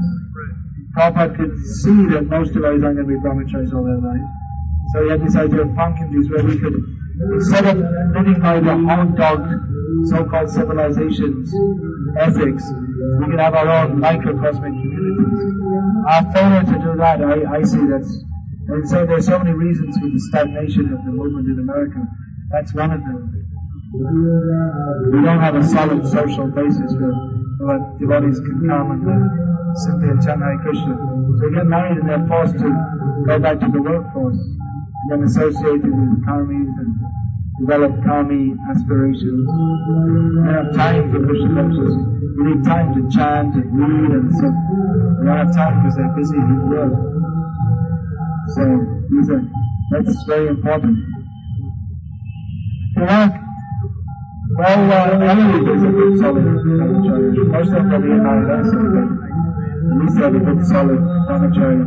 Prabhupada 0.95 1.35
could 1.35 1.57
see 1.59 2.05
that 2.15 2.27
most 2.29 2.55
of 2.55 2.63
us 2.63 2.79
aren't 2.81 2.95
going 2.95 2.95
to 2.95 3.03
be 3.03 3.15
brahmacharis 3.19 3.73
all 3.73 3.83
their 3.83 3.99
life. 3.99 4.23
So 4.93 5.03
he 5.03 5.09
had 5.09 5.25
this 5.25 5.35
idea 5.35 5.63
of 5.63 5.75
farm 5.75 5.97
communities 5.97 6.31
where 6.31 6.43
we 6.45 6.57
could, 6.57 6.73
instead 7.35 7.65
of 7.65 7.83
living 8.15 8.39
by 8.39 8.61
the 8.61 8.77
hog 8.77 9.17
dog 9.17 9.43
so-called 10.07 10.49
civilizations, 10.49 11.53
ethics, 12.17 12.63
we 13.19 13.25
could 13.25 13.39
have 13.39 13.55
our 13.55 13.67
own 13.67 13.99
microcosmic 13.99 14.71
communities. 14.71 15.39
Our 16.07 16.31
failure 16.31 16.63
to 16.63 16.79
do 16.79 16.95
that, 16.95 17.21
I, 17.21 17.59
I 17.59 17.63
see 17.63 17.85
that's, 17.91 18.23
and 18.67 18.87
so 18.87 19.05
there's 19.05 19.25
so 19.25 19.37
many 19.37 19.51
reasons 19.51 19.97
for 19.97 20.07
the 20.07 20.19
stagnation 20.31 20.93
of 20.93 21.03
the 21.03 21.11
movement 21.11 21.47
in 21.47 21.59
America. 21.59 22.07
That's 22.51 22.73
one 22.73 22.91
of 22.91 23.01
them. 23.01 23.44
We 23.95 25.21
don't 25.23 25.39
have 25.39 25.55
a 25.55 25.63
solid 25.63 26.05
social 26.07 26.47
basis 26.47 26.93
where, 26.99 27.79
devotees 27.99 28.39
can 28.39 28.67
come 28.67 28.91
and 28.91 29.07
uh, 29.07 29.75
simply 29.75 30.09
chant 30.23 30.43
Hare 30.43 30.59
Krishna. 30.59 30.95
So 30.95 31.47
they 31.47 31.55
get 31.55 31.65
married 31.65 31.97
and 31.97 32.09
they're 32.09 32.27
forced 32.27 32.59
to 32.59 32.69
go 33.25 33.39
back 33.39 33.59
to 33.61 33.67
the 33.71 33.81
workforce 33.81 34.35
and 34.35 35.11
then 35.11 35.23
associated 35.23 35.87
with 35.87 36.25
karmis 36.27 36.67
and 36.67 36.91
develop 37.63 37.91
karmi 38.03 38.57
aspirations. 38.69 39.47
They 39.47 40.51
don't 40.51 40.65
have 40.65 40.75
time 40.75 41.11
for 41.11 41.25
Krishna 41.25 41.55
consciousness. 41.55 41.95
We 42.37 42.43
need 42.51 42.63
time 42.65 42.93
to 42.95 43.09
chant 43.15 43.55
and 43.55 43.71
read 43.79 44.11
and 44.11 44.27
so 44.35 44.51
they 44.51 45.25
don't 45.25 45.37
have 45.39 45.55
time 45.55 45.83
because 45.83 45.95
they're 45.95 46.15
busy 46.19 46.37
with 46.37 46.63
work. 46.67 46.93
So 48.59 48.63
these 49.09 49.29
are, 49.31 49.43
that's 49.91 50.23
very 50.27 50.49
important. 50.49 50.99
Iraq, 52.97 53.44
well, 54.55 54.91
uh, 54.91 55.19
Emily 55.19 55.59
is 55.75 55.83
a 55.83 55.91
good 55.91 56.19
solid 56.19 56.43
brahmachari. 56.43 57.35
Most 59.91 60.17
of 60.17 60.35
in 60.35 60.35
a 60.35 60.39
good 60.45 60.65
solid 60.65 60.99
brahmachari. 61.27 61.83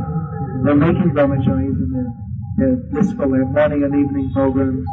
They're 0.64 0.74
making 0.74 1.10
brahmacharis 1.16 1.78
and 1.80 1.94
they're, 1.94 2.12
they're 2.58 2.76
blissful. 2.92 3.32
Have 3.32 3.48
morning 3.56 3.84
and 3.84 3.94
evening 3.94 4.30
programs. 4.34 4.84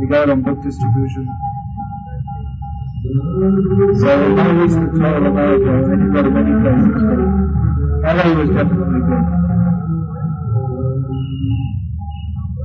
They 0.00 0.06
go 0.06 0.22
out 0.22 0.30
on 0.30 0.42
book 0.42 0.62
distribution. 0.62 1.26
So 4.00 4.08
to 4.08 4.98
travel 4.98 5.26
America. 5.26 5.72
They 5.84 5.96
can 6.00 6.12
go 6.12 6.22
to 6.22 6.30
many 6.30 6.52
places, 6.64 6.96
but 6.96 7.20
LA 8.08 8.26
was 8.40 8.48
definitely 8.56 9.02
good. 9.04 9.24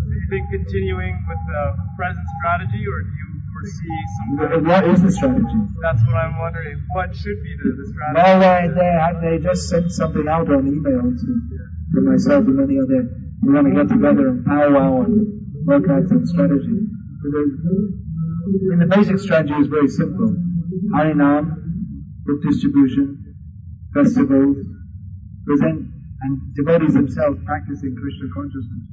Do 0.03 0.13
you 0.13 0.27
think 0.29 0.49
continuing 0.51 1.15
with 1.27 1.41
the 1.51 1.63
present 1.97 2.27
strategy, 2.39 2.81
or 2.87 3.01
do 3.03 3.11
you 3.11 3.32
see 3.65 3.97
some 4.17 4.37
kind 4.37 4.53
of. 4.53 4.65
What 4.65 4.87
is 4.87 5.01
the 5.01 5.11
strategy? 5.11 5.59
That's 5.81 6.01
what 6.05 6.15
I'm 6.15 6.37
wondering. 6.39 6.79
What 6.95 7.15
should 7.15 7.39
be 7.43 7.53
the, 7.57 7.69
the 7.77 7.85
strategy? 7.91 8.21
Norway, 8.21 8.61
they 8.75 8.93
they 9.21 9.43
just 9.43 9.69
sent 9.69 9.91
something 9.91 10.27
out 10.27 10.49
on 10.51 10.67
email 10.67 11.01
to, 11.03 11.29
to 11.95 12.01
myself 12.01 12.45
and 12.45 12.57
many 12.57 12.77
other. 12.79 13.09
We 13.43 13.53
want 13.53 13.67
to 13.67 13.73
get 13.75 13.89
together 13.89 14.27
and 14.29 14.45
powwow 14.45 15.03
and 15.03 15.67
work 15.67 15.85
out 15.89 16.07
some 16.09 16.25
strategy. 16.25 16.77
But 17.23 17.31
the- 17.31 18.01
I 18.45 18.75
mean, 18.75 18.79
the 18.79 18.87
basic 18.95 19.19
strategy 19.19 19.55
is 19.55 19.67
very 19.67 19.87
simple: 19.89 20.35
Harinam, 20.93 21.45
book 22.25 22.39
distribution, 22.43 23.35
festivals, 23.93 24.57
present, 25.45 25.91
and 26.21 26.55
devotees 26.55 26.93
themselves 26.93 27.39
practicing 27.45 27.95
Krishna 27.95 28.27
consciousness. 28.33 28.92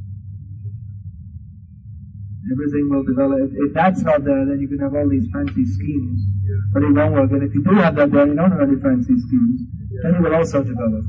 Everything 2.49 2.89
will 2.89 3.05
develop. 3.05 3.37
If, 3.45 3.53
if 3.53 3.71
that's 3.77 4.01
not 4.01 4.25
there, 4.25 4.49
then 4.49 4.59
you 4.65 4.69
can 4.69 4.81
have 4.81 4.97
all 4.97 5.09
these 5.09 5.29
fancy 5.29 5.65
schemes, 5.69 6.25
but 6.73 6.83
it 6.83 6.93
won't 6.97 7.13
work. 7.13 7.31
And 7.37 7.45
if 7.45 7.53
you 7.53 7.63
do 7.63 7.77
have 7.77 7.95
that 8.01 8.11
there, 8.11 8.27
you 8.27 8.35
don't 8.35 8.51
have 8.51 8.65
any 8.65 8.81
fancy 8.81 9.13
schemes, 9.13 9.61
then 10.03 10.17
it 10.17 10.21
will 10.25 10.35
also 10.35 10.65
develop. 10.65 11.05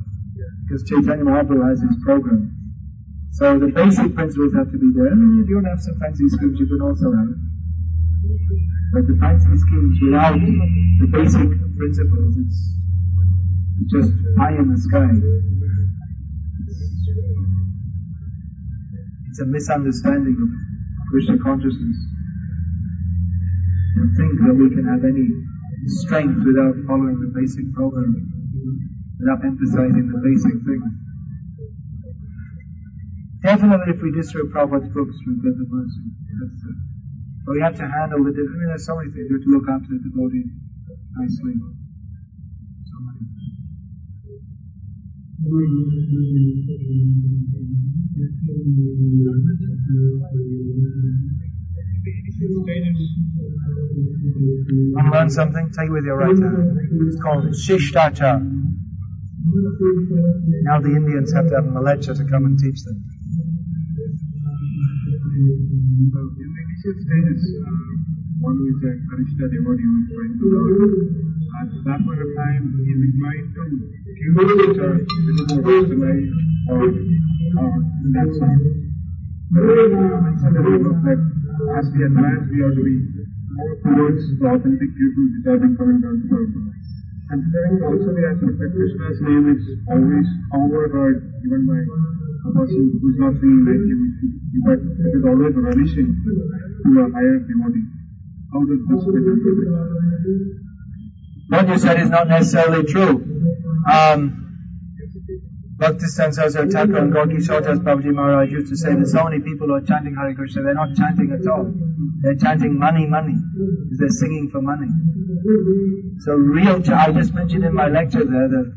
Because 0.67 0.83
Chaitanya 0.87 1.23
Mahaprabhu 1.23 1.63
has 1.71 1.79
his 1.79 1.95
program. 2.03 2.51
So 3.31 3.57
the 3.57 3.71
basic 3.71 4.11
principles 4.13 4.51
have 4.59 4.71
to 4.71 4.77
be 4.77 4.91
there. 4.91 5.07
And 5.07 5.43
if 5.43 5.49
you 5.49 5.55
don't 5.55 5.71
have 5.71 5.79
some 5.79 5.95
fancy 6.03 6.27
schemes, 6.27 6.59
you 6.59 6.67
can 6.67 6.81
also 6.83 7.07
have 7.15 7.29
it. 7.31 7.39
But 8.91 9.07
the 9.07 9.15
fancy 9.23 9.55
schemes 9.55 9.99
without 10.03 10.35
the 10.35 11.07
basic 11.15 11.47
principles, 11.79 12.35
it's 12.43 12.59
it's 13.81 13.91
just 13.91 14.11
pie 14.37 14.53
in 14.59 14.67
the 14.69 14.77
sky. 14.77 15.09
It's 19.31 19.39
a 19.39 19.45
misunderstanding 19.45 20.37
of 20.37 20.70
Krishna 21.11 21.37
consciousness. 21.43 21.97
To 23.99 24.01
think 24.15 24.33
that 24.47 24.55
we 24.55 24.71
can 24.71 24.87
have 24.87 25.03
any 25.03 25.27
strength 26.07 26.39
without 26.47 26.79
following 26.87 27.19
the 27.19 27.27
basic 27.35 27.67
program, 27.75 28.15
without 29.19 29.43
emphasizing 29.43 30.07
the 30.07 30.19
basic 30.23 30.55
thing. 30.63 30.81
Definitely, 33.43 33.91
if 33.91 34.01
we 34.01 34.15
disturb 34.15 34.55
Prabhupada's 34.55 34.87
books, 34.95 35.15
we'll 35.27 35.43
get 35.43 35.57
the 35.59 35.67
mercy. 35.67 36.07
But 37.45 37.53
we 37.53 37.61
have 37.61 37.75
to 37.75 37.87
handle 37.89 38.23
the. 38.23 38.31
I 38.31 38.37
mean, 38.37 38.67
there's 38.71 38.85
so 38.85 38.95
many 38.95 39.11
things. 39.11 39.27
We 39.27 39.35
have 39.35 39.43
to 39.43 39.51
look 39.51 39.67
after 39.67 39.91
the 39.91 39.99
devotee 39.99 40.47
nicely. 41.17 41.59
So 42.87 42.97
many. 43.03 43.40
Want 45.43 45.65
to 54.97 55.11
learn 55.11 55.29
something? 55.29 55.71
Take 55.71 55.87
it 55.87 55.91
with 55.91 56.05
your 56.05 56.17
right 56.17 56.37
hand. 56.37 56.77
It's 57.07 57.21
called 57.21 57.45
Shishtachar. 57.45 58.37
Now 60.63 60.79
the 60.79 60.95
Indians 60.95 61.33
have 61.33 61.47
to 61.49 61.55
have 61.55 61.65
a 61.65 61.69
to 61.97 62.25
come 62.29 62.45
and 62.45 62.59
teach 62.59 62.83
them. 62.83 63.03
One 68.41 68.57
is 68.57 68.77
a 68.81 68.91
Kanishta 69.09 69.45
devotee 69.49 69.85
is 69.85 70.05
trying 70.13 70.33
to 70.37 70.45
learn, 70.49 70.81
at 71.61 71.69
that 71.85 71.99
point 72.05 72.21
of 72.21 72.29
time, 72.35 72.63
he 72.85 72.89
is 72.89 73.01
inclined 73.13 73.53
to 73.53 74.00
more 74.29 75.01
westernized 75.65 76.33
or 76.69 76.85
uh, 76.85 77.77
that 78.13 78.29
sort. 78.37 78.61
So 79.51 79.59
then 79.65 79.89
you 79.91 80.05
mentioned 80.21 80.55
in 80.55 80.63
the 80.63 80.79
book 80.85 80.99
that 81.03 81.19
as 81.77 81.85
we 81.91 82.05
advance, 82.05 82.45
we 82.53 82.61
are 82.61 82.71
to 82.71 82.83
be 82.85 82.95
more 83.51 83.75
towards 83.81 84.21
the 84.39 84.45
authentic 84.45 84.89
pupils 84.93 85.29
which 85.35 85.47
are 85.49 85.57
being 85.57 85.75
coming 85.75 85.99
down 86.05 86.21
to 86.21 86.25
Prabhupada. 86.29 86.71
Considering 87.31 87.79
also 87.81 88.09
the 88.11 88.23
aspect 88.29 88.55
that 88.59 88.71
Krishna's 88.75 89.19
name 89.25 89.45
is 89.55 89.63
always 89.89 90.27
overheard 90.53 91.17
even 91.41 91.61
by 91.65 91.79
a 91.81 92.49
person 92.53 92.81
who 92.93 93.05
is 93.09 93.17
not 93.19 93.33
singing 93.41 93.63
like 93.65 93.83
you, 93.89 93.99
but 94.67 94.79
it 94.79 95.11
is 95.17 95.23
always 95.25 95.55
relishing 95.55 96.09
to 96.13 96.89
a 97.01 97.05
higher 97.09 97.39
devotee. 97.41 97.87
How 98.53 98.61
does 98.67 98.81
this 98.85 99.01
fit 99.01 99.25
into 99.27 99.49
it? 99.49 99.69
What 101.51 101.67
you 101.67 101.77
said 101.79 101.99
is 101.99 102.09
not 102.09 102.27
necessarily 102.27 102.83
true. 102.85 103.31
Um, 103.89 104.37
Bhakti 105.77 106.05
Sansar 106.05 106.71
Thakur 106.71 106.97
and 106.97 107.11
Gaura 107.11 107.25
Kishora 107.25 107.63
Das 107.63 107.79
Babaji 107.79 108.13
Maharaj 108.13 108.51
used 108.51 108.69
to 108.69 108.77
say 108.77 108.93
that 108.93 109.07
so 109.07 109.23
many 109.23 109.39
people 109.39 109.67
who 109.67 109.73
are 109.73 109.81
chanting 109.81 110.15
Hare 110.15 110.33
Krishna, 110.35 110.61
they're 110.61 110.75
not 110.75 110.95
chanting 110.95 111.31
at 111.31 111.47
all. 111.51 111.73
They're 112.21 112.35
chanting 112.35 112.77
money, 112.77 113.07
money. 113.07 113.33
They're 113.97 114.09
singing 114.09 114.49
for 114.51 114.61
money. 114.61 114.87
So 116.19 116.33
real, 116.33 116.81
ch- 116.81 116.89
I 116.89 117.11
just 117.11 117.33
mentioned 117.33 117.65
in 117.65 117.73
my 117.73 117.87
lecture 117.87 118.23
there 118.23 118.47
that 118.47 118.71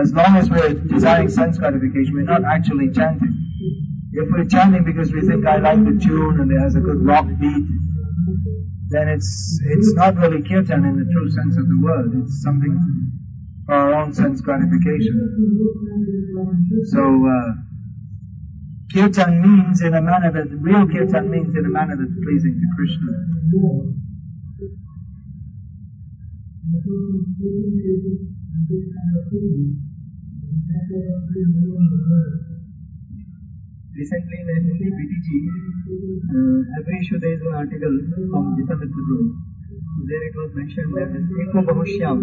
as 0.00 0.12
long 0.12 0.36
as 0.36 0.48
we're 0.48 0.74
desiring 0.74 1.28
sense 1.28 1.58
gratification, 1.58 2.14
we're 2.14 2.22
not 2.22 2.44
actually 2.44 2.90
chanting. 2.92 3.34
If 4.12 4.28
we're 4.30 4.44
chanting 4.44 4.84
because 4.84 5.12
we 5.12 5.22
think 5.22 5.44
I 5.44 5.56
like 5.56 5.82
the 5.84 5.98
tune 6.00 6.40
and 6.40 6.50
it 6.52 6.60
has 6.60 6.76
a 6.76 6.80
good 6.80 7.04
rock 7.04 7.26
beat, 7.40 7.66
then 8.90 9.08
it's 9.08 9.58
it's 9.66 9.92
not 9.94 10.16
really 10.16 10.42
kirtan 10.42 10.84
in 10.84 10.96
the 10.98 11.06
true 11.12 11.30
sense 11.30 11.56
of 11.58 11.66
the 11.66 11.78
word. 11.82 12.12
It's 12.22 12.42
something 12.42 13.09
for 13.70 13.76
our 13.76 14.02
own 14.02 14.12
sense 14.12 14.40
gratification. 14.40 15.14
So 16.90 17.02
uh, 17.06 17.50
kirtan 18.92 19.40
means 19.40 19.80
in 19.82 19.94
a 19.94 20.02
manner 20.02 20.32
that 20.32 20.50
real 20.58 20.88
kirtan 20.88 21.30
means 21.30 21.54
in 21.54 21.64
a 21.64 21.68
manner 21.68 21.94
that's 21.94 22.18
pleasing 22.18 22.58
to 22.58 22.66
Krishna. 22.74 23.12
Recently 33.94 34.38
in 34.40 34.64
Hindi 34.66 34.88
BTG, 34.98 35.28
uh, 36.26 36.78
every 36.80 36.96
issue 37.02 37.18
there 37.20 37.34
is 37.34 37.42
an 37.46 37.54
article 37.54 37.94
from 38.34 38.56
Jitendra 38.58 38.88
Sidhu. 38.90 39.49
There 40.00 40.24
it 40.28 40.34
was 40.34 40.50
mentioned 40.56 40.96
that 40.96 41.12
this 41.12 41.28
mm-hmm. 41.28 41.52
Eko 41.52 41.60
Bahushyam 41.68 42.18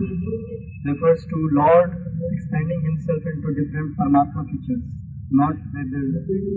refers 0.86 1.22
to 1.30 1.38
Lord 1.54 1.94
expanding 2.34 2.82
himself 2.82 3.22
into 3.22 3.54
different 3.54 3.94
Paramatma 3.94 4.50
features, 4.50 4.82
not 5.30 5.54
that 5.54 5.88
the 5.94 6.04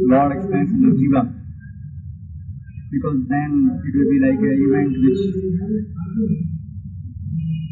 Lord 0.08 0.32
expands 0.32 0.72
into 0.72 0.96
Jiva. 0.96 1.28
Because 2.90 3.20
then 3.28 3.50
it 3.84 3.92
will 3.92 4.10
be 4.10 4.20
like 4.24 4.40
an 4.40 4.56
event 4.64 4.92
which 4.96 5.22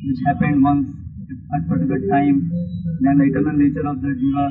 which 0.05 0.21
happened 0.29 0.63
once 0.63 0.93
at 0.93 1.65
a 1.65 1.69
particular 1.73 2.05
time, 2.05 2.53
then 3.01 3.17
the 3.17 3.33
eternal 3.33 3.57
nature 3.57 3.87
of 3.89 3.97
the 4.05 4.13
Jiva 4.13 4.45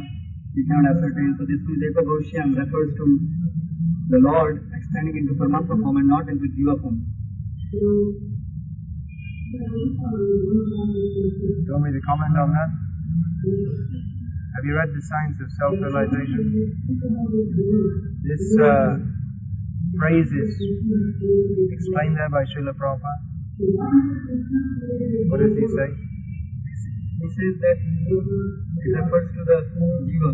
we 0.57 0.65
cannot 0.65 0.97
ascertain. 0.97 1.37
So 1.37 1.45
this 1.45 1.61
is 1.61 1.77
Eko 1.85 2.01
Bahushyam 2.01 2.57
refers 2.57 2.97
to 2.97 3.05
the 4.09 4.19
Lord 4.25 4.65
expanding 4.73 5.17
into 5.21 5.37
Paramatma 5.37 5.77
form 5.85 5.97
and 5.97 6.07
not 6.09 6.29
into 6.29 6.49
Jiva 6.49 6.81
form. 6.81 6.97
Do 9.47 9.55
you 9.55 9.63
want 11.71 11.87
me 11.87 11.91
to 11.95 12.03
comment 12.03 12.35
on 12.35 12.51
that? 12.51 12.67
Have 12.67 14.65
you 14.67 14.75
read 14.75 14.91
The 14.91 14.99
Science 14.99 15.39
of 15.39 15.47
Self-Realization? 15.55 16.51
This 18.27 18.43
uh, 18.59 18.99
phrase 19.95 20.27
is 20.27 20.51
explained 21.71 22.19
there 22.19 22.27
by 22.27 22.43
Srila 22.43 22.75
Prabhupada. 22.75 23.23
What 25.31 25.39
does 25.39 25.55
he 25.55 25.63
say? 25.63 25.95
He 25.95 27.27
says 27.31 27.55
that 27.63 27.77
it 27.79 28.91
refers 28.99 29.31
to 29.31 29.41
the 29.47 29.63
Jiva. 30.11 30.29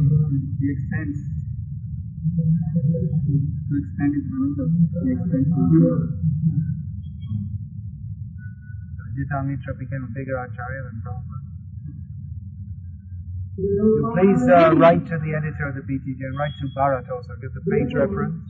He 0.58 0.74
expands. 0.74 1.22
To 2.34 3.78
expand 3.78 4.10
his 4.18 4.26
Paramatma, 4.26 4.74
he 5.06 5.14
Jiva. 9.14 9.80
Became 9.80 10.04
a 10.04 10.14
bigger 10.14 10.38
acharya 10.38 10.84
than 10.84 11.02
Prabhupada. 11.06 11.54
Please 13.54 14.50
uh, 14.50 14.74
write 14.76 15.06
to 15.06 15.18
the 15.20 15.36
editor 15.38 15.70
of 15.70 15.76
the 15.76 15.82
BTG, 15.82 16.22
write 16.40 16.54
to 16.60 16.68
Bharat 16.76 17.08
also, 17.12 17.34
give 17.40 17.54
the 17.54 17.62
page 17.70 17.94
reference. 17.94 18.42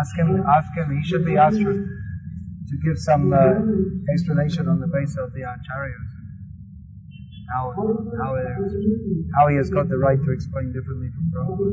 Ask 0.00 0.16
him, 0.16 0.42
ask 0.48 0.74
him, 0.74 0.98
he 0.98 1.06
should 1.06 1.26
be 1.26 1.36
asked 1.36 1.58
to 1.58 2.76
give 2.82 2.98
some 2.98 3.32
uh, 3.34 3.60
explanation 4.10 4.68
on 4.68 4.80
the 4.80 4.86
basis 4.86 5.18
of 5.18 5.34
the 5.34 5.40
acharyas. 5.40 6.11
How, 7.52 7.72
how, 7.76 8.32
how 9.36 9.48
he 9.48 9.56
has 9.56 9.68
got 9.70 9.88
the 9.88 9.98
right 9.98 10.18
to 10.18 10.30
explain 10.32 10.72
differently 10.72 11.08
from 11.12 11.24
Prabhupada. 11.32 11.72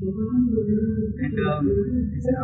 And 0.00 1.36
um, 1.44 1.68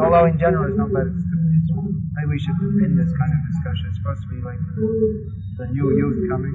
although 0.05 0.27
in 0.27 0.39
general 0.39 0.69
it's 0.69 0.77
not 0.77 0.93
bad, 0.93 1.09
it's, 1.09 1.25
it's, 1.25 1.73
maybe 1.73 2.31
we 2.31 2.39
should 2.39 2.59
end 2.85 3.01
this 3.01 3.11
kind 3.17 3.33
of 3.33 3.41
discussion. 3.49 3.85
It's 3.89 3.97
supposed 3.97 4.23
to 4.23 4.29
be 4.29 4.45
like 4.45 4.61
the 5.57 5.67
new 5.73 5.89
youth 5.97 6.21
coming. 6.29 6.53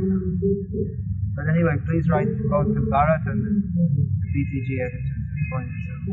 But 1.36 1.50
anyway, 1.50 1.82
please 1.90 2.06
write 2.10 2.30
both 2.50 2.70
to 2.76 2.82
Bharat 2.86 3.26
and 3.28 3.42
the 3.42 4.30
BTG 4.30 4.70
editors 4.78 5.26
and 5.26 5.46
point 5.50 5.68
this 5.74 5.90
out. 5.90 6.06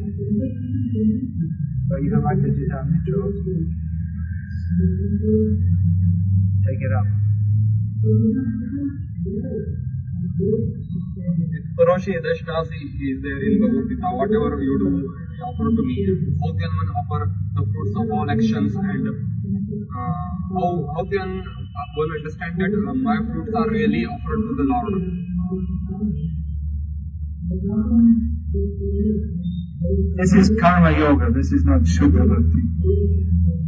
But 1.90 2.00
the 2.00 2.48
Jitan 2.48 2.84
Mitra 2.88 3.28
also. 3.28 3.52
Take 6.68 6.84
it 6.84 6.92
up. 6.92 7.06
Parashi 11.78 12.12
Dashnasi 12.20 12.78
is 13.08 13.22
there 13.24 13.40
in 13.40 13.56
Bhagavad 13.60 13.88
Gita. 13.88 14.08
Whatever 14.12 14.60
you 14.62 14.76
do, 14.78 14.90
offer 15.48 15.64
to 15.64 15.82
me. 15.88 15.96
How 16.42 16.52
can 16.60 16.70
one 16.76 16.90
offer 17.00 17.20
the 17.54 17.62
fruits 17.72 17.94
of 17.96 18.10
all 18.12 18.30
actions 18.30 18.74
and 18.76 19.08
uh, 19.08 19.12
how, 20.52 20.68
how 20.94 21.04
can 21.08 21.40
one 21.96 22.10
understand 22.18 22.60
that 22.60 22.72
uh, 22.76 22.92
my 22.92 23.16
fruits 23.32 23.54
are 23.54 23.70
really 23.70 24.04
offered 24.04 24.40
to 24.48 24.52
the 24.60 24.66
Lord? 24.68 24.92
This 30.18 30.32
is 30.34 30.50
karma 30.60 30.90
yoga, 30.98 31.30
this 31.32 31.50
is 31.50 31.64
not 31.64 31.80
Shuddha 31.82 32.28
Bhakti. 32.28 33.67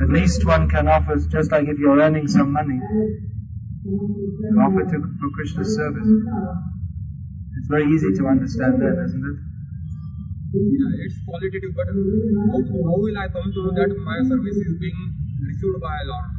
At 0.00 0.10
least 0.10 0.46
one 0.46 0.68
can 0.68 0.86
offer, 0.86 1.16
just 1.16 1.50
like 1.50 1.66
if 1.66 1.78
you're 1.78 1.98
earning 1.98 2.28
some 2.28 2.52
money, 2.52 2.78
you 3.84 4.56
offer 4.62 4.84
to, 4.84 4.98
for 5.18 5.30
Krishna's 5.34 5.74
service. 5.74 6.08
It's 7.58 7.68
very 7.68 7.90
easy 7.90 8.14
to 8.14 8.26
understand 8.26 8.80
that, 8.80 8.94
isn't 9.06 9.24
it? 9.26 9.38
Yeah, 10.54 11.04
it's 11.04 11.18
qualitative, 11.26 11.74
but 11.74 11.86
how, 11.90 12.62
how 12.62 12.96
will 12.96 13.18
I 13.18 13.28
come 13.28 13.50
to 13.52 13.60
know 13.66 13.74
that 13.74 13.90
my 13.98 14.18
service 14.28 14.56
is 14.56 14.78
being 14.78 15.00
received 15.44 15.80
by 15.82 15.98
Lord? 16.06 16.30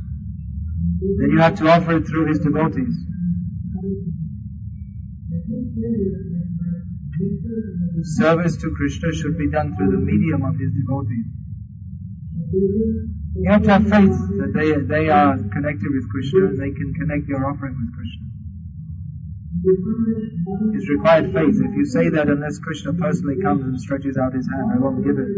Then 1.19 1.31
you 1.31 1.39
have 1.39 1.55
to 1.59 1.69
offer 1.69 1.97
it 1.97 2.07
through 2.07 2.27
his 2.27 2.39
devotees. 2.39 2.95
Service 8.17 8.55
to 8.57 8.71
Krishna 8.75 9.13
should 9.13 9.37
be 9.37 9.49
done 9.51 9.75
through 9.75 9.91
the 9.91 9.97
medium 9.99 10.43
of 10.43 10.55
his 10.55 10.71
devotees. 10.73 11.27
You 13.39 13.51
have 13.51 13.63
to 13.63 13.71
have 13.71 13.87
faith 13.87 14.19
that 14.43 14.51
they, 14.51 14.75
they 14.83 15.09
are 15.09 15.37
connected 15.37 15.87
with 15.87 16.09
Krishna 16.11 16.51
and 16.51 16.59
they 16.59 16.71
can 16.75 16.93
connect 16.93 17.23
your 17.27 17.47
offering 17.47 17.71
with 17.71 17.91
Krishna. 17.95 18.25
It's 20.75 20.89
required 20.89 21.31
faith. 21.31 21.55
If 21.55 21.71
you 21.75 21.85
say 21.85 22.09
that 22.09 22.27
unless 22.27 22.59
Krishna 22.59 22.93
personally 22.93 23.41
comes 23.41 23.63
and 23.63 23.79
stretches 23.79 24.17
out 24.17 24.33
his 24.33 24.47
hand, 24.47 24.71
I 24.75 24.79
won't 24.79 25.03
give 25.03 25.15
it, 25.15 25.31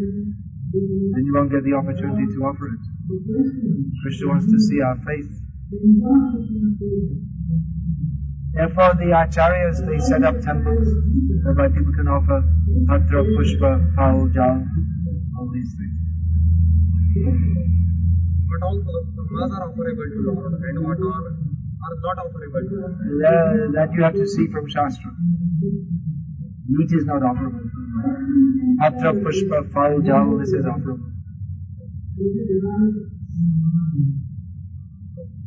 then 1.13 1.21
you 1.25 1.33
won't 1.33 1.51
get 1.51 1.63
the 1.63 1.73
opportunity 1.77 2.25
to 2.25 2.39
offer 2.41 2.73
it. 2.73 2.81
Krishna 4.01 4.27
wants 4.27 4.49
to 4.49 4.57
see 4.57 4.81
our 4.81 4.97
faith. 5.05 5.29
Therefore, 8.53 8.93
the 8.97 9.13
acharyas 9.13 9.85
they 9.85 9.99
set 9.99 10.23
up 10.23 10.41
temples 10.41 10.87
whereby 11.45 11.69
people 11.69 11.93
can 11.93 12.07
offer 12.09 12.43
patra, 12.89 13.23
pushpa, 13.23 13.93
phal, 13.95 14.33
jal, 14.33 14.65
all 15.37 15.49
these 15.53 15.73
things. 15.77 17.70
But 18.51 18.61
all 18.67 18.75
the 18.75 18.91
dhammas 19.15 19.51
are 19.55 19.63
offerable 19.71 20.07
to 20.11 20.19
Lord, 20.27 20.53
and 20.59 20.83
what 20.83 20.99
are, 20.99 21.23
are 21.87 21.95
not 22.03 22.17
offerable 22.23 22.63
to 22.67 22.75
Lord? 22.81 22.95
That, 23.23 23.71
that 23.75 23.89
you 23.95 24.03
have 24.03 24.15
to 24.15 24.27
see 24.27 24.47
from 24.51 24.67
Shastra. 24.69 25.11
Meat 26.67 26.91
is 26.91 27.05
not 27.05 27.21
offerable. 27.21 27.63
Patra, 28.79 29.13
pushpa, 29.13 29.71
phal, 29.71 30.03
jal, 30.05 30.37
this 30.37 30.49
is 30.49 30.65
offerable. 30.65 31.11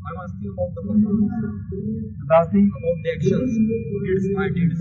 I'm 0.06 0.16
asking 0.24 0.48
about 0.48 0.70
the 0.74 0.80
performance, 0.80 1.28
About 2.24 2.52
the 2.52 2.60
about 2.72 2.98
the 3.04 3.10
actions, 3.16 3.52
deeds, 4.04 4.26
my 4.32 4.48
deeds. 4.48 4.80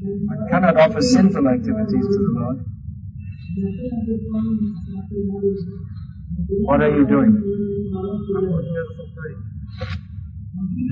One 0.00 0.48
cannot 0.50 0.76
offer 0.76 1.00
sinful 1.00 1.48
activities 1.48 2.06
to 2.06 2.18
the 2.20 2.32
Lord. 2.36 2.58
What 6.64 6.82
are 6.82 6.90
you 6.90 7.06
doing? 7.06 7.32
I'm 7.32 8.50
working 8.50 8.76
as 8.76 8.88
a 8.92 8.96
software. 8.96 9.36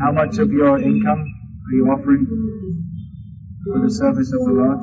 How 0.00 0.12
much 0.12 0.38
of 0.38 0.50
your 0.50 0.80
income 0.80 1.20
are 1.20 1.74
you 1.74 1.84
offering 1.92 2.24
for 3.64 3.78
the 3.80 3.90
service 3.90 4.32
of 4.32 4.40
the 4.46 4.52
Lord? 4.52 4.78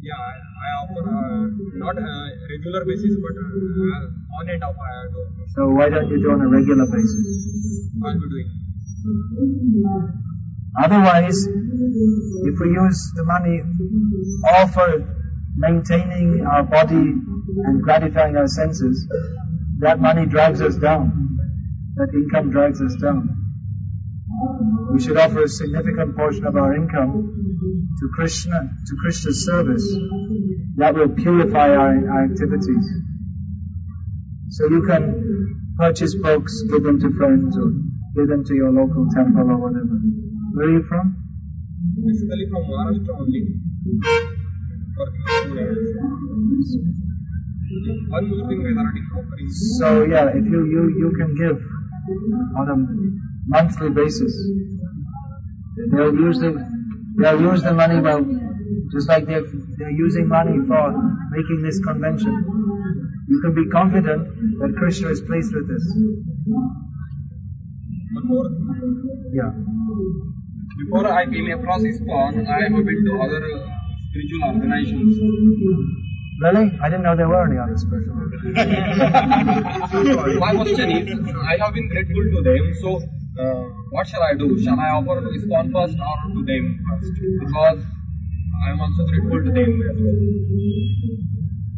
Yeah, 0.00 0.14
I, 0.14 0.34
I 0.38 0.68
offer 0.82 1.02
uh, 1.10 1.46
not 1.74 1.98
uh, 1.98 2.28
regular 2.54 2.84
basis, 2.84 3.16
but 3.18 3.34
uh, 3.34 4.38
on 4.38 4.48
and 4.48 4.62
off 4.62 4.76
I 4.78 5.10
do. 5.10 5.26
So 5.56 5.68
why 5.70 5.88
don't 5.88 6.08
you 6.08 6.22
do 6.22 6.30
on 6.30 6.40
a 6.40 6.48
regular 6.48 6.86
basis? 6.86 7.26
I'll 8.04 8.14
be 8.14 8.28
doing. 8.30 8.50
Otherwise, 10.78 11.46
if 11.46 12.54
we 12.60 12.68
use 12.68 13.12
the 13.16 13.24
money 13.24 13.60
all 14.52 14.68
for 14.68 15.16
maintaining 15.56 16.46
our 16.46 16.62
body 16.62 16.94
and 16.94 17.82
gratifying 17.82 18.36
our 18.36 18.46
senses, 18.46 19.06
that 19.80 19.98
money 20.00 20.26
drags 20.26 20.60
us 20.60 20.76
down. 20.76 21.38
That 21.96 22.14
income 22.14 22.50
drags 22.50 22.80
us 22.80 22.94
down. 22.96 23.36
We 24.92 25.00
should 25.00 25.16
offer 25.16 25.42
a 25.42 25.48
significant 25.48 26.16
portion 26.16 26.46
of 26.46 26.56
our 26.56 26.74
income 26.74 27.90
to 28.00 28.08
Krishna, 28.14 28.60
to 28.60 28.96
Krishna's 29.02 29.44
service. 29.44 29.84
That 30.76 30.94
will 30.94 31.08
purify 31.08 31.70
our, 31.70 32.10
our 32.10 32.24
activities. 32.24 32.86
So 34.50 34.68
you 34.68 34.82
can 34.86 35.74
purchase 35.78 36.14
books, 36.14 36.62
give 36.70 36.82
them 36.82 37.00
to 37.00 37.10
friends, 37.16 37.56
or 37.56 37.70
give 38.16 38.28
them 38.28 38.44
to 38.44 38.54
your 38.54 38.70
local 38.70 39.06
temple 39.14 39.50
or 39.50 39.58
whatever. 39.58 40.00
Where 40.52 40.66
are 40.66 40.72
you 40.72 40.84
from? 40.88 41.16
Basically 42.04 42.46
from 42.50 42.62
Maharashtra 42.64 43.20
only. 43.20 43.42
Working 44.98 45.58
as 45.58 45.76
students. 46.10 47.00
One 48.08 48.28
more 48.28 48.48
thing 48.48 48.62
regarding 48.62 49.06
offering. 49.16 49.48
So 49.78 50.02
yeah, 50.04 50.28
if 50.28 50.44
you, 50.44 50.64
you, 50.66 50.82
you 50.98 51.12
can 51.16 51.34
give 51.36 51.62
on 52.58 52.68
a 52.68 52.76
monthly 53.46 53.90
basis. 53.90 54.34
They'll 55.92 56.14
use 56.14 56.38
the, 56.40 56.50
they'll 57.18 57.40
use 57.40 57.62
the 57.62 57.72
money 57.72 58.00
well, 58.00 58.24
just 58.92 59.08
like 59.08 59.26
they're, 59.26 59.44
they're 59.78 59.90
using 59.90 60.26
money 60.28 60.58
for 60.66 60.92
making 61.30 61.62
this 61.62 61.78
convention. 61.80 62.44
You 63.28 63.40
can 63.40 63.54
be 63.54 63.66
confident 63.70 64.26
that 64.58 64.74
Krishna 64.76 65.10
is 65.10 65.20
pleased 65.22 65.54
with 65.54 65.68
this. 65.68 65.84
One 68.12 68.26
more 68.26 68.48
thing. 68.48 69.30
Yeah. 69.32 69.52
Before 70.80 71.06
I 71.12 71.26
came 71.26 71.50
across 71.50 71.82
ISKCON, 71.82 72.46
I 72.48 72.62
have 72.62 72.72
been 72.72 73.04
to 73.04 73.20
other 73.20 73.44
uh, 73.44 73.68
spiritual 74.08 74.44
organizations. 74.44 75.18
Really? 76.40 76.72
I 76.82 76.88
didn't 76.88 77.02
know 77.02 77.14
there 77.16 77.28
were 77.28 77.44
any 77.44 77.58
other 77.58 77.76
spiritual 77.76 78.16
organizations. 78.16 80.40
My 80.44 80.54
question 80.54 80.90
is, 80.90 81.04
I 81.52 81.58
have 81.62 81.74
been 81.74 81.88
grateful 81.88 82.24
to 82.34 82.40
them, 82.42 82.74
so 82.80 82.96
uh, 82.96 83.64
what 83.90 84.06
shall 84.06 84.22
I 84.22 84.32
do? 84.34 84.58
Shall 84.62 84.80
I 84.80 84.88
offer 84.96 85.20
to 85.20 85.28
ISKCON 85.38 85.70
first 85.72 85.98
or 86.00 86.16
to 86.32 86.44
them 86.48 86.78
first? 86.88 87.12
Because 87.44 87.84
I 88.64 88.70
am 88.70 88.80
also 88.80 89.04
grateful 89.04 89.44
to 89.44 89.50
them 89.52 89.82
as 89.90 89.96
well. 90.00 90.16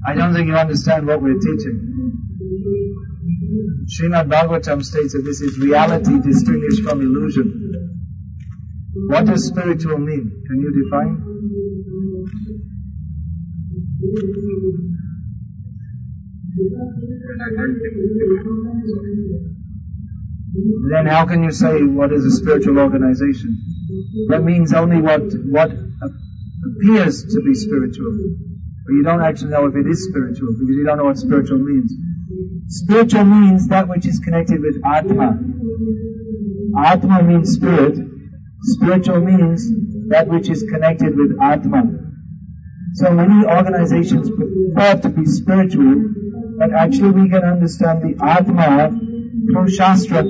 I 0.06 0.14
don't 0.14 0.32
think 0.34 0.46
you 0.48 0.54
understand 0.54 1.06
what 1.06 1.22
we're 1.22 1.38
teaching. 1.38 1.88
Srimad 3.86 4.28
Bhagavatam 4.28 4.84
states 4.84 5.12
that 5.12 5.22
this 5.24 5.40
is 5.40 5.58
reality 5.58 6.18
distinguished 6.20 6.82
from 6.82 7.00
illusion. 7.00 7.61
What 9.12 9.26
does 9.26 9.46
spiritual 9.46 9.98
mean? 9.98 10.42
Can 10.48 10.58
you 10.58 10.72
define? 10.84 11.20
And 17.28 17.42
I 17.42 17.48
can't 17.52 17.76
think. 17.76 17.94
Sorry. 18.88 19.12
Then 20.90 21.06
how 21.06 21.26
can 21.26 21.42
you 21.42 21.52
say 21.52 21.82
what 21.82 22.10
is 22.10 22.24
a 22.24 22.30
spiritual 22.30 22.78
organization? 22.78 23.58
That 24.28 24.44
means 24.44 24.72
only 24.72 25.02
what, 25.02 25.20
what 25.44 25.70
appears 25.70 27.24
to 27.24 27.42
be 27.44 27.54
spiritual. 27.54 28.16
But 28.86 28.92
you 28.94 29.02
don't 29.02 29.20
actually 29.20 29.50
know 29.50 29.66
if 29.66 29.76
it 29.76 29.86
is 29.86 30.08
spiritual 30.08 30.54
because 30.58 30.74
you 30.74 30.84
don't 30.86 30.96
know 30.96 31.04
what 31.04 31.18
spiritual 31.18 31.58
means. 31.58 31.92
Spiritual 32.68 33.24
means 33.24 33.68
that 33.68 33.88
which 33.88 34.06
is 34.06 34.20
connected 34.20 34.62
with 34.62 34.80
Atma. 34.86 35.38
Atma 36.78 37.22
means 37.22 37.52
spirit. 37.52 38.11
Spiritual 38.62 39.20
means 39.20 39.68
that 40.08 40.28
which 40.28 40.48
is 40.48 40.62
connected 40.62 41.16
with 41.16 41.36
Atma. 41.40 41.82
So 42.94 43.10
many 43.10 43.44
organizations 43.44 44.30
purport 44.30 45.02
to 45.02 45.08
be 45.08 45.24
spiritual, 45.24 46.10
but 46.58 46.72
actually 46.72 47.10
we 47.10 47.28
can 47.28 47.42
understand 47.42 48.02
the 48.02 48.24
Atma 48.24 48.90
through 48.90 49.68
Shastra. 49.68 50.24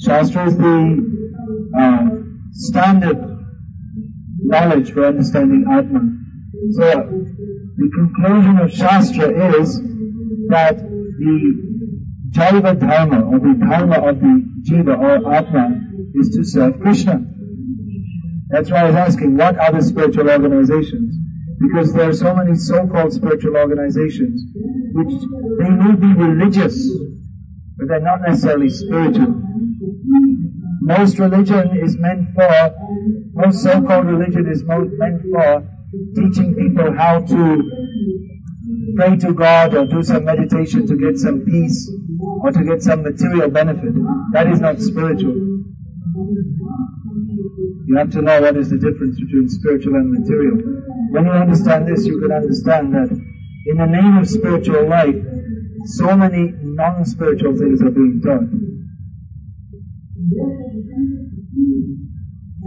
Shastra 0.00 0.46
is 0.46 0.56
the 0.56 1.68
uh, 1.78 2.08
standard 2.52 3.18
knowledge 4.38 4.92
for 4.92 5.06
understanding 5.06 5.66
Atma. 5.70 6.00
So 6.72 6.84
the 7.76 7.90
conclusion 7.94 8.58
of 8.58 8.72
Shastra 8.72 9.60
is 9.60 9.80
that 10.48 10.78
the 10.78 11.71
Jaiva 12.32 12.78
Dharma 12.80 13.24
or 13.26 13.38
the 13.38 13.54
Dharma 13.60 14.08
of 14.08 14.20
the 14.20 14.34
Jiva 14.62 14.98
or 14.98 15.34
Atma 15.34 15.80
is 16.14 16.30
to 16.30 16.44
serve 16.44 16.80
Krishna. 16.80 17.20
That's 18.48 18.70
why 18.70 18.80
I 18.80 18.84
was 18.84 18.94
asking, 18.94 19.36
what 19.36 19.58
are 19.58 19.72
the 19.72 19.82
spiritual 19.82 20.30
organizations? 20.30 21.14
Because 21.60 21.92
there 21.92 22.08
are 22.08 22.14
so 22.14 22.34
many 22.34 22.54
so-called 22.56 23.12
spiritual 23.12 23.56
organizations 23.56 24.44
which 24.94 25.14
they 25.58 25.70
may 25.70 25.94
be 25.94 26.12
religious, 26.12 26.88
but 27.76 27.88
they're 27.88 28.00
not 28.00 28.22
necessarily 28.26 28.68
spiritual. 28.70 29.40
Most 30.80 31.18
religion 31.18 31.78
is 31.82 31.96
meant 31.98 32.34
for, 32.34 32.74
most 33.34 33.62
so-called 33.62 34.06
religion 34.06 34.48
is 34.50 34.64
meant 34.64 35.22
for 35.32 35.68
teaching 36.16 36.54
people 36.54 36.92
how 36.96 37.20
to 37.20 37.62
pray 38.96 39.16
to 39.16 39.32
God 39.32 39.74
or 39.74 39.86
do 39.86 40.02
some 40.02 40.24
meditation 40.24 40.86
to 40.86 40.96
get 40.96 41.16
some 41.18 41.40
peace 41.40 41.90
or 42.42 42.50
to 42.50 42.64
get 42.64 42.82
some 42.82 43.02
material 43.02 43.48
benefit. 43.48 43.94
That 44.32 44.48
is 44.48 44.60
not 44.60 44.80
spiritual. 44.80 45.34
You 47.86 47.96
have 47.98 48.10
to 48.10 48.22
know 48.22 48.40
what 48.40 48.56
is 48.56 48.70
the 48.70 48.78
difference 48.78 49.20
between 49.20 49.48
spiritual 49.48 49.94
and 49.94 50.10
material. 50.10 50.56
When 51.10 51.26
you 51.26 51.30
understand 51.32 51.86
this, 51.86 52.04
you 52.06 52.20
can 52.20 52.32
understand 52.32 52.94
that 52.94 53.10
in 53.66 53.76
the 53.78 53.86
name 53.86 54.16
of 54.18 54.28
spiritual 54.28 54.88
life, 54.88 55.14
so 55.84 56.16
many 56.16 56.52
non-spiritual 56.62 57.56
things 57.56 57.82
are 57.82 57.90
being 57.90 58.20
taught. 58.24 58.48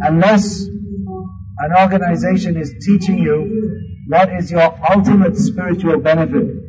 Unless 0.07 0.67
an 1.59 1.71
organization 1.79 2.57
is 2.57 2.73
teaching 2.85 3.17
you 3.17 4.05
what 4.07 4.31
is 4.33 4.51
your 4.51 4.77
ultimate 4.91 5.35
spiritual 5.37 5.99
benefit, 5.99 6.64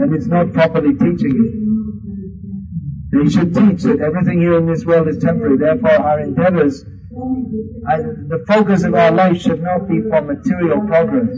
then 0.00 0.14
it's 0.14 0.26
not 0.26 0.52
properly 0.52 0.92
teaching 0.94 1.34
you. 1.40 1.60
They 3.12 3.28
should 3.28 3.54
teach 3.54 3.82
that 3.82 4.00
everything 4.00 4.40
here 4.40 4.56
in 4.56 4.66
this 4.66 4.84
world 4.84 5.08
is 5.08 5.18
temporary, 5.18 5.58
therefore 5.58 5.90
our 5.90 6.20
endeavors, 6.20 6.82
the 6.82 8.44
focus 8.46 8.84
of 8.84 8.94
our 8.94 9.10
life 9.10 9.40
should 9.40 9.62
not 9.62 9.88
be 9.88 10.00
for 10.08 10.22
material 10.22 10.80
progress. 10.86 11.36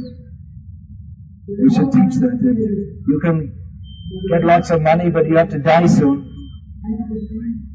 They 1.48 1.74
should 1.74 1.90
teach 1.90 2.14
that. 2.20 2.38
You 3.08 3.20
can 3.24 3.58
get 4.30 4.44
lots 4.44 4.70
of 4.70 4.82
money, 4.82 5.10
but 5.10 5.26
you 5.26 5.36
have 5.36 5.48
to 5.50 5.58
die 5.58 5.86
soon. 5.86 6.28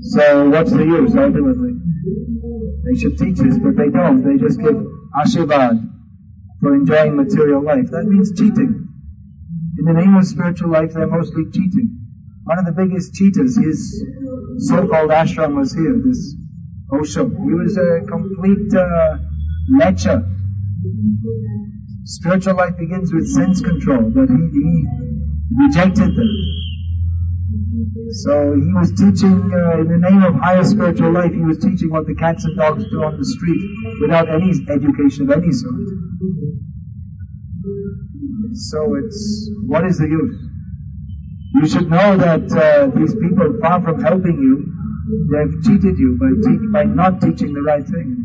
So 0.02 0.50
what's 0.50 0.72
the 0.72 0.86
use 0.86 1.16
ultimately? 1.16 1.74
They 2.86 3.00
should 3.00 3.18
teach 3.18 3.38
this, 3.38 3.58
but 3.58 3.76
they 3.76 3.90
don't. 3.90 4.24
They 4.24 4.38
just 4.38 4.60
give 4.60 4.76
ashirvad 5.20 5.90
for 6.62 6.76
enjoying 6.76 7.16
material 7.18 7.64
life. 7.64 7.90
That 7.92 8.06
means 8.06 8.32
cheating. 8.38 8.87
In 9.78 9.86
the 9.86 9.94
name 9.94 10.16
of 10.16 10.26
spiritual 10.26 10.72
life, 10.72 10.94
they're 10.94 11.08
mostly 11.08 11.44
cheating. 11.52 12.00
One 12.44 12.58
of 12.60 12.66
the 12.66 12.72
biggest 12.72 13.14
cheaters, 13.14 13.58
his 13.58 14.04
so-called 14.68 15.12
ashram 15.12 15.56
was 15.56 15.74
here, 15.74 16.02
this 16.04 16.36
Osho. 16.92 17.30
He 17.30 17.54
was 17.54 17.78
a 17.78 18.02
complete 18.08 18.74
uh, 18.74 19.18
lecher. 19.78 20.26
Spiritual 22.06 22.56
life 22.56 22.78
begins 22.80 23.14
with 23.14 23.28
sense 23.28 23.62
control, 23.62 24.10
but 24.10 24.30
he, 24.30 24.36
he 24.36 24.86
rejected 25.60 26.16
that. 26.16 26.58
So 28.24 28.56
he 28.56 28.74
was 28.74 28.92
teaching, 28.92 29.52
uh, 29.54 29.82
in 29.82 29.88
the 29.90 30.10
name 30.10 30.24
of 30.24 30.36
higher 30.36 30.64
spiritual 30.64 31.12
life, 31.12 31.34
he 31.34 31.42
was 31.42 31.60
teaching 31.60 31.92
what 31.92 32.08
the 32.08 32.16
cats 32.16 32.46
and 32.46 32.58
dogs 32.58 32.86
do 32.90 33.04
on 33.04 33.18
the 33.18 33.26
street 33.26 33.62
without 34.02 34.30
any 34.30 34.52
education 34.70 35.30
of 35.30 35.38
any 35.38 35.52
sort. 35.52 35.76
So 38.58 38.96
it's, 38.96 39.52
what 39.68 39.86
is 39.86 40.00
the 40.00 40.08
use? 40.08 40.36
You 41.54 41.68
should 41.68 41.90
know 41.90 42.18
that 42.18 42.50
uh, 42.52 42.88
these 42.98 43.14
people, 43.14 43.60
far 43.62 43.82
from 43.82 44.02
helping 44.02 44.40
you, 44.42 44.66
they 45.32 45.38
have 45.46 45.54
cheated 45.64 45.98
you 46.00 46.18
by, 46.20 46.30
te- 46.44 46.68
by 46.74 46.84
not 46.84 47.22
teaching 47.22 47.54
the 47.54 47.62
right 47.62 47.86
thing. 47.86 48.24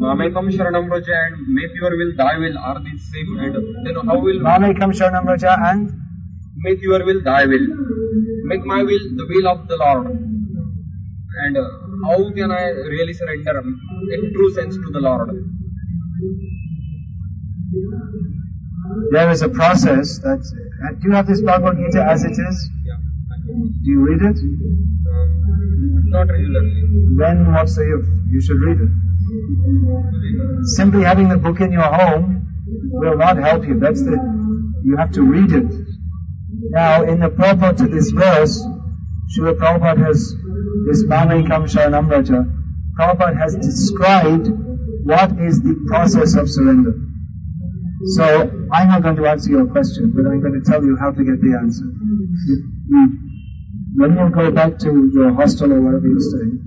Mamekam 0.00 0.48
Sharanam 0.48 0.88
Vraja 0.88 1.26
and 1.26 1.48
make 1.48 1.74
your 1.74 1.90
will, 1.90 2.16
thy 2.16 2.38
will 2.38 2.56
are 2.58 2.80
the 2.80 2.98
same 2.98 3.38
and 3.38 3.54
then 3.84 4.06
how 4.06 4.18
will 4.18 4.40
Mamekam 4.40 4.96
Sharanam 4.96 5.26
Vraja 5.26 5.58
and 5.72 5.92
make 6.56 6.80
your 6.80 7.04
will, 7.04 7.22
thy 7.22 7.44
will. 7.44 7.66
Make 8.44 8.64
my 8.64 8.82
will 8.82 9.06
the 9.16 9.26
will 9.28 9.48
of 9.48 9.68
the 9.68 9.76
Lord. 9.76 10.37
And 11.44 11.56
uh, 11.56 11.62
how 12.06 12.18
can 12.32 12.50
I 12.50 12.64
really 12.94 13.12
surrender 13.12 13.62
in 14.12 14.32
true 14.34 14.52
sense 14.54 14.74
to 14.74 14.90
the 14.92 15.00
Lord? 15.00 15.30
there 19.10 19.30
is 19.30 19.42
a 19.42 19.48
process 19.48 20.18
that, 20.20 20.40
uh, 20.40 20.92
do 21.00 21.08
you 21.08 21.12
have 21.12 21.26
this 21.26 21.40
Bhagavad 21.40 21.76
Gita 21.78 22.04
as 22.04 22.24
it 22.24 22.32
is? 22.32 22.70
Yeah. 22.84 22.96
Do 23.46 23.90
you 23.90 24.00
read 24.00 24.22
it? 24.22 24.36
Um, 24.36 26.10
not 26.10 26.28
regularly. 26.28 26.82
Then 27.16 27.52
what's 27.52 27.76
the 27.76 27.84
use? 27.84 28.08
You 28.30 28.40
should 28.40 28.60
read 28.60 28.78
it. 28.80 30.66
Simply 30.76 31.04
having 31.04 31.28
the 31.28 31.36
book 31.36 31.60
in 31.60 31.72
your 31.72 31.82
home 31.82 32.46
will 32.66 33.16
not 33.16 33.36
help 33.38 33.66
you. 33.66 33.78
That's 33.78 34.02
the, 34.02 34.16
you 34.84 34.96
have 34.96 35.12
to 35.12 35.22
read 35.22 35.52
it. 35.52 35.72
Now, 36.70 37.02
in 37.04 37.20
the 37.20 37.30
purport 37.30 37.78
to 37.78 37.88
this 37.88 38.10
verse, 38.10 38.62
Srila 39.32 39.54
Prabhupada 39.58 40.06
has, 40.06 40.34
this 40.88 41.04
Mamekam 41.04 41.68
Sharanam 41.68 42.08
Vraja, 42.08 42.48
Prabhupada 42.98 43.36
has 43.38 43.54
described 43.56 44.48
what 45.04 45.38
is 45.38 45.60
the 45.60 45.76
process 45.86 46.34
of 46.34 46.48
surrender. 46.48 46.94
So, 48.16 48.24
I'm 48.72 48.88
not 48.88 49.02
going 49.02 49.16
to 49.16 49.26
answer 49.26 49.50
your 49.50 49.66
question, 49.66 50.12
but 50.16 50.24
I'm 50.30 50.40
going 50.40 50.60
to 50.62 50.70
tell 50.70 50.82
you 50.82 50.96
how 50.96 51.10
to 51.10 51.24
get 51.24 51.40
the 51.40 51.58
answer. 51.60 51.84
When 53.96 54.16
you 54.16 54.30
go 54.30 54.50
back 54.50 54.78
to 54.78 55.10
your 55.12 55.32
hostel 55.34 55.72
or 55.72 55.80
wherever 55.80 56.06
you're 56.06 56.20
staying, 56.20 56.62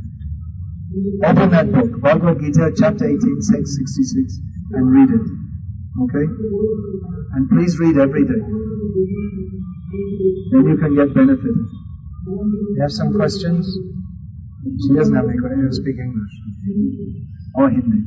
open 1.23 1.49
that 1.51 1.71
book, 1.71 2.01
Bhagavad 2.01 2.41
Gita, 2.41 2.73
chapter 2.77 3.05
18, 3.05 3.41
6, 3.41 3.75
66, 3.77 4.37
and 4.73 4.91
read 4.91 5.09
it. 5.09 5.25
Okay? 6.03 6.25
And 7.33 7.49
please 7.49 7.79
read 7.79 7.97
every 7.97 8.25
day. 8.25 8.41
Then 10.51 10.67
you 10.67 10.77
can 10.77 10.95
get 10.95 11.13
benefited. 11.15 11.67
You 12.27 12.81
have 12.81 12.91
some 12.91 13.13
questions? 13.15 13.65
She 14.63 14.93
doesn't 14.93 15.15
have 15.15 15.25
any 15.25 15.37
questions. 15.39 15.77
You 15.77 15.83
speak 15.83 15.97
English. 15.97 16.33
Oh, 17.57 17.63
or 17.63 17.69
Hindi. 17.69 18.01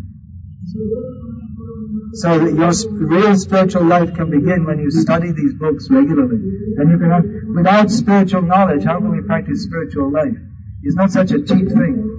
So 2.14 2.38
that 2.38 2.54
your 2.54 2.72
real 3.08 3.36
spiritual 3.36 3.84
life 3.84 4.14
can 4.14 4.30
begin 4.30 4.64
when 4.64 4.78
you 4.78 4.90
study 4.90 5.32
these 5.32 5.54
books 5.54 5.88
regularly. 5.90 6.38
And 6.78 6.90
you 6.90 6.98
can 6.98 7.10
have, 7.10 7.24
without 7.54 7.90
spiritual 7.90 8.42
knowledge, 8.42 8.84
how 8.84 8.98
can 8.98 9.10
we 9.10 9.22
practice 9.22 9.64
spiritual 9.64 10.12
life? 10.12 10.36
It's 10.82 10.96
not 10.96 11.10
such 11.10 11.32
a 11.32 11.38
cheap 11.40 11.68
thing. 11.68 12.14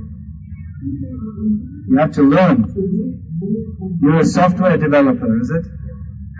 You 1.87 1.97
have 1.97 2.13
to 2.13 2.23
learn. 2.23 2.65
You're 4.01 4.19
a 4.19 4.25
software 4.25 4.77
developer, 4.77 5.39
is 5.39 5.49
it? 5.49 5.65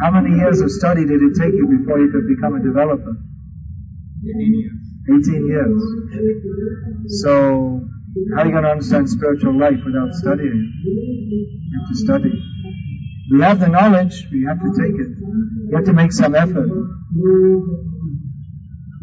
How 0.01 0.11
many 0.11 0.35
years 0.35 0.59
of 0.59 0.69
study 0.71 1.05
did 1.05 1.21
it 1.21 1.35
take 1.39 1.53
you 1.53 1.67
before 1.79 1.99
you 1.99 2.11
could 2.11 2.27
become 2.27 2.55
a 2.55 2.63
developer? 2.63 3.15
18 4.27 4.53
years. 4.53 4.85
18 5.07 5.47
years. 5.47 7.21
So, 7.21 7.84
how 8.33 8.41
are 8.41 8.45
you 8.45 8.51
going 8.51 8.63
to 8.63 8.69
understand 8.71 9.09
spiritual 9.09 9.59
life 9.59 9.79
without 9.85 10.13
studying? 10.13 10.71
You 10.83 11.79
have 11.79 11.89
to 11.89 11.95
study. 11.95 12.31
We 13.31 13.41
have 13.41 13.59
the 13.59 13.67
knowledge, 13.67 14.27
we 14.31 14.45
have 14.47 14.59
to 14.61 14.71
take 14.71 14.95
it. 14.95 15.17
You 15.69 15.75
have 15.75 15.85
to 15.85 15.93
make 15.93 16.13
some 16.13 16.33
effort. 16.33 16.69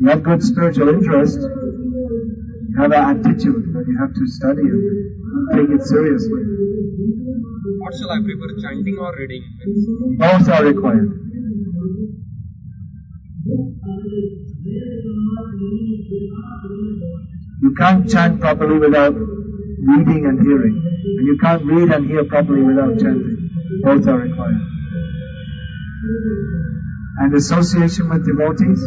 You 0.00 0.08
have 0.08 0.22
good 0.22 0.42
spiritual 0.42 0.88
interest, 0.88 1.40
you 1.40 2.74
have 2.78 2.92
an 2.92 3.18
attitude, 3.18 3.72
but 3.74 3.86
you 3.86 3.98
have 4.00 4.14
to 4.14 4.26
study 4.26 4.62
it. 4.62 4.80
Take 5.56 5.70
it 5.70 5.82
seriously. 5.82 6.42
What 7.80 7.94
shall 7.94 8.10
I 8.10 8.20
prefer, 8.24 8.60
chanting 8.62 8.96
or 8.98 9.14
reading? 9.18 9.44
Both 10.18 10.48
are 10.48 10.64
required. 10.64 11.18
You 17.62 17.74
can't 17.78 18.10
chant 18.10 18.40
properly 18.40 18.78
without 18.78 19.14
reading 19.14 20.26
and 20.26 20.42
hearing. 20.42 20.82
And 21.04 21.26
you 21.26 21.38
can't 21.40 21.64
read 21.64 21.92
and 21.92 22.06
hear 22.06 22.24
properly 22.24 22.62
without 22.62 22.98
chanting. 22.98 23.50
Both 23.82 24.06
are 24.08 24.18
required. 24.18 24.60
And 27.18 27.34
association 27.34 28.08
with 28.08 28.26
devotees? 28.26 28.80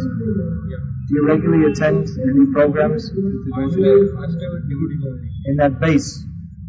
Do 1.08 1.14
you 1.14 1.26
regularly 1.26 1.72
attend 1.72 2.06
any 2.20 2.52
programs 2.52 3.08
I 3.08 3.64
stay, 3.70 3.96
I 3.96 4.26
stay 4.28 4.48
with 4.52 4.68
devotees 4.68 5.04
in 5.46 5.56
that 5.56 5.80
base? 5.80 6.24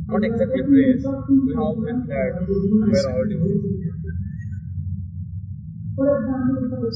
Not 0.07 0.23
exactly 0.23 0.61
place. 0.63 1.03
We 1.03 1.55
have 1.59 1.75
friends 1.83 2.07
that 2.07 2.47
were 2.87 3.11
all 3.11 3.25
devotees. 3.27 3.87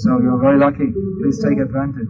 So 0.04 0.20
you're 0.22 0.40
very 0.40 0.60
lucky. 0.60 0.94
Please 1.20 1.44
take 1.44 1.60
advantage. 1.60 2.08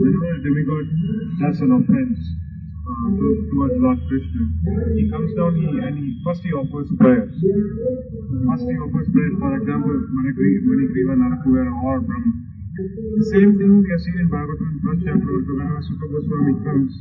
Whenever 0.00 0.30
a 0.32 0.40
demigod 0.42 0.86
does 1.40 1.60
an 1.60 1.72
offense 1.72 2.18
uh, 2.88 3.10
to- 3.20 3.44
towards 3.52 3.76
Lord 3.84 4.00
Krishna, 4.08 4.42
he 4.96 5.10
comes 5.10 5.34
down 5.36 5.56
he, 5.56 5.68
and 5.68 5.98
he 5.98 6.08
first 6.24 6.42
he 6.42 6.52
offers 6.52 6.88
prayers. 6.98 7.34
First 7.36 8.64
he 8.64 8.76
offers 8.80 9.08
prayers, 9.12 9.36
for 9.38 9.52
example, 9.60 9.96
Manigri- 10.16 10.62
Manigriva, 10.64 11.14
Nalakuvara 11.20 11.72
or 11.84 12.00
Brahma. 12.00 12.49
The 12.80 13.26
same 13.28 13.60
thing 13.60 13.84
we 13.84 13.92
are 13.92 14.00
seeing 14.00 14.24
in 14.24 14.28
Bhagavatam, 14.32 14.80
first 14.80 15.04
chapter 15.04 15.36
whenever 15.36 15.84
Sukha 15.84 16.06
Goswami 16.16 16.64
comes, 16.64 16.96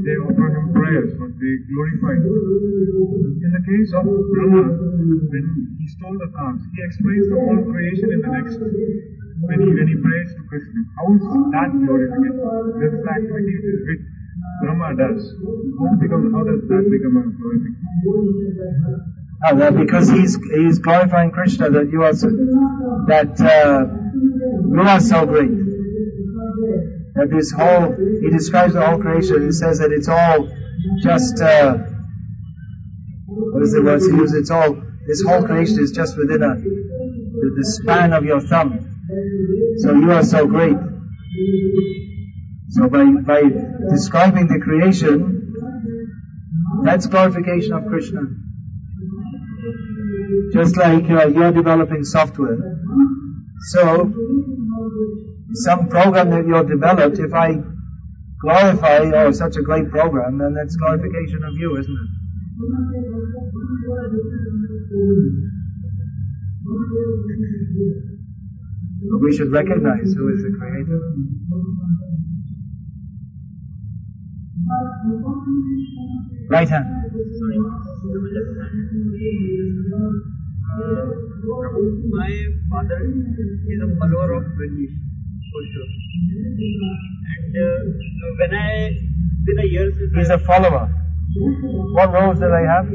they 0.00 0.16
offer 0.24 0.48
him 0.56 0.72
prayers, 0.72 1.12
but 1.20 1.36
they 1.36 1.52
glorify 1.68 2.16
him. 2.16 2.32
In 2.32 3.50
the 3.52 3.60
case 3.60 3.92
of 3.92 4.08
Brahma, 4.08 4.72
when 4.72 5.76
he 5.76 5.84
stole 5.84 6.16
the 6.16 6.32
cows, 6.32 6.64
he 6.72 6.80
explains 6.80 7.28
the 7.28 7.36
whole 7.36 7.60
creation 7.60 8.08
in 8.08 8.20
the 8.24 8.30
next 8.40 8.56
when 8.56 9.60
he 9.60 9.68
when 9.68 9.88
he 9.92 9.96
prays 10.00 10.32
to 10.32 10.42
Krishna. 10.48 10.80
How 10.96 11.12
is 11.12 11.20
that 11.20 11.76
glorification? 11.76 12.80
This 12.80 12.88
is 12.96 13.04
the 13.04 13.12
activity 13.12 13.56
which 13.84 14.04
Brahma 14.64 14.96
does. 14.96 15.20
How 15.76 15.92
become 16.00 16.32
how 16.32 16.40
does 16.40 16.64
that 16.72 16.84
become 16.88 17.20
a 17.20 17.24
glorification? 17.36 19.27
Oh, 19.46 19.54
well, 19.54 19.70
because 19.70 20.10
he's 20.10 20.36
he's 20.52 20.80
glorifying 20.80 21.30
Krishna 21.30 21.70
that 21.70 21.90
you 21.92 22.02
are 22.02 22.12
so, 22.12 22.26
that 23.06 23.38
uh, 23.40 23.86
you 24.74 24.80
are 24.80 25.00
so 25.00 25.26
great. 25.26 25.50
That 27.14 27.30
this 27.30 27.52
whole 27.52 27.94
he 28.20 28.30
describes 28.30 28.74
the 28.74 28.84
whole 28.84 28.98
creation. 28.98 29.44
He 29.44 29.52
says 29.52 29.78
that 29.78 29.92
it's 29.92 30.08
all 30.08 30.48
just 31.02 31.40
uh, 31.40 31.76
what 33.26 33.62
is 33.62 33.72
the 33.74 33.82
word 33.82 34.00
he 34.00 34.08
uses? 34.08 34.34
It's 34.34 34.50
all 34.50 34.74
this 35.06 35.22
whole 35.22 35.44
creation 35.44 35.78
is 35.78 35.92
just 35.92 36.18
within 36.18 36.42
a 36.42 36.56
the, 36.56 37.54
the 37.58 37.64
span 37.64 38.12
of 38.12 38.24
your 38.24 38.40
thumb. 38.40 38.80
So 39.78 39.92
you 39.94 40.10
are 40.10 40.24
so 40.24 40.48
great. 40.48 40.76
So 42.70 42.88
by 42.88 43.04
by 43.04 43.42
describing 43.88 44.48
the 44.48 44.58
creation, 44.58 45.54
that's 46.82 47.06
glorification 47.06 47.72
of 47.74 47.86
Krishna 47.86 48.22
just 50.52 50.76
like 50.76 51.08
uh, 51.10 51.26
you're 51.28 51.52
developing 51.52 52.04
software. 52.04 52.56
So, 53.70 54.12
some 55.52 55.88
program 55.88 56.30
that 56.30 56.46
you're 56.46 56.64
developed, 56.64 57.18
if 57.18 57.34
I 57.34 57.56
glorify, 58.40 59.10
oh, 59.14 59.32
such 59.32 59.56
a 59.56 59.62
great 59.62 59.90
program, 59.90 60.38
then 60.38 60.54
that's 60.54 60.76
glorification 60.76 61.42
of 61.44 61.54
you, 61.54 61.76
isn't 61.78 61.92
it? 61.92 62.08
But 69.10 69.18
we 69.22 69.36
should 69.36 69.50
recognize 69.50 70.12
who 70.12 70.28
is 70.34 70.42
the 70.42 70.56
creator. 70.58 71.00
Right 76.50 76.68
hand. 76.68 76.86
My 82.10 82.30
father 82.70 83.00
is 83.00 83.80
a 83.80 83.88
follower 83.98 84.32
of 84.34 84.44
British, 84.56 84.92
for 85.50 85.62
sure. 85.72 85.88
And 87.32 87.54
uh, 87.56 87.80
when 88.38 88.54
I, 88.54 88.90
with 89.46 89.56
the 89.56 89.66
years, 89.68 89.94
He's 90.14 90.28
a 90.30 90.38
follower. 90.38 90.92
What 91.94 92.12
rules 92.12 92.38
do 92.38 92.48
they 92.48 92.66
have? 92.68 92.86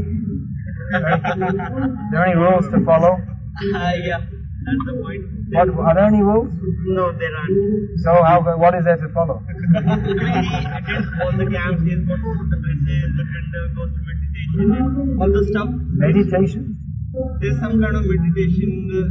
Are 0.94 2.10
there 2.12 2.26
any 2.28 2.36
rules 2.36 2.70
to 2.70 2.86
follow? 2.86 3.14
uh, 3.18 3.94
yeah, 4.04 4.20
that's 4.20 4.84
the 4.86 4.94
point. 5.02 5.24
What, 5.54 5.70
are 5.70 5.94
there 5.96 6.06
any 6.06 6.22
rules? 6.22 6.52
No, 6.86 7.12
there 7.14 7.30
aren't. 7.30 8.00
So 8.02 8.24
how, 8.24 8.42
what 8.58 8.74
is 8.76 8.84
there 8.86 8.98
to 8.98 9.10
follow? 9.14 9.42
he 9.74 9.80
attends 9.80 11.08
all 11.22 11.32
the 11.38 11.46
camps, 11.46 11.82
got 11.82 11.90
the 12.50 12.58
places, 12.64 13.14
attend, 13.22 13.54
uh, 13.54 13.68
goes 13.78 13.92
to 13.94 14.02
meditation, 14.10 15.18
all 15.22 15.30
the 15.32 15.44
stuff. 15.46 15.70
Meditation? 15.70 16.78
There's 17.40 17.60
some 17.60 17.80
kind 17.80 17.96
of 17.96 18.04
meditation, 18.04 18.90
uh, 18.98 19.06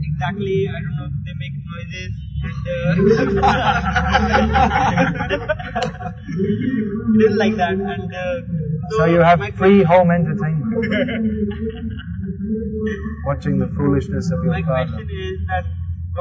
exactly, 0.00 0.66
I 0.68 0.80
don't 0.80 0.96
know, 0.96 1.08
they 1.24 1.34
make 1.36 1.52
noises 1.68 2.12
and 2.44 3.38
uh, 3.38 3.42
like 7.36 7.56
that. 7.56 7.72
And 7.72 8.14
uh, 8.14 8.40
So 8.90 9.04
you 9.06 9.20
have 9.20 9.40
free 9.56 9.82
home 9.82 10.10
entertainment. 10.10 10.84
Watching 13.26 13.58
the 13.58 13.68
foolishness 13.76 14.30
of 14.30 14.44
my 14.44 14.58
your 14.58 14.66
father. 14.66 14.92
question 14.92 15.08
is 15.10 15.38
that 15.48 15.64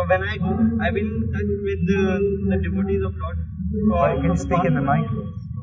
when 0.08 0.24
I 0.24 0.38
go, 0.38 0.52
I've 0.82 0.94
been 0.94 1.06
in 1.06 1.32
touch 1.34 1.52
with 1.68 1.82
the, 1.90 2.02
the 2.50 2.58
devotees 2.64 3.04
of 3.04 3.14
Lord 3.22 3.38
for 3.90 3.98
Sorry, 3.98 4.22
can 4.22 4.32
you 4.32 4.38
speak 4.38 4.66
in 4.66 4.74
the 4.76 4.82
mic? 4.82 5.06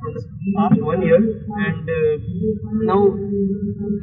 for 0.01 0.13
past 0.57 0.81
one 0.81 1.03
year, 1.03 1.17
and 1.17 1.89
uh, 1.89 2.15
now 2.89 3.01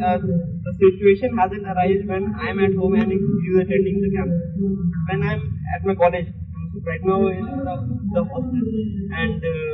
uh, 0.06 0.18
the 0.18 0.74
situation 0.80 1.38
hasn't 1.38 1.66
arisen 1.66 2.08
when 2.08 2.36
I'm 2.40 2.60
at 2.60 2.74
home 2.76 2.96
and 2.96 3.12
he's 3.12 3.56
attending 3.62 4.02
the 4.06 4.12
camp. 4.16 4.32
When 5.10 5.24
I'm 5.24 5.42
at 5.76 5.86
my 5.86 5.96
college, 5.96 6.28
right 6.86 7.04
now 7.04 7.28
in 7.28 7.46
the, 7.46 7.76
the 8.14 8.24
hostel, 8.24 8.68
and 9.22 9.44
uh, 9.44 9.74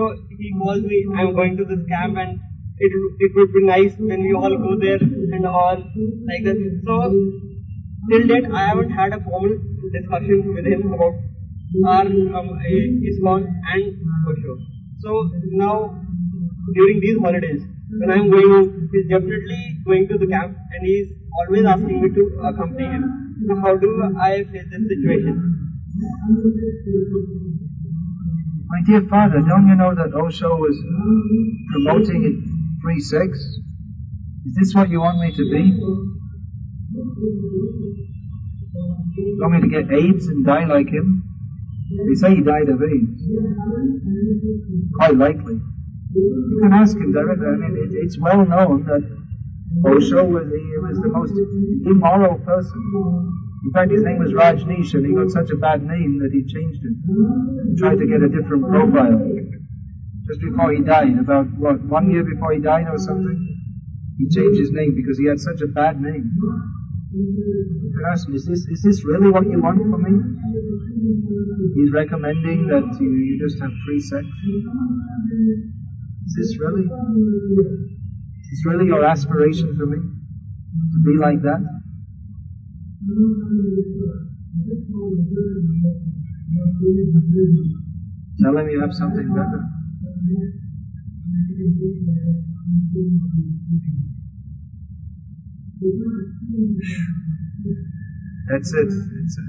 no, 0.00 0.14
he 0.38 0.52
calls 0.58 0.82
me. 0.82 1.06
I'm 1.16 1.34
going 1.34 1.56
to 1.56 1.64
this 1.64 1.84
camp, 1.88 2.16
and 2.18 2.40
it 2.78 2.92
it 3.20 3.32
would 3.34 3.52
be 3.52 3.62
nice 3.64 3.94
when 3.98 4.22
we 4.22 4.32
all 4.34 4.56
go 4.56 4.76
there 4.78 4.98
and 5.00 5.46
all 5.46 5.76
like 6.30 6.44
that. 6.44 6.58
So 6.84 6.96
till 8.10 8.26
date, 8.26 8.46
I 8.52 8.66
haven't 8.68 8.90
had 8.90 9.12
a 9.12 9.20
formal 9.20 9.56
discussion 9.92 10.54
with 10.54 10.66
him 10.66 10.92
about 10.92 11.14
our 11.86 12.06
um, 12.06 12.48
ISKCON 12.70 13.46
and 13.72 13.84
Osho. 14.28 14.58
So 14.98 15.30
now, 15.62 16.02
during 16.74 17.00
these 17.00 17.18
holidays, 17.18 17.62
when 17.90 18.10
I'm 18.10 18.30
going 18.30 18.88
he's 18.92 19.08
definitely 19.08 19.78
going 19.86 20.08
to 20.08 20.18
the 20.18 20.26
camp 20.26 20.56
and 20.72 20.86
he's 20.86 21.08
always 21.38 21.64
asking 21.64 22.02
me 22.02 22.10
to 22.10 22.40
accompany 22.42 22.86
him. 22.86 23.04
So 23.46 23.56
how 23.60 23.76
do 23.76 24.16
I 24.18 24.44
face 24.44 24.66
this 24.70 24.88
situation? 24.88 25.60
My 28.66 28.80
dear 28.86 29.02
father, 29.08 29.40
don't 29.40 29.68
you 29.68 29.76
know 29.76 29.94
that 29.94 30.14
Osho 30.14 30.56
was 30.56 30.76
promoting 31.72 32.53
free 32.84 33.00
sex? 33.00 33.38
Is 34.46 34.54
this 34.54 34.74
what 34.74 34.90
you 34.90 35.00
want 35.00 35.18
me 35.18 35.32
to 35.32 35.44
be? 35.50 35.72
You 39.16 39.38
want 39.40 39.54
me 39.54 39.60
to 39.62 39.68
get 39.68 39.90
AIDS 39.90 40.26
and 40.26 40.44
die 40.44 40.66
like 40.66 40.88
him? 40.88 41.24
They 42.08 42.14
say 42.14 42.34
he 42.36 42.42
died 42.42 42.68
of 42.68 42.82
AIDS. 42.82 43.22
Quite 44.96 45.16
likely. 45.16 45.60
You 46.14 46.58
can 46.62 46.72
ask 46.74 46.96
him 46.96 47.12
directly. 47.12 47.46
I 47.46 47.56
mean, 47.56 47.76
it, 47.88 47.94
it's 48.04 48.18
well 48.20 48.44
known 48.44 48.84
that 48.84 49.02
Osho 49.86 50.24
was, 50.24 50.46
he 50.46 50.76
was 50.78 50.98
the 51.00 51.08
most 51.08 51.32
immoral 51.88 52.38
person. 52.38 52.80
In 53.64 53.72
fact, 53.72 53.90
his 53.90 54.02
name 54.02 54.18
was 54.18 54.32
Rajneesh, 54.32 54.92
and 54.94 55.06
he 55.06 55.14
got 55.14 55.30
such 55.30 55.50
a 55.50 55.56
bad 55.56 55.82
name 55.82 56.20
that 56.20 56.30
he 56.32 56.44
changed 56.44 56.84
it. 56.84 56.96
And 57.08 57.78
tried 57.78 57.96
to 57.96 58.06
get 58.06 58.22
a 58.22 58.28
different 58.28 58.68
profile. 58.68 59.63
Just 60.26 60.40
before 60.40 60.72
he 60.72 60.80
died, 60.80 61.18
about 61.18 61.46
what, 61.58 61.82
one 61.84 62.10
year 62.10 62.24
before 62.24 62.52
he 62.52 62.60
died 62.60 62.86
or 62.88 62.98
something, 62.98 63.36
he 64.16 64.24
changed 64.28 64.58
his 64.58 64.70
name 64.72 64.94
because 64.96 65.18
he 65.18 65.26
had 65.26 65.38
such 65.38 65.60
a 65.60 65.68
bad 65.68 66.00
name. 66.00 66.32
Can 67.12 68.04
ask 68.10 68.26
him, 68.26 68.34
is 68.34 68.46
this, 68.46 68.60
is 68.66 68.82
this 68.82 69.04
really 69.04 69.30
what 69.30 69.44
you 69.44 69.60
want 69.60 69.78
from 69.78 70.02
me? 70.02 70.14
He's 71.74 71.92
recommending 71.92 72.66
that 72.68 72.96
you, 73.00 73.10
you 73.10 73.38
just 73.38 73.60
have 73.60 73.70
free 73.84 74.00
sex. 74.00 74.24
Is 76.26 76.34
this 76.36 76.58
really? 76.58 76.84
Is 76.84 78.48
this 78.50 78.64
really 78.64 78.86
your 78.86 79.04
aspiration 79.04 79.76
for 79.76 79.86
me? 79.86 79.98
To 79.98 80.98
be 81.04 81.18
like 81.20 81.42
that? 81.42 81.60
Tell 88.42 88.56
him 88.56 88.68
you 88.70 88.80
have 88.80 88.94
something 88.94 89.28
better. 89.34 89.73
That's 98.48 98.72
it. 98.72 98.88
It's 98.88 99.36
it. 99.36 99.44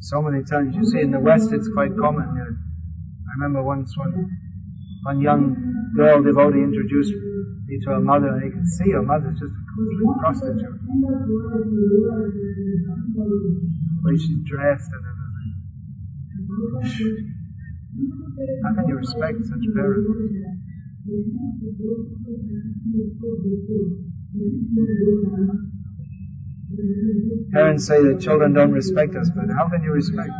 So 0.00 0.22
many 0.22 0.44
times. 0.44 0.76
You 0.76 0.84
see, 0.84 1.00
in 1.00 1.10
the 1.10 1.20
West, 1.20 1.52
it's 1.52 1.68
quite 1.74 1.90
common. 2.00 2.24
I 2.24 3.32
remember 3.36 3.62
once 3.62 3.94
one, 3.98 4.30
one 5.04 5.20
young 5.20 5.92
girl 5.94 6.22
devotee 6.22 6.62
introduced 6.62 7.12
me 7.66 7.78
to 7.84 7.90
her 7.90 8.00
mother, 8.00 8.28
and 8.28 8.44
you 8.44 8.50
could 8.52 8.66
see 8.66 8.92
her 8.92 9.02
mother's 9.02 9.38
just 9.38 9.52
a 9.52 9.64
complete 9.76 10.16
prostitute. 10.20 10.80
The 13.92 14.00
way 14.04 14.16
she's 14.16 14.40
dressed 14.48 14.90
and. 14.92 15.17
How 18.64 18.74
can 18.74 18.88
you 18.88 18.96
respect 18.96 19.38
such 19.44 19.62
parents? 19.74 20.08
Parents 27.52 27.86
say 27.86 28.02
that 28.02 28.20
children 28.20 28.52
don't 28.54 28.72
respect 28.72 29.14
us, 29.14 29.30
but 29.34 29.46
how 29.56 29.68
can 29.68 29.82
you 29.82 29.92
respect? 29.92 30.30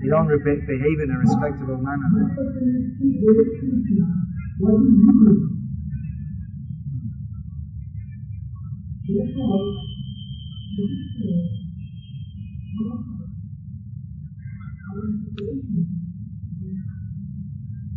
They 0.00 0.08
don't 0.08 0.26
re- 0.26 0.38
behave 0.66 1.00
in 1.00 1.10
a 1.10 1.18
respectable 1.18 1.78
manner. 1.78 2.08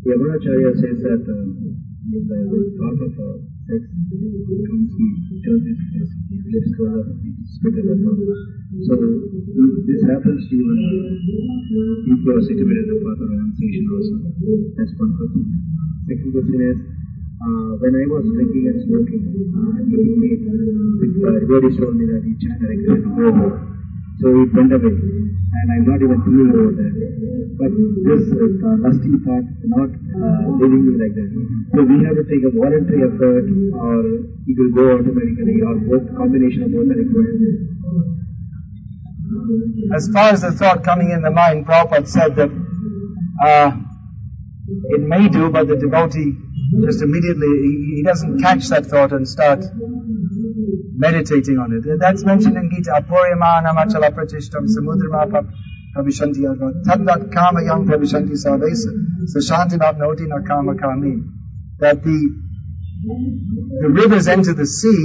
Yamunacharya 0.04 0.72
says 0.76 1.00
that 1.00 1.24
uh, 1.24 1.48
the 2.12 2.20
thought 2.76 3.00
of 3.00 3.16
uh, 3.16 3.40
sex 3.64 3.88
becomes 3.88 4.92
he 5.00 5.40
turns 5.40 5.64
his 5.64 5.80
lips 6.52 6.72
curl 6.76 7.00
up, 7.00 7.08
spit 7.48 7.80
the. 7.80 7.96
So 8.84 9.00
if 9.00 9.88
this 9.88 10.04
happens 10.04 10.44
to 10.50 10.56
you, 10.60 10.68
if 10.68 12.20
you 12.20 12.32
are 12.36 12.44
situated 12.44 12.84
in 12.84 12.92
the 12.92 13.00
path 13.00 13.24
of 13.24 13.32
renunciation 13.32 13.88
also. 13.88 14.20
That's 14.76 14.92
one 15.00 15.16
question. 15.16 15.48
Second 16.12 16.32
question 16.36 16.60
is, 16.60 16.78
uh, 17.40 17.80
when 17.80 17.96
I 17.96 18.04
was 18.12 18.28
drinking 18.28 18.68
and 18.68 18.84
smoking, 18.84 19.24
uh, 19.32 19.80
he, 19.88 19.96
he, 19.96 20.44
uh, 21.24 21.40
devotees 21.40 21.80
told 21.80 21.96
me 21.96 22.12
that 22.12 22.28
he 22.28 22.36
just 22.36 22.60
directed 22.60 23.00
to 23.00 23.10
go. 23.16 23.73
So 24.22 24.26
he 24.30 24.44
went 24.54 24.72
away, 24.74 24.94
and 24.94 25.68
I'm 25.74 25.86
not 25.90 26.00
even 26.02 26.20
thinking 26.22 26.50
about 26.54 26.76
that. 26.78 26.94
But 27.58 27.72
this 28.06 28.24
uh, 28.34 28.78
lusty 28.82 29.14
thought 29.26 29.48
not 29.66 29.90
uh, 29.90 30.42
leaving 30.58 30.84
me 30.86 30.94
like 31.02 31.14
that. 31.18 31.30
So 31.74 31.82
we 31.86 32.02
have 32.06 32.18
to 32.18 32.26
take 32.30 32.44
a 32.46 32.52
voluntary 32.54 33.02
effort, 33.10 33.46
or 33.48 33.98
it 34.46 34.56
will 34.58 34.74
go 34.74 34.86
automatically, 34.98 35.62
or 35.66 35.76
both 35.90 36.06
combination 36.18 36.64
of 36.64 36.72
both 36.74 36.90
are 36.94 37.00
required. 37.00 37.74
As 39.96 40.10
far 40.14 40.30
as 40.30 40.42
the 40.42 40.52
thought 40.52 40.84
coming 40.84 41.12
in 41.12 41.22
the 41.22 41.32
mind, 41.32 41.66
Prabhupada 41.66 42.08
said 42.08 42.36
that 42.36 42.50
uh, 43.44 43.72
it 44.96 45.02
may 45.02 45.28
do, 45.30 45.50
but 45.50 45.68
the 45.68 45.76
devotee 45.76 46.38
just 46.82 47.02
immediately, 47.02 47.48
he, 47.48 47.94
he 47.98 48.04
doesn't 48.04 48.42
catch 48.42 48.68
that 48.70 48.86
thought 48.86 49.12
and 49.12 49.28
start 49.28 49.64
meditating 51.04 51.58
on 51.64 51.70
it. 51.76 52.00
That's 52.00 52.24
mentioned 52.24 52.58
in 52.58 52.70
Gita, 52.72 52.92
Apuryamana 53.00 53.72
machala 53.80 54.10
pratishtam 54.16 54.68
samudrama 54.74 55.44
pravishanti 55.96 56.42
adva 56.52 56.72
tandat 56.88 57.32
kama 57.34 57.64
yang 57.70 57.86
pravishanti 57.86 58.36
salvesa 58.44 58.92
sashanti 59.36 59.78
not 59.78 59.98
noti 59.98 60.26
na 60.26 60.40
kama 60.48 60.76
kami. 60.76 61.14
That 61.80 62.04
the, 62.04 62.20
the 63.82 63.90
rivers 63.90 64.28
enter 64.28 64.54
the 64.54 64.66
sea, 64.66 65.00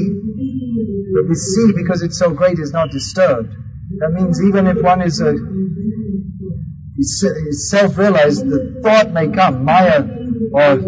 but 1.15 1.29
the 1.29 1.35
sea, 1.35 1.73
because 1.75 2.03
it's 2.03 2.19
so 2.19 2.31
great, 2.31 2.59
is 2.59 2.73
not 2.73 2.91
disturbed. 2.91 3.51
That 3.99 4.13
means 4.13 4.43
even 4.45 4.67
if 4.67 4.83
one 4.83 5.03
is 5.03 5.21
a, 5.21 5.35
self-realized, 7.01 8.49
the 8.49 8.81
thought 8.83 9.13
may 9.13 9.29
come, 9.29 9.65
Maya 9.65 10.03
or 10.53 10.79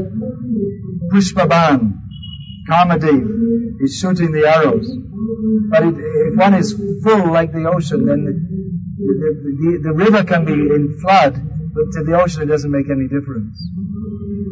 Pushpaban, 1.12 1.99
Kamadev 2.70 3.80
is 3.80 3.98
shooting 3.98 4.30
the 4.32 4.46
arrows. 4.46 4.86
But 5.70 5.82
it, 5.82 5.94
if 5.98 6.38
one 6.38 6.54
is 6.54 6.72
full 7.02 7.32
like 7.32 7.52
the 7.52 7.68
ocean, 7.68 8.06
then 8.06 8.24
the, 8.24 8.34
the, 8.96 9.30
the, 9.60 9.90
the 9.90 9.92
river 9.92 10.22
can 10.22 10.44
be 10.44 10.52
in 10.52 10.98
flood, 11.00 11.34
but 11.34 11.86
to 11.98 12.04
the 12.04 12.20
ocean 12.20 12.42
it 12.42 12.46
doesn't 12.46 12.70
make 12.70 12.86
any 12.90 13.08
difference. 13.08 13.58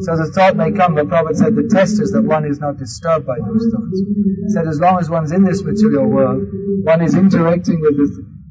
So 0.00 0.16
the 0.16 0.30
thought 0.34 0.56
may 0.56 0.70
come, 0.72 0.94
but 0.94 1.08
Prabhupada 1.08 1.36
said 1.36 1.54
the 1.56 1.68
test 1.70 2.00
is 2.00 2.12
that 2.12 2.22
one 2.22 2.44
is 2.44 2.60
not 2.60 2.78
disturbed 2.78 3.26
by 3.26 3.38
those 3.38 3.66
thoughts. 3.70 3.98
He 3.98 4.50
said 4.50 4.66
as 4.66 4.80
long 4.80 4.98
as 4.98 5.10
one's 5.10 5.32
in 5.32 5.42
this 5.42 5.62
material 5.62 6.06
world, 6.06 6.42
one 6.84 7.02
is 7.02 7.14
interacting 7.14 7.80
with 7.80 7.96
the, 7.96 8.06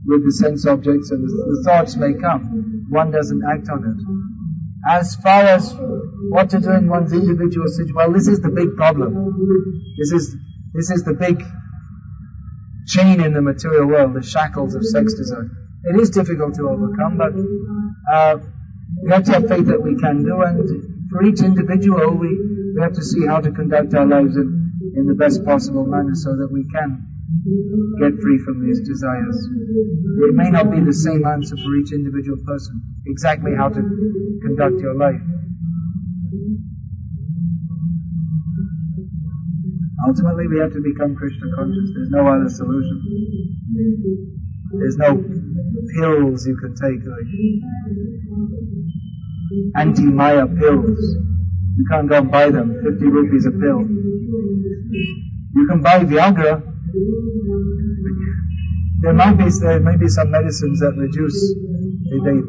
with 0.05 0.25
the 0.25 0.31
sense 0.31 0.65
objects 0.65 1.11
and 1.11 1.23
the, 1.23 1.31
the 1.31 1.63
thoughts 1.63 1.95
may 1.95 2.13
come. 2.19 2.87
One 2.89 3.11
doesn't 3.11 3.43
act 3.43 3.69
on 3.69 3.83
it. 3.83 4.36
As 4.89 5.15
far 5.15 5.43
as 5.43 5.75
what 6.29 6.49
to 6.51 6.59
do 6.59 6.71
in 6.71 6.87
one's 6.87 7.13
individual 7.13 7.67
situation, 7.67 7.95
well, 7.95 8.11
this 8.11 8.27
is 8.27 8.39
the 8.39 8.49
big 8.49 8.75
problem. 8.75 9.95
This 9.97 10.11
is, 10.11 10.35
this 10.73 10.89
is 10.91 11.03
the 11.03 11.13
big 11.13 11.43
chain 12.87 13.21
in 13.21 13.33
the 13.33 13.41
material 13.41 13.85
world, 13.85 14.13
the 14.13 14.23
shackles 14.23 14.75
of 14.75 14.85
sex 14.85 15.13
desire. 15.13 15.49
It 15.83 15.99
is 15.99 16.09
difficult 16.09 16.55
to 16.55 16.69
overcome, 16.69 17.17
but 17.17 17.33
uh, 18.11 18.37
we 19.03 19.11
have 19.11 19.23
to 19.25 19.31
have 19.33 19.47
faith 19.47 19.67
that 19.67 19.81
we 19.81 19.97
can 19.97 20.23
do, 20.23 20.41
and 20.41 21.09
for 21.09 21.23
each 21.23 21.41
individual, 21.41 22.11
we, 22.11 22.29
we 22.75 22.81
have 22.81 22.93
to 22.93 23.03
see 23.03 23.25
how 23.25 23.39
to 23.39 23.51
conduct 23.51 23.93
our 23.93 24.05
lives 24.05 24.35
in, 24.35 24.71
in 24.95 25.05
the 25.07 25.15
best 25.15 25.43
possible 25.45 25.85
manner 25.85 26.15
so 26.15 26.35
that 26.35 26.49
we 26.51 26.65
can 26.71 27.06
get 27.99 28.13
free 28.21 28.39
from 28.45 28.65
these 28.65 28.79
desires. 28.87 29.37
It 30.29 30.33
may 30.33 30.49
not 30.49 30.71
be 30.71 30.79
the 30.79 30.93
same 30.93 31.25
answer 31.25 31.55
for 31.57 31.75
each 31.75 31.91
individual 31.91 32.37
person, 32.45 32.81
exactly 33.05 33.51
how 33.55 33.69
to 33.69 33.81
conduct 34.45 34.79
your 34.79 34.95
life. 34.95 35.21
Ultimately, 40.07 40.47
we 40.47 40.59
have 40.59 40.71
to 40.71 40.79
become 40.79 41.15
Krishna 41.15 41.47
conscious. 41.55 41.89
There's 41.95 42.09
no 42.11 42.27
other 42.27 42.49
solution. 42.49 43.01
There's 44.79 44.97
no 44.97 45.15
pills 45.99 46.47
you 46.47 46.55
can 46.55 46.75
take, 46.75 47.03
like 47.03 47.27
anti-Maya 49.75 50.47
pills. 50.47 50.99
You 51.77 51.85
can't 51.91 52.07
go 52.07 52.17
and 52.17 52.31
buy 52.31 52.49
them. 52.49 52.81
50 52.83 53.05
rupees 53.05 53.45
a 53.47 53.51
pill. 53.51 53.81
You 55.55 55.67
can 55.67 55.81
buy 55.81 55.99
Viagra. 56.05 56.76
There 59.01 59.13
might 59.13 59.37
be, 59.37 59.49
there 59.61 59.79
may 59.79 59.97
be 59.97 60.07
some 60.07 60.31
medicines 60.31 60.79
that 60.79 60.93
reduce, 60.97 61.55
they, 62.09 62.19
they 62.23 62.41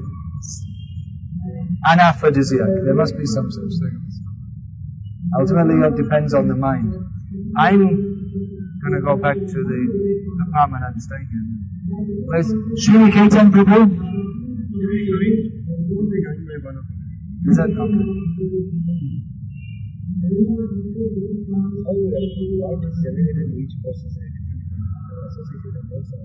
anaphrodisiac. 1.87 2.85
There 2.85 2.95
must 2.95 3.17
be 3.17 3.25
some 3.27 3.51
such 3.51 3.73
things. 3.81 4.21
Ultimately, 5.39 5.87
it 5.87 5.97
depends 5.97 6.35
on 6.35 6.49
the 6.49 6.57
mind. 6.57 6.95
I'm 7.57 7.79
going 7.79 8.95
to 8.95 9.01
go 9.05 9.17
back 9.17 9.37
to 9.37 9.47
the 9.47 9.81
apartment 10.49 10.85
I'm 10.87 11.01
staying 11.01 11.29
in. 11.33 12.25
Where's 12.27 12.49
Sri 12.83 13.11
Ketan 13.11 13.51
Prabhu? 13.51 14.15
Is 17.49 17.57
that 17.57 17.71
okay? 17.71 18.05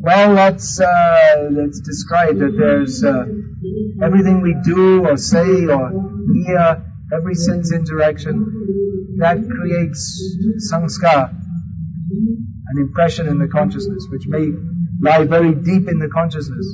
Well, 0.03 0.33
let's 0.33 0.81
uh, 0.81 1.47
let's 1.49 1.79
describe 1.79 2.37
that 2.39 2.57
there's 2.57 3.05
uh, 3.05 3.23
everything 4.03 4.41
we 4.41 4.53
do 4.61 5.05
or 5.05 5.15
say 5.15 5.65
or 5.65 5.91
hear, 6.45 6.83
every 7.13 7.35
sense 7.35 7.71
interaction 7.71 9.15
that 9.19 9.37
creates 9.47 10.21
sanskar, 10.69 11.29
an 11.29 12.77
impression 12.81 13.29
in 13.29 13.39
the 13.39 13.47
consciousness, 13.47 14.05
which 14.11 14.23
may 14.27 14.51
lie 15.01 15.23
very 15.23 15.55
deep 15.55 15.87
in 15.87 15.99
the 15.99 16.09
consciousness. 16.13 16.67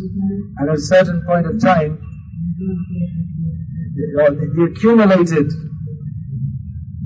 At 0.60 0.74
a 0.74 0.80
certain 0.80 1.24
point 1.24 1.46
of 1.46 1.62
time, 1.62 2.02
the, 3.96 4.72
accumulated 4.72 5.52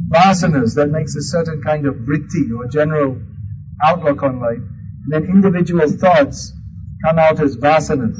vasanas 0.07 0.75
that 0.75 0.87
makes 0.89 1.15
a 1.17 1.21
certain 1.21 1.61
kind 1.61 1.85
of 1.85 1.95
vritti 1.95 2.49
or 2.57 2.69
general 2.69 3.21
outlook 3.83 4.23
on 4.23 4.39
life, 4.39 4.63
then 5.07 5.25
individual 5.25 5.89
thoughts 5.89 6.53
come 7.03 7.19
out 7.19 7.39
as 7.39 7.57
vasanas. 7.57 8.17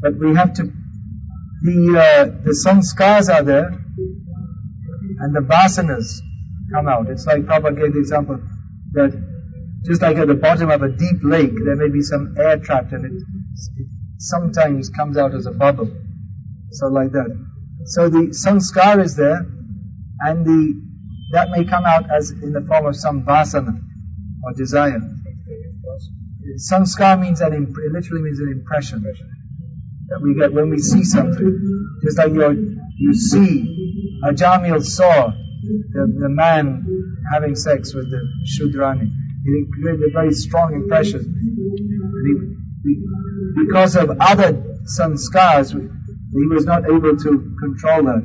But 0.00 0.18
we 0.18 0.34
have 0.34 0.54
to, 0.54 0.62
the, 1.62 1.98
uh, 1.98 2.24
the 2.44 2.56
sanskars 2.66 3.32
are 3.32 3.42
there, 3.42 3.68
and 5.20 5.34
the 5.34 5.40
vasanas 5.40 6.20
come 6.72 6.88
out. 6.88 7.08
It's 7.10 7.26
like 7.26 7.42
Prabhupada 7.42 7.76
gave 7.76 7.92
the 7.92 8.00
example 8.00 8.40
that 8.92 9.12
just 9.84 10.02
like 10.02 10.16
at 10.16 10.28
the 10.28 10.34
bottom 10.34 10.70
of 10.70 10.82
a 10.82 10.88
deep 10.88 11.20
lake, 11.22 11.52
there 11.64 11.76
may 11.76 11.88
be 11.88 12.02
some 12.02 12.34
air 12.38 12.58
trapped 12.58 12.92
and 12.92 13.04
it, 13.04 13.12
it 13.12 13.86
sometimes 14.18 14.90
comes 14.90 15.16
out 15.16 15.34
as 15.34 15.46
a 15.46 15.52
bubble. 15.52 15.90
So 16.72 16.86
like 16.88 17.12
that. 17.12 17.46
So 17.86 18.08
the 18.08 18.28
sanskar 18.28 19.02
is 19.02 19.16
there, 19.16 19.46
and 20.20 20.46
the 20.46 20.82
that 21.32 21.50
may 21.50 21.64
come 21.64 21.84
out 21.84 22.10
as 22.10 22.30
in 22.30 22.52
the 22.52 22.60
form 22.60 22.86
of 22.86 22.96
some 22.96 23.24
vasana 23.24 23.80
or 24.44 24.52
desire. 24.52 25.00
Sanskar 26.60 27.20
means 27.20 27.38
that 27.40 27.52
imp- 27.54 27.78
it 27.78 27.92
literally 27.92 28.22
means 28.22 28.38
an 28.40 28.48
impression 28.52 29.02
that 29.02 30.20
we 30.22 30.34
get 30.38 30.52
when 30.52 30.70
we 30.70 30.78
see 30.78 31.04
something. 31.04 31.98
Just 32.02 32.18
like 32.18 32.32
you 32.32 32.80
you 32.98 33.14
see, 33.14 34.20
Ajamil 34.24 34.84
saw 34.84 35.32
the, 35.92 36.16
the 36.20 36.28
man 36.28 36.84
having 37.32 37.54
sex 37.56 37.94
with 37.94 38.10
the 38.10 38.20
Shudrani. 38.44 39.10
It 39.44 39.68
created 39.72 40.02
a 40.02 40.12
very 40.12 40.32
strong 40.34 40.74
impression. 40.74 41.20
He, 42.24 42.90
he, 42.90 43.64
because 43.64 43.96
of 43.96 44.10
other 44.20 44.52
sanskars, 44.98 45.72
he 45.72 46.46
was 46.46 46.66
not 46.66 46.84
able 46.84 47.16
to 47.16 47.56
control 47.58 48.04
that. 48.04 48.22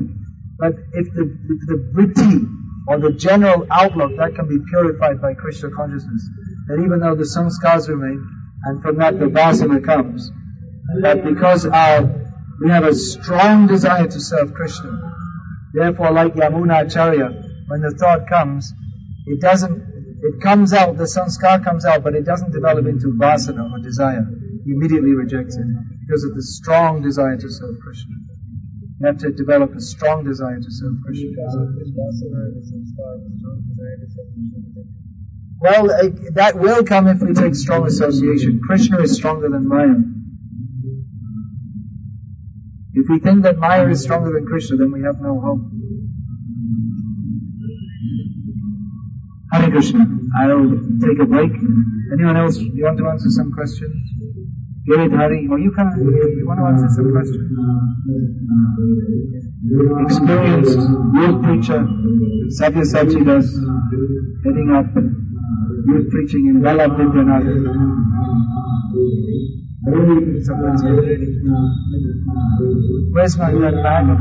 But 0.59 0.73
if 0.93 1.13
the, 1.13 1.23
if 1.23 1.59
the 1.67 1.91
vritti 1.95 2.47
or 2.87 2.99
the 2.99 3.11
general 3.11 3.65
outlook, 3.71 4.17
that 4.17 4.35
can 4.35 4.47
be 4.47 4.57
purified 4.69 5.21
by 5.21 5.33
Krishna 5.33 5.69
consciousness, 5.71 6.29
then 6.67 6.83
even 6.83 6.99
though 6.99 7.15
the 7.15 7.23
sanskars 7.23 7.87
remain, 7.89 8.27
and 8.65 8.81
from 8.81 8.97
that 8.97 9.19
the 9.19 9.25
vasana 9.25 9.83
comes, 9.83 10.31
that 11.01 11.23
because 11.23 11.65
our, 11.65 12.03
we 12.61 12.69
have 12.69 12.83
a 12.83 12.93
strong 12.93 13.67
desire 13.67 14.07
to 14.07 14.19
serve 14.19 14.53
Krishna, 14.53 15.13
therefore 15.73 16.11
like 16.11 16.33
Yamuna 16.33 16.85
Acharya, 16.87 17.29
when 17.67 17.81
the 17.81 17.91
thought 17.91 18.27
comes, 18.27 18.73
it 19.27 19.41
doesn't, 19.41 19.81
it 20.21 20.41
comes 20.41 20.73
out, 20.73 20.97
the 20.97 21.03
sanskar 21.05 21.63
comes 21.63 21.85
out, 21.85 22.03
but 22.03 22.15
it 22.15 22.25
doesn't 22.25 22.51
develop 22.51 22.85
into 22.85 23.13
vasana 23.19 23.71
or 23.71 23.79
desire. 23.79 24.25
He 24.65 24.71
immediately 24.71 25.13
rejects 25.13 25.57
it 25.57 25.67
because 26.01 26.23
of 26.23 26.33
the 26.35 26.41
strong 26.41 27.01
desire 27.01 27.37
to 27.37 27.49
serve 27.51 27.75
Krishna. 27.83 28.15
You 28.99 29.07
have 29.07 29.17
to 29.19 29.31
develop 29.31 29.75
a 29.75 29.81
strong 29.81 30.23
desire 30.23 30.57
to 30.57 30.71
serve 30.71 30.93
Krishna. 31.05 31.29
Well, 35.59 35.87
that 36.33 36.57
will 36.57 36.83
come 36.83 37.07
if 37.07 37.21
we 37.21 37.33
take 37.33 37.55
strong 37.55 37.87
association. 37.87 38.61
Krishna 38.65 38.99
is 39.01 39.15
stronger 39.15 39.49
than 39.49 39.67
Maya. 39.67 39.95
If 42.93 43.09
we 43.09 43.19
think 43.19 43.43
that 43.43 43.57
Maya 43.57 43.87
is 43.89 44.03
stronger 44.03 44.31
than 44.33 44.45
Krishna, 44.45 44.77
then 44.77 44.91
we 44.91 45.01
have 45.03 45.21
no 45.21 45.39
hope. 45.39 45.61
Hare 49.51 49.71
Krishna. 49.71 50.05
I'll 50.37 50.69
take 51.01 51.19
a 51.19 51.25
break. 51.25 51.51
Anyone 52.13 52.37
else, 52.37 52.57
you 52.57 52.83
want 52.83 52.97
to 52.97 53.07
answer 53.07 53.29
some 53.29 53.51
questions? 53.51 53.95
Girit 54.87 55.11
Hari, 55.15 55.47
or 55.49 55.57
you 55.57 55.71
can, 55.71 55.89
you 55.97 56.45
want 56.45 56.59
to 56.59 56.65
answer 56.65 56.89
some 56.93 57.11
questions? 57.11 57.49
Experienced 60.05 60.77
youth 61.17 61.41
preacher, 61.43 61.87
Satya 62.49 62.83
Sachidas, 62.83 63.47
heading 64.43 64.69
up 64.75 64.93
youth 65.87 66.09
preaching 66.11 66.47
in. 66.47 66.61
Someone's 70.43 70.83
already. 70.83 71.27
Where's 73.11 73.37
my 73.37 73.51
bag 73.51 74.09
of? 74.09 74.19